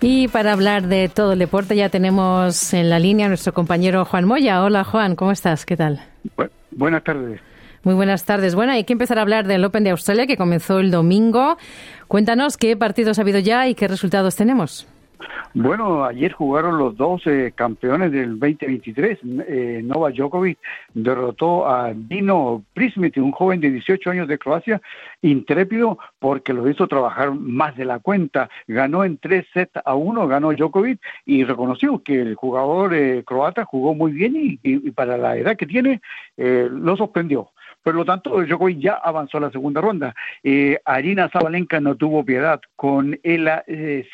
Y 0.04 0.26
para 0.26 0.52
hablar 0.52 0.88
de 0.88 1.08
todo 1.08 1.34
el 1.34 1.38
deporte 1.38 1.76
ya 1.76 1.88
tenemos 1.88 2.74
en 2.74 2.90
la 2.90 2.98
línea 2.98 3.26
a 3.26 3.28
nuestro 3.28 3.54
compañero 3.54 4.04
Juan 4.04 4.24
Moya. 4.24 4.64
Hola 4.64 4.82
Juan, 4.82 5.14
¿cómo 5.14 5.30
estás? 5.30 5.64
¿Qué 5.64 5.76
tal? 5.76 6.00
buenas 6.72 7.04
tardes. 7.04 7.40
Muy 7.84 7.94
buenas 7.94 8.24
tardes. 8.24 8.56
Bueno, 8.56 8.72
hay 8.72 8.82
que 8.82 8.94
empezar 8.94 9.18
a 9.20 9.22
hablar 9.22 9.46
del 9.46 9.64
Open 9.64 9.84
de 9.84 9.90
Australia 9.90 10.26
que 10.26 10.36
comenzó 10.36 10.80
el 10.80 10.90
domingo. 10.90 11.56
Cuéntanos 12.08 12.56
qué 12.56 12.76
partidos 12.76 13.20
ha 13.20 13.22
habido 13.22 13.38
ya 13.38 13.68
y 13.68 13.76
qué 13.76 13.86
resultados 13.86 14.34
tenemos. 14.34 14.88
Bueno, 15.54 16.04
ayer 16.04 16.32
jugaron 16.32 16.78
los 16.78 16.96
dos 16.96 17.22
eh, 17.26 17.52
campeones 17.54 18.10
del 18.10 18.38
2023. 18.38 19.18
Eh, 19.22 19.80
Novak 19.84 20.14
Djokovic 20.14 20.58
derrotó 20.94 21.68
a 21.68 21.92
Dino 21.94 22.62
Prismit, 22.72 23.18
un 23.18 23.32
joven 23.32 23.60
de 23.60 23.70
18 23.70 24.10
años 24.10 24.28
de 24.28 24.38
Croacia, 24.38 24.80
intrépido 25.22 25.98
porque 26.18 26.52
lo 26.52 26.68
hizo 26.68 26.86
trabajar 26.86 27.32
más 27.32 27.76
de 27.76 27.84
la 27.84 28.00
cuenta. 28.00 28.50
Ganó 28.66 29.04
en 29.04 29.18
tres 29.18 29.46
sets 29.54 29.80
a 29.84 29.94
uno, 29.94 30.26
ganó 30.26 30.52
Djokovic 30.52 31.00
y 31.24 31.44
reconoció 31.44 32.02
que 32.02 32.20
el 32.20 32.34
jugador 32.34 32.94
eh, 32.94 33.22
croata 33.24 33.64
jugó 33.64 33.94
muy 33.94 34.12
bien 34.12 34.36
y, 34.36 34.58
y, 34.62 34.90
para 34.90 35.16
la 35.16 35.36
edad 35.36 35.56
que 35.56 35.66
tiene 35.66 36.00
eh, 36.36 36.68
lo 36.70 36.96
sorprendió. 36.96 37.50
Por 37.82 37.94
lo 37.94 38.04
tanto, 38.04 38.42
Djokovic 38.42 38.78
ya 38.78 38.94
avanzó 38.94 39.38
a 39.38 39.42
la 39.42 39.50
segunda 39.50 39.80
ronda. 39.80 40.14
Eh, 40.42 40.78
Arina 40.84 41.28
Zabalenka 41.28 41.80
no 41.80 41.96
tuvo 41.96 42.24
piedad 42.24 42.60
con 42.76 43.18
Ela 43.22 43.64
eh, 43.66 44.06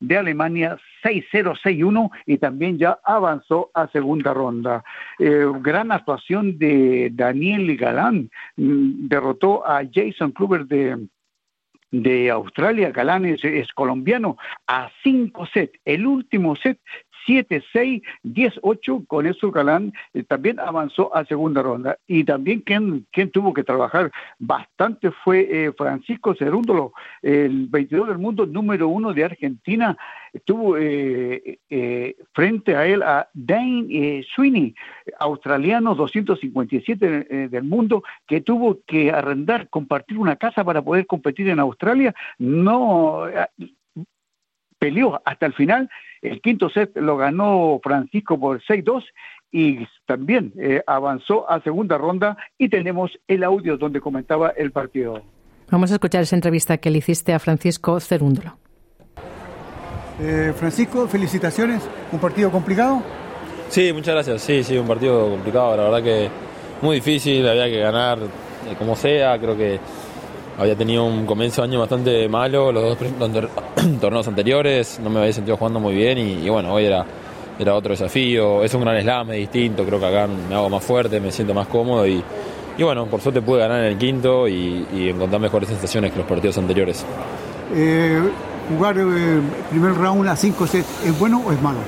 de 0.00 0.16
Alemania 0.16 0.78
6-0-6-1 1.02 2.10
y 2.26 2.38
también 2.38 2.78
ya 2.78 2.98
avanzó 3.04 3.70
a 3.74 3.88
segunda 3.88 4.32
ronda. 4.32 4.84
Eh, 5.18 5.46
gran 5.60 5.90
actuación 5.90 6.58
de 6.58 7.10
Daniel 7.12 7.76
Galán, 7.76 8.30
mm, 8.56 9.08
derrotó 9.08 9.66
a 9.66 9.82
Jason 9.92 10.32
Kluber 10.32 10.66
de 10.66 11.08
de 11.90 12.30
Australia, 12.30 12.90
Galán 12.90 13.24
es, 13.24 13.42
es, 13.44 13.72
colombiano, 13.72 14.36
a 14.66 14.90
cinco 15.02 15.46
sets. 15.46 15.78
El 15.84 16.06
último 16.06 16.54
set 16.56 16.78
7-6, 17.28 18.02
10-8, 18.24 19.06
con 19.06 19.26
eso 19.26 19.50
Galán 19.50 19.92
eh, 20.14 20.22
también 20.22 20.58
avanzó 20.58 21.14
a 21.14 21.26
segunda 21.26 21.62
ronda. 21.62 21.98
Y 22.06 22.24
también 22.24 22.60
quien, 22.60 23.06
quien 23.12 23.30
tuvo 23.30 23.52
que 23.52 23.64
trabajar 23.64 24.10
bastante 24.38 25.10
fue 25.10 25.46
eh, 25.50 25.72
Francisco 25.76 26.34
Cerúndolo, 26.34 26.92
el 27.22 27.66
22 27.66 28.08
del 28.08 28.18
mundo, 28.18 28.46
número 28.46 28.88
uno 28.88 29.12
de 29.12 29.24
Argentina, 29.24 29.96
estuvo 30.32 30.76
eh, 30.76 31.58
eh, 31.68 32.16
frente 32.32 32.76
a 32.76 32.86
él 32.86 33.02
a 33.02 33.28
Dane 33.34 33.86
eh, 33.90 34.26
Sweeney, 34.34 34.74
australiano 35.18 35.94
257 35.94 37.26
eh, 37.28 37.48
del 37.48 37.64
mundo, 37.64 38.02
que 38.26 38.40
tuvo 38.40 38.78
que 38.86 39.10
arrendar, 39.10 39.68
compartir 39.68 40.18
una 40.18 40.36
casa 40.36 40.64
para 40.64 40.82
poder 40.82 41.06
competir 41.06 41.48
en 41.48 41.60
Australia. 41.60 42.14
No 42.38 43.26
peleó 44.78 45.20
hasta 45.24 45.46
el 45.46 45.54
final. 45.54 45.90
El 46.22 46.40
quinto 46.40 46.70
set 46.70 46.96
lo 46.96 47.16
ganó 47.16 47.80
Francisco 47.82 48.38
por 48.38 48.62
6-2 48.62 49.04
y 49.50 49.86
también 50.06 50.52
eh, 50.58 50.82
avanzó 50.86 51.50
a 51.50 51.60
segunda 51.62 51.96
ronda 51.96 52.36
y 52.58 52.68
tenemos 52.68 53.10
el 53.28 53.44
audio 53.44 53.76
donde 53.76 54.00
comentaba 54.00 54.50
el 54.50 54.72
partido. 54.72 55.22
Vamos 55.70 55.90
a 55.90 55.94
escuchar 55.94 56.22
esa 56.22 56.36
entrevista 56.36 56.78
que 56.78 56.90
le 56.90 56.98
hiciste 56.98 57.32
a 57.32 57.38
Francisco 57.38 58.00
Cerúndolo. 58.00 58.56
Eh, 60.20 60.52
Francisco, 60.56 61.06
felicitaciones. 61.06 61.88
¿Un 62.10 62.18
partido 62.18 62.50
complicado? 62.50 63.02
Sí, 63.68 63.92
muchas 63.92 64.14
gracias. 64.14 64.42
Sí, 64.42 64.64
sí, 64.64 64.76
un 64.76 64.86
partido 64.86 65.30
complicado. 65.30 65.76
La 65.76 65.84
verdad 65.84 66.02
que 66.02 66.28
muy 66.82 66.96
difícil, 66.96 67.46
había 67.46 67.66
que 67.66 67.78
ganar 67.78 68.18
eh, 68.18 68.74
como 68.78 68.96
sea. 68.96 69.38
Creo 69.38 69.56
que 69.56 69.78
había 70.58 70.74
tenido 70.74 71.04
un 71.04 71.24
comienzo 71.24 71.62
de 71.62 71.68
año 71.68 71.80
bastante 71.80 72.28
malo, 72.28 72.72
los 72.72 72.98
dos 72.98 72.98
torneos 74.00 74.26
anteriores, 74.26 74.98
no 75.02 75.08
me 75.08 75.20
había 75.20 75.32
sentido 75.32 75.56
jugando 75.56 75.78
muy 75.78 75.94
bien 75.94 76.18
y, 76.18 76.32
y, 76.44 76.48
bueno, 76.48 76.74
hoy 76.74 76.84
era, 76.84 77.06
era 77.58 77.74
otro 77.74 77.92
desafío, 77.92 78.64
es 78.64 78.74
un 78.74 78.82
gran 78.82 79.00
slam, 79.00 79.30
es 79.30 79.38
distinto, 79.38 79.84
creo 79.84 80.00
que 80.00 80.06
acá 80.06 80.26
me 80.26 80.54
hago 80.54 80.68
más 80.68 80.82
fuerte, 80.82 81.20
me 81.20 81.30
siento 81.30 81.54
más 81.54 81.68
cómodo 81.68 82.06
y, 82.06 82.22
y 82.76 82.82
bueno, 82.82 83.06
por 83.06 83.20
suerte 83.20 83.40
pude 83.40 83.60
ganar 83.60 83.80
en 83.80 83.92
el 83.92 83.98
quinto 83.98 84.48
y, 84.48 84.84
y 84.92 85.08
encontrar 85.08 85.40
mejores 85.40 85.68
sensaciones 85.68 86.12
que 86.12 86.18
los 86.18 86.26
partidos 86.26 86.58
anteriores. 86.58 87.04
Eh, 87.74 88.20
¿Jugar 88.68 88.96
eh, 88.98 89.40
primer 89.70 89.94
round 89.94 90.28
a 90.28 90.36
5 90.36 90.66
sets 90.66 91.04
es 91.04 91.18
bueno 91.18 91.42
o 91.46 91.52
es 91.52 91.62
malo? 91.62 91.78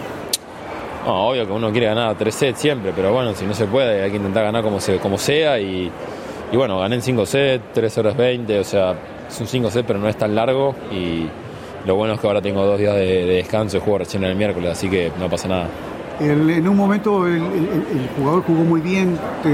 No, 1.04 1.28
obvio 1.28 1.46
que 1.46 1.52
uno 1.52 1.70
quiere 1.72 1.86
ganar 1.86 2.10
a 2.10 2.14
3 2.14 2.34
sets 2.34 2.60
siempre, 2.60 2.92
pero 2.94 3.12
bueno, 3.12 3.34
si 3.34 3.44
no 3.46 3.54
se 3.54 3.66
puede 3.66 4.02
hay 4.02 4.10
que 4.10 4.16
intentar 4.16 4.44
ganar 4.44 4.62
como, 4.62 4.80
se, 4.80 4.98
como 4.98 5.18
sea 5.18 5.58
y 5.58 5.90
y 6.52 6.56
bueno, 6.56 6.78
gané 6.80 6.96
en 6.96 7.02
5 7.02 7.26
sets, 7.26 7.64
3 7.72 7.98
horas 7.98 8.16
20, 8.16 8.58
o 8.58 8.64
sea, 8.64 8.94
es 9.28 9.40
un 9.40 9.46
5 9.46 9.70
set, 9.70 9.86
pero 9.86 9.98
no 9.98 10.08
es 10.08 10.16
tan 10.16 10.34
largo. 10.34 10.74
Y 10.90 11.26
lo 11.86 11.94
bueno 11.94 12.14
es 12.14 12.20
que 12.20 12.26
ahora 12.26 12.42
tengo 12.42 12.64
dos 12.66 12.78
días 12.78 12.94
de, 12.94 13.04
de 13.24 13.34
descanso 13.36 13.76
y 13.76 13.80
juego 13.80 13.98
recién 13.98 14.24
el 14.24 14.34
miércoles, 14.34 14.72
así 14.72 14.88
que 14.88 15.12
no 15.18 15.28
pasa 15.30 15.48
nada. 15.48 15.68
El, 16.20 16.50
en 16.50 16.68
un 16.68 16.76
momento 16.76 17.26
el, 17.26 17.36
el, 17.36 17.42
el, 17.42 18.08
jugador 18.16 18.42
jugó 18.42 18.62
muy 18.64 18.80
bien, 18.80 19.16
te, 19.42 19.50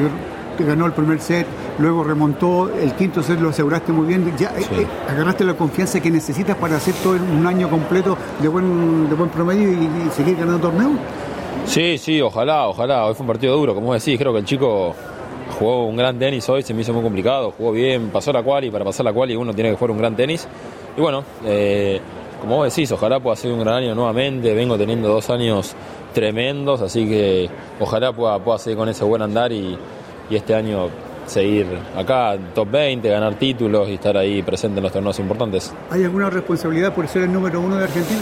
te, 0.56 0.68
ganó 0.68 0.86
el 0.86 0.92
primer 0.92 1.20
set, 1.20 1.46
luego 1.78 2.02
remontó, 2.02 2.68
el 2.74 2.92
quinto 2.94 3.22
set 3.22 3.38
lo 3.40 3.50
aseguraste 3.50 3.92
muy 3.92 4.06
bien. 4.06 4.32
Ya 4.36 4.50
sí. 4.58 4.66
eh, 4.72 4.86
agarraste 5.08 5.44
la 5.44 5.54
confianza 5.54 6.00
que 6.00 6.10
necesitas 6.10 6.56
para 6.56 6.76
hacer 6.76 6.94
todo 7.02 7.12
un 7.12 7.46
año 7.46 7.68
completo 7.68 8.16
de 8.40 8.48
buen, 8.48 9.08
de 9.08 9.14
buen 9.14 9.28
promedio 9.30 9.70
y, 9.70 9.74
y 9.74 10.10
seguir 10.10 10.36
ganando 10.36 10.58
torneos. 10.58 10.92
Sí, 11.66 11.98
sí, 11.98 12.20
ojalá, 12.20 12.68
ojalá. 12.68 13.04
Hoy 13.06 13.14
fue 13.14 13.22
un 13.24 13.28
partido 13.28 13.56
duro, 13.56 13.74
como 13.74 13.92
decís. 13.92 14.18
Creo 14.18 14.32
que 14.32 14.38
el 14.38 14.44
chico 14.44 14.94
jugó 15.58 15.86
un 15.86 15.96
gran 15.96 16.18
tenis 16.18 16.48
hoy, 16.48 16.62
se 16.62 16.74
me 16.74 16.82
hizo 16.82 16.92
muy 16.92 17.02
complicado. 17.02 17.52
Jugó 17.56 17.72
bien, 17.72 18.10
pasó 18.10 18.32
la 18.32 18.42
cual 18.42 18.64
y 18.64 18.70
para 18.70 18.84
pasar 18.84 19.04
la 19.04 19.12
cual 19.12 19.36
uno 19.36 19.54
tiene 19.54 19.70
que 19.70 19.76
jugar 19.76 19.90
un 19.90 19.98
gran 19.98 20.16
tenis. 20.16 20.46
Y 20.96 21.00
bueno, 21.00 21.24
eh, 21.44 22.00
como 22.40 22.56
vos 22.56 22.74
decís, 22.74 22.90
ojalá 22.92 23.20
pueda 23.20 23.36
ser 23.36 23.52
un 23.52 23.60
gran 23.60 23.76
año 23.76 23.94
nuevamente. 23.94 24.54
Vengo 24.54 24.76
teniendo 24.76 25.08
dos 25.08 25.30
años 25.30 25.74
tremendos, 26.12 26.80
así 26.80 27.06
que 27.06 27.50
ojalá 27.80 28.12
pueda, 28.12 28.38
pueda 28.38 28.58
seguir 28.58 28.78
con 28.78 28.88
ese 28.88 29.04
buen 29.04 29.22
andar 29.22 29.52
y, 29.52 29.76
y 30.30 30.36
este 30.36 30.54
año 30.54 30.88
seguir 31.26 31.66
acá, 31.96 32.36
top 32.54 32.70
20, 32.70 33.08
ganar 33.08 33.34
títulos 33.34 33.88
y 33.88 33.94
estar 33.94 34.16
ahí 34.16 34.42
presente 34.42 34.78
en 34.78 34.84
los 34.84 34.92
torneos 34.92 35.18
importantes. 35.18 35.74
¿Hay 35.90 36.04
alguna 36.04 36.30
responsabilidad 36.30 36.94
por 36.94 37.06
ser 37.08 37.22
el 37.22 37.32
número 37.32 37.60
uno 37.60 37.76
de 37.76 37.84
Argentina? 37.84 38.20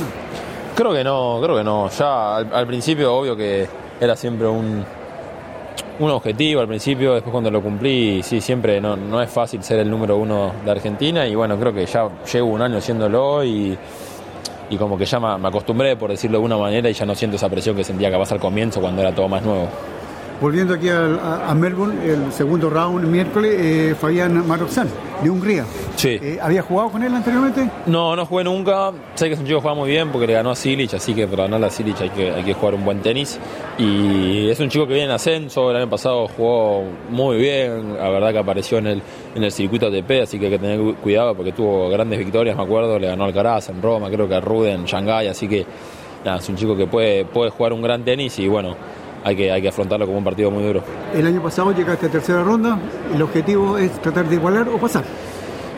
Creo 0.75 0.93
que 0.93 1.05
no, 1.05 1.39
creo 1.43 1.57
que 1.57 1.65
no. 1.65 1.89
Ya 1.91 2.37
al, 2.37 2.67
principio, 2.67 3.15
obvio 3.15 3.37
que 3.37 3.69
era 4.01 4.17
siempre 4.17 4.49
un, 4.49 4.85
un 5.99 6.11
objetivo 6.11 6.61
al 6.61 6.69
principio, 6.69 7.15
después 7.15 7.33
cuando 7.33 7.51
lo 7.51 7.63
cumplí, 7.63 8.23
sí, 8.23 8.41
siempre 8.41 8.81
no, 8.81 8.97
no 8.97 9.23
es 9.23 9.31
fácil 9.31 9.63
ser 9.63 9.79
el 9.79 9.91
número 9.91 10.17
uno 10.17 10.53
de 10.65 10.71
Argentina 10.71 11.27
y 11.27 11.35
bueno, 11.35 11.59
creo 11.59 11.73
que 11.73 11.87
ya 11.87 12.09
llevo 12.33 12.49
un 12.49 12.63
año 12.63 12.81
siéndolo 12.81 13.45
y, 13.45 13.77
y 14.71 14.77
como 14.77 14.99
que 14.99 15.05
ya 15.05 15.21
me, 15.21 15.49
acostumbré, 15.49 15.97
por 15.97 16.11
decirlo 16.11 16.39
de 16.39 16.45
alguna 16.45 16.57
manera, 16.57 16.91
y 16.91 16.93
ya 16.93 17.07
no 17.07 17.15
siento 17.15 17.37
esa 17.37 17.49
presión 17.49 17.77
que 17.77 17.85
sentía 17.85 18.11
capaz 18.11 18.33
al 18.33 18.41
comienzo 18.41 18.81
cuando 18.81 19.03
era 19.03 19.15
todo 19.15 19.29
más 19.29 19.43
nuevo. 19.43 19.69
Volviendo 20.45 20.75
aquí 20.75 20.91
a, 20.91 21.55
Melbourne, 21.55 22.05
el 22.05 22.31
segundo 22.31 22.69
round 22.69 23.07
miércoles, 23.07 23.57
eh, 23.59 23.95
Fabián 23.99 24.47
Maroxán, 24.47 24.91
de 25.23 25.31
Hungría. 25.31 25.65
Sí. 25.97 26.19
Eh, 26.21 26.39
¿Había 26.39 26.61
jugado 26.61 26.91
con 26.91 27.03
él 27.03 27.15
anteriormente? 27.15 27.71
No, 27.87 28.15
no 28.15 28.27
jugué 28.27 28.45
nunca. 28.45 28.93
Sé 29.15 29.29
que 29.29 29.33
es 29.33 29.41
un 29.41 29.47
chico 29.47 29.61
que 29.61 29.63
juega 29.63 29.75
muy 29.75 29.89
bien 29.89 30.11
porque 30.11 30.27
le 30.27 30.35
ganó 30.35 30.51
a 30.51 30.55
Silic, 30.55 30.93
así 30.93 31.15
que 31.15 31.27
para 31.27 31.45
ganar 31.45 31.65
a 31.65 31.71
Silic 31.71 31.99
hay 31.99 32.11
que, 32.11 32.31
hay 32.31 32.43
que 32.43 32.53
jugar 32.53 32.75
un 32.75 32.85
buen 32.85 33.01
tenis. 33.01 33.41
Y 33.79 34.51
es 34.51 34.61
un 34.61 34.69
chico 34.69 34.87
que 34.87 34.93
viene 34.93 35.07
en 35.07 35.13
ascenso, 35.13 35.71
el 35.71 35.79
año 35.79 35.89
pasado 35.89 36.29
jugó 36.29 36.85
muy 37.09 37.39
bien, 37.39 37.97
la 37.97 38.11
verdad 38.11 38.33
que 38.33 38.39
apareció 38.41 38.77
en 38.77 38.89
el, 38.89 39.03
en 39.35 39.45
el 39.45 39.51
circuito 39.51 39.87
ATP, 39.87 40.25
así 40.25 40.39
que 40.39 40.45
hay 40.45 40.51
que 40.51 40.59
tener 40.59 40.79
cuidado 40.97 41.35
porque 41.35 41.53
tuvo 41.53 41.89
grandes 41.89 42.19
victorias, 42.19 42.55
me 42.55 42.65
acuerdo, 42.65 42.99
le 42.99 43.07
ganó 43.07 43.25
al 43.25 43.31
Alcaraz 43.31 43.71
en 43.71 43.81
Roma, 43.81 44.11
creo 44.11 44.29
que 44.29 44.35
a 44.35 44.41
Ruden 44.41 44.81
en 44.81 44.85
Shanghái, 44.85 45.27
así 45.27 45.49
que 45.49 45.65
nada, 46.23 46.37
es 46.37 46.49
un 46.51 46.57
chico 46.57 46.77
que 46.77 46.87
puede, 46.87 47.25
puede 47.25 47.49
jugar 47.49 47.73
un 47.73 47.81
gran 47.81 48.05
tenis 48.05 48.39
y 48.39 48.47
bueno 48.47 48.77
hay 49.25 49.35
que, 49.35 49.51
hay 49.51 49.63
que 49.63 49.69
afrontarlo 49.69 50.07
como 50.07 50.19
un 50.19 50.25
partido 50.25 50.51
muy 50.51 50.63
duro. 50.63 50.83
El 51.15 51.27
año 51.27 51.43
pasado 51.43 51.73
llegaste 51.73 52.07
a 52.07 52.11
tercera 52.11 52.43
ronda, 52.45 52.79
el 53.13 53.23
objetivo 53.23 53.79
es 53.79 53.91
tratar 54.03 54.29
de 54.29 54.37
igualar 54.37 54.69
o 54.69 54.79
pasar. 54.79 55.03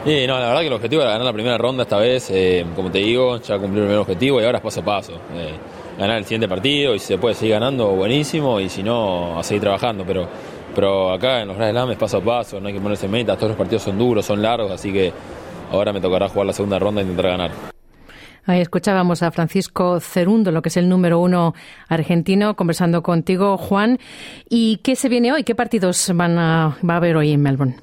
Sí, 0.05 0.26
no, 0.26 0.38
la 0.38 0.49
verdad 0.49 0.61
que 0.61 0.66
el 0.66 0.72
objetivo 0.72 1.03
era 1.03 1.12
ganar 1.12 1.26
la 1.26 1.32
primera 1.32 1.57
ronda 1.57 1.84
esta 1.84 1.99
vez, 1.99 2.28
eh, 2.30 2.66
como 2.74 2.90
te 2.90 2.99
digo, 2.99 3.38
ya 3.38 3.59
cumplí 3.59 3.80
el 3.80 3.86
primer 3.86 3.99
objetivo 3.99 4.40
y 4.40 4.44
ahora 4.44 4.59
es 4.59 4.64
paso 4.64 4.80
a 4.80 4.84
paso. 4.84 5.12
Eh, 5.34 5.55
ganar 5.99 6.18
el 6.18 6.24
siguiente 6.24 6.49
partido 6.49 6.94
y 6.94 6.99
si 6.99 7.07
se 7.07 7.18
puede 7.18 7.34
seguir 7.34 7.55
ganando, 7.55 7.88
buenísimo, 7.88 8.61
y 8.61 8.68
si 8.68 8.82
no, 8.82 9.38
a 9.38 9.42
seguir 9.42 9.62
trabajando, 9.62 10.05
pero, 10.05 10.28
pero 10.74 11.12
acá 11.12 11.42
en 11.42 11.49
los 11.49 11.57
Grand 11.57 11.72
Slam 11.72 11.90
es 11.92 11.99
paso 11.99 12.18
a 12.18 12.20
paso, 12.20 12.61
no 12.61 12.68
hay 12.68 12.74
que 12.74 12.80
ponerse 12.80 13.09
metas, 13.09 13.36
todos 13.36 13.51
los 13.51 13.59
partidos 13.59 13.82
son 13.82 13.97
duros, 13.97 14.26
son 14.26 14.42
largos, 14.42 14.70
así 14.72 14.92
que 14.92 15.12
ahora 15.70 15.92
me 15.92 16.01
tocará 16.01 16.28
jugar 16.28 16.47
la 16.47 16.53
segunda 16.53 16.78
ronda 16.78 17.01
e 17.01 17.05
intentar 17.05 17.30
ganar. 17.30 17.76
Ahí 18.47 18.61
escuchábamos 18.61 19.24
a 19.24 19.32
Francisco 19.32 19.99
Cerundo, 19.99 20.53
lo 20.53 20.62
que 20.62 20.68
es 20.68 20.76
el 20.76 20.88
número 20.88 21.18
uno 21.18 21.55
argentino, 21.88 22.55
conversando 22.55 23.03
contigo, 23.03 23.57
Juan. 23.57 23.99
¿Y 24.49 24.76
qué 24.84 24.94
se 24.94 25.09
viene 25.09 25.32
hoy? 25.32 25.42
¿Qué 25.42 25.57
partidos 25.57 26.12
van 26.14 26.38
a, 26.38 26.76
va 26.88 26.94
a 26.94 26.97
haber 26.99 27.16
hoy 27.16 27.32
en 27.32 27.42
Melbourne? 27.42 27.74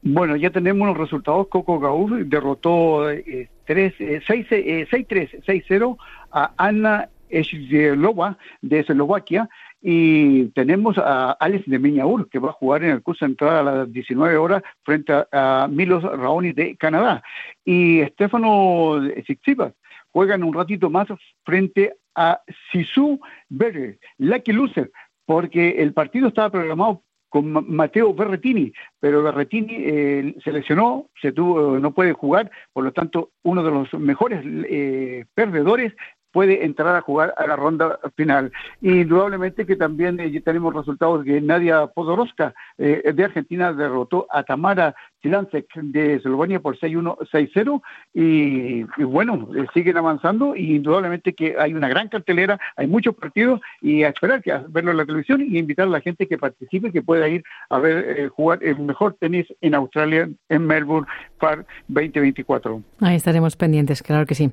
Bueno, 0.00 0.34
ya 0.36 0.48
tenemos 0.48 0.88
los 0.88 0.96
resultados. 0.96 1.48
Coco 1.48 1.78
Gauff 1.78 2.10
derrotó 2.24 3.10
6-3, 3.10 3.48
eh, 3.68 4.86
6-0 4.90 5.92
eh, 5.92 5.96
a 6.32 6.52
Ana 6.56 7.10
Eshlova 7.28 8.38
de 8.62 8.80
Eslovaquia 8.80 9.50
y 9.82 10.46
tenemos 10.48 10.96
a 10.96 11.32
Alex 11.32 11.66
de 11.66 11.78
Miñaur 11.78 12.30
que 12.30 12.38
va 12.38 12.48
a 12.48 12.54
jugar 12.54 12.82
en 12.82 12.90
el 12.90 13.02
curso 13.02 13.26
central 13.26 13.68
a 13.68 13.72
las 13.72 13.92
19 13.92 14.38
horas 14.38 14.62
frente 14.82 15.12
a, 15.30 15.68
Milos 15.70 16.02
Raoni 16.02 16.52
de 16.52 16.76
Canadá 16.76 17.22
y 17.64 18.02
Stefano 18.06 19.00
Tsitsipas 19.22 19.74
juegan 20.18 20.42
un 20.42 20.52
ratito 20.52 20.90
más 20.90 21.06
frente 21.44 21.94
a 22.16 22.40
Sisu 22.72 23.20
Berger, 23.48 24.00
Lucky 24.18 24.50
Loser, 24.50 24.90
porque 25.24 25.80
el 25.80 25.92
partido 25.92 26.26
estaba 26.26 26.50
programado 26.50 27.04
con 27.28 27.72
Mateo 27.72 28.12
Berretini, 28.12 28.72
pero 28.98 29.22
Berretini 29.22 29.76
eh, 29.78 30.34
se 30.42 30.50
lesionó, 30.50 31.06
se 31.22 31.30
tuvo, 31.30 31.78
no 31.78 31.94
puede 31.94 32.14
jugar, 32.14 32.50
por 32.72 32.82
lo 32.82 32.92
tanto, 32.92 33.30
uno 33.44 33.62
de 33.62 33.70
los 33.70 33.94
mejores 33.94 34.42
eh, 34.44 35.24
perdedores 35.34 35.94
puede 36.38 36.64
entrar 36.64 36.94
a 36.94 37.00
jugar 37.00 37.34
a 37.36 37.48
la 37.48 37.56
ronda 37.56 37.98
final. 38.14 38.52
Indudablemente 38.80 39.66
que 39.66 39.74
también 39.74 40.20
eh, 40.20 40.40
tenemos 40.40 40.72
resultados 40.72 41.24
que 41.24 41.40
Nadia 41.40 41.88
Podoroska 41.88 42.54
eh, 42.78 43.10
de 43.12 43.24
Argentina 43.24 43.72
derrotó 43.72 44.28
a 44.30 44.44
Tamara 44.44 44.94
Chilansek 45.20 45.66
de 45.74 46.14
Eslovenia 46.14 46.60
por 46.60 46.78
6-1, 46.78 47.16
6-0 47.32 47.82
y, 48.14 48.84
bueno, 49.02 49.48
eh, 49.56 49.66
siguen 49.74 49.96
avanzando 49.96 50.54
y 50.54 50.76
indudablemente 50.76 51.32
que 51.32 51.56
hay 51.58 51.74
una 51.74 51.88
gran 51.88 52.06
cartelera, 52.08 52.56
hay 52.76 52.86
muchos 52.86 53.16
partidos 53.16 53.60
y 53.82 54.04
a 54.04 54.10
esperar 54.10 54.40
que 54.40 54.52
a 54.52 54.64
verlo 54.68 54.92
en 54.92 54.98
la 54.98 55.06
televisión 55.06 55.42
y 55.42 55.58
invitar 55.58 55.88
a 55.88 55.90
la 55.90 56.00
gente 56.00 56.28
que 56.28 56.38
participe, 56.38 56.92
que 56.92 57.02
pueda 57.02 57.26
ir 57.26 57.42
a 57.68 57.80
ver 57.80 58.28
jugar 58.28 58.60
el 58.62 58.78
mejor 58.78 59.16
tenis 59.18 59.46
en 59.60 59.74
Australia, 59.74 60.28
en 60.48 60.66
Melbourne, 60.68 61.08
para 61.40 61.64
2024. 61.88 62.80
Ahí 63.00 63.16
estaremos 63.16 63.56
pendientes, 63.56 64.04
claro 64.04 64.24
que 64.24 64.36
sí. 64.36 64.52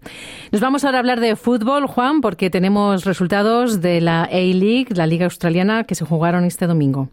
Nos 0.52 0.62
vamos 0.62 0.84
ahora 0.84 0.98
a 0.98 1.02
hablar 1.02 1.20
de 1.20 1.36
fútbol 1.36 1.75
Juan, 1.84 2.22
porque 2.22 2.50
tenemos 2.50 3.06
resultados 3.06 3.82
de 3.82 4.02
la 4.02 4.24
A-League, 4.24 4.88
la 4.90 5.06
Liga 5.06 5.26
Australiana, 5.26 5.84
que 5.84 5.96
se 5.96 6.06
jugaron 6.06 6.44
este 6.46 6.68
domingo. 6.68 7.10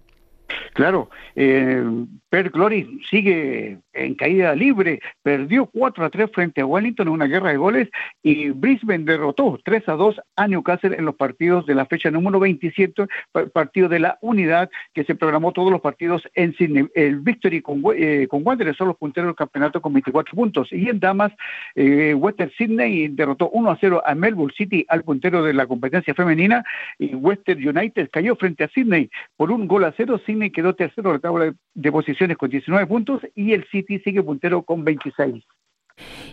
Claro, 0.74 1.10
eh, 1.36 1.84
Per 2.28 2.48
Glory 2.50 3.00
sigue 3.10 3.78
en 3.92 4.14
caída 4.14 4.54
libre, 4.54 5.00
perdió 5.22 5.66
4 5.66 6.06
a 6.06 6.10
3 6.10 6.30
frente 6.32 6.60
a 6.62 6.66
Wellington 6.66 7.08
en 7.08 7.12
una 7.12 7.26
guerra 7.26 7.50
de 7.50 7.58
goles 7.58 7.90
y 8.22 8.48
Brisbane 8.48 9.04
derrotó 9.04 9.60
3 9.62 9.88
a 9.90 9.92
2 9.92 10.20
a 10.36 10.48
Newcastle 10.48 10.96
en 10.96 11.04
los 11.04 11.14
partidos 11.14 11.66
de 11.66 11.74
la 11.74 11.84
fecha 11.84 12.10
número 12.10 12.40
27, 12.40 13.06
partido 13.52 13.90
de 13.90 13.98
la 13.98 14.18
unidad 14.22 14.70
que 14.94 15.04
se 15.04 15.14
programó 15.14 15.52
todos 15.52 15.70
los 15.70 15.82
partidos 15.82 16.26
en 16.34 16.54
Sydney. 16.54 16.88
El 16.94 17.20
Victory 17.20 17.60
con, 17.60 17.82
eh, 17.94 18.26
con 18.30 18.40
Wanderers 18.44 18.78
son 18.78 18.88
los 18.88 18.96
punteros 18.96 19.28
del 19.28 19.36
campeonato 19.36 19.82
con 19.82 19.92
24 19.92 20.34
puntos 20.34 20.72
y 20.72 20.88
en 20.88 21.00
damas 21.00 21.32
eh, 21.74 22.14
Western 22.14 22.50
Sydney 22.56 23.08
derrotó 23.08 23.50
1 23.50 23.70
a 23.70 23.76
0 23.78 24.02
a 24.06 24.14
Melbourne 24.14 24.54
City 24.56 24.86
al 24.88 25.04
puntero 25.04 25.42
de 25.42 25.52
la 25.52 25.66
competencia 25.66 26.14
femenina 26.14 26.64
y 26.98 27.14
Western 27.14 27.58
United 27.68 28.08
cayó 28.10 28.36
frente 28.36 28.64
a 28.64 28.68
Sydney 28.68 29.10
por 29.36 29.50
un 29.50 29.66
gol 29.66 29.84
a 29.84 29.92
0. 29.94 30.20
Sydney 30.42 30.50
quedó 30.50 30.74
tercero 30.74 31.10
en 31.10 31.14
la 31.14 31.20
tabla 31.20 31.54
de 31.74 31.92
posiciones 31.92 32.36
con 32.36 32.50
19 32.50 32.86
puntos 32.86 33.20
y 33.34 33.52
el 33.52 33.64
City 33.70 34.00
sigue 34.00 34.22
puntero 34.22 34.62
con 34.62 34.84
26. 34.84 35.44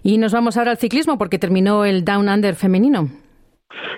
Y 0.03 0.17
nos 0.17 0.33
vamos 0.33 0.57
ahora 0.57 0.71
al 0.71 0.77
ciclismo 0.77 1.17
porque 1.17 1.37
terminó 1.37 1.85
el 1.85 2.03
Down 2.03 2.27
Under 2.29 2.55
femenino. 2.55 3.09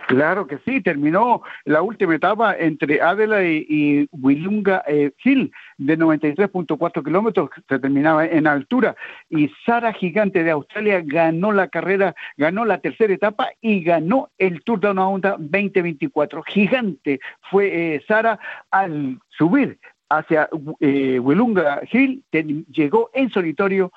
Claro 0.07 0.45
que 0.45 0.59
sí, 0.66 0.82
terminó 0.82 1.43
la 1.64 1.82
última 1.82 2.16
etapa 2.16 2.53
entre 2.57 3.01
Adelaide 3.01 3.66
y 3.70 4.09
Willunga 4.12 4.84
eh, 4.86 5.14
Hill 5.24 5.53
de 5.78 5.97
93.4 5.97 7.03
kilómetros, 7.05 7.49
se 7.70 7.80
terminaba 7.80 8.26
en 8.26 8.47
altura, 8.47 8.97
y 9.30 9.49
Sara 9.66 9.93
Gigante 9.93 10.43
de 10.43 10.51
Australia 10.51 11.01
ganó 11.05 11.53
la 11.53 11.70
carrera, 11.70 12.14
ganó 12.36 12.66
la 12.66 12.80
tercera 12.80 13.14
etapa 13.14 13.51
y 13.62 13.82
ganó 13.82 14.30
el 14.38 14.62
Tour 14.64 14.82
de 14.82 14.91
una 14.91 15.07
Onda 15.07 15.38
2024. 15.39 16.43
Gigante 16.43 17.22
fue 17.49 17.95
eh, 17.95 18.03
Sara 18.05 18.38
al 18.70 19.18
subir 19.30 19.80
hacia 20.12 20.49
eh, 20.80 21.20
Hill, 21.91 22.24
llegó 22.72 23.09
en 23.14 23.30
solitario, 23.30 23.91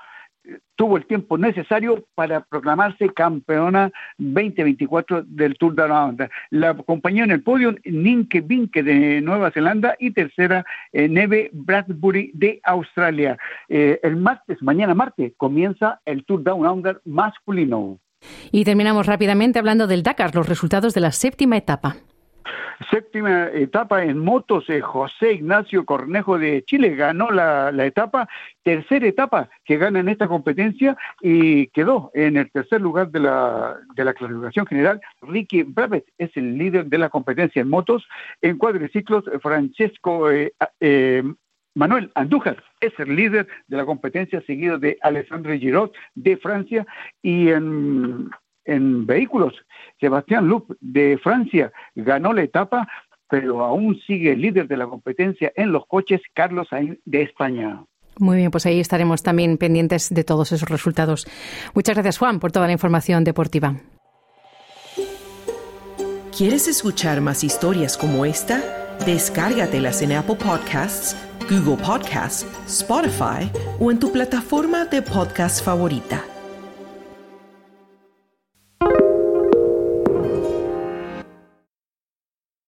tuvo 0.76 0.96
el 0.96 1.06
tiempo 1.06 1.38
necesario 1.38 2.04
para 2.14 2.40
proclamarse 2.40 3.08
campeona 3.10 3.90
2024 4.18 5.22
del 5.26 5.56
Tour 5.58 5.74
de 5.74 5.88
la. 5.88 6.30
La 6.50 6.70
acompañó 6.70 7.24
en 7.24 7.30
el 7.30 7.42
podio 7.42 7.74
Ninke 7.84 8.40
Vinke 8.40 8.82
de 8.82 9.20
Nueva 9.20 9.50
Zelanda 9.50 9.96
y 9.98 10.12
tercera 10.12 10.64
eh, 10.92 11.08
Neve 11.08 11.50
Bradbury 11.52 12.30
de 12.34 12.60
Australia. 12.64 13.36
Eh, 13.68 13.98
el 14.02 14.16
martes, 14.16 14.62
mañana 14.62 14.94
martes, 14.94 15.32
comienza 15.36 16.00
el 16.04 16.24
Tour 16.24 16.42
Down 16.42 16.66
Under 16.66 17.00
masculino. 17.04 17.98
Y 18.52 18.64
terminamos 18.64 19.06
rápidamente 19.06 19.58
hablando 19.58 19.86
del 19.86 20.02
Dakar, 20.02 20.34
los 20.34 20.48
resultados 20.48 20.94
de 20.94 21.00
la 21.00 21.12
séptima 21.12 21.56
etapa. 21.56 21.96
Séptima 22.90 23.49
etapa 23.53 24.05
en 24.05 24.18
motos, 24.18 24.68
eh, 24.68 24.80
José 24.80 25.34
Ignacio 25.34 25.84
Cornejo 25.84 26.38
de 26.38 26.64
Chile 26.64 26.95
ganó 26.95 27.30
la, 27.30 27.70
etapa, 27.84 28.28
tercera 28.62 29.07
etapa 29.07 29.49
que 29.64 29.76
gana 29.76 30.01
en 30.01 30.09
esta 30.09 30.28
competencia 30.28 30.97
y 31.20 31.68
quedó 31.68 32.11
en 32.14 32.36
el 32.36 32.51
tercer 32.51 32.80
lugar 32.80 33.11
de 33.11 33.20
la, 33.20 33.76
de 33.95 34.05
la 34.05 34.14
clasificación 34.14 34.66
general. 34.66 35.01
Ricky 35.22 35.62
Bravet 35.62 36.05
es 36.18 36.36
el 36.36 36.59
líder 36.59 36.86
de 36.86 36.99
la 36.99 37.09
competencia 37.09 37.62
en 37.62 37.70
motos. 37.70 38.07
En 38.42 38.59
cuadriciclos, 38.59 39.24
Francesco 39.42 40.30
eh, 40.30 40.53
eh, 40.80 41.22
Manuel 41.74 42.11
Andújar 42.14 42.62
es 42.80 42.92
el 42.99 43.16
líder 43.16 43.49
de 43.66 43.76
la 43.76 43.86
competencia, 43.86 44.42
seguido 44.42 44.78
de 44.78 44.99
Alessandro 45.03 45.53
Giraud 45.55 45.90
de 46.14 46.36
Francia. 46.36 46.86
Y 47.22 47.49
en 47.49 48.30
en 48.64 49.07
vehículos. 49.07 49.55
Sebastián 50.05 50.46
Lup 50.46 50.76
de 50.80 51.18
Francia 51.18 51.72
ganó 51.94 52.32
la 52.32 52.42
etapa 52.42 52.86
pero 53.28 53.64
aún 53.64 53.98
sigue 54.07 54.36
líder 54.36 54.68
de 54.68 54.76
la 54.76 54.86
competencia 54.86 55.52
en 55.57 55.72
los 55.72 55.86
coches 55.86 56.20
Carlos 56.34 56.68
Sainz 56.70 56.98
de 57.05 57.22
España. 57.22 57.84
Muy 58.18 58.36
bien, 58.36 58.50
pues 58.50 58.64
ahí 58.66 58.78
estaremos 58.78 59.22
también 59.22 59.59
pendientes 59.59 60.12
de 60.14 60.22
todos 60.22 60.52
esos 60.52 60.68
resultados. 60.68 61.26
Muchas 61.74 61.96
gracias, 61.96 62.18
Juan, 62.18 62.38
por 62.38 62.52
toda 62.52 62.66
la 62.66 62.72
información 62.72 63.24
deportiva. 63.24 63.74
¿Quieres 66.36 66.68
escuchar 66.68 67.20
más 67.20 67.42
historias 67.42 67.96
como 67.96 68.24
esta? 68.24 68.62
Descárgatelas 69.05 70.02
en 70.02 70.12
Apple 70.12 70.36
Podcasts, 70.36 71.16
Google 71.50 71.82
Podcasts, 71.84 72.46
Spotify 72.66 73.50
o 73.80 73.90
en 73.90 73.98
tu 73.98 74.12
plataforma 74.12 74.84
de 74.84 75.02
podcast 75.02 75.64
favorita. 75.64 76.22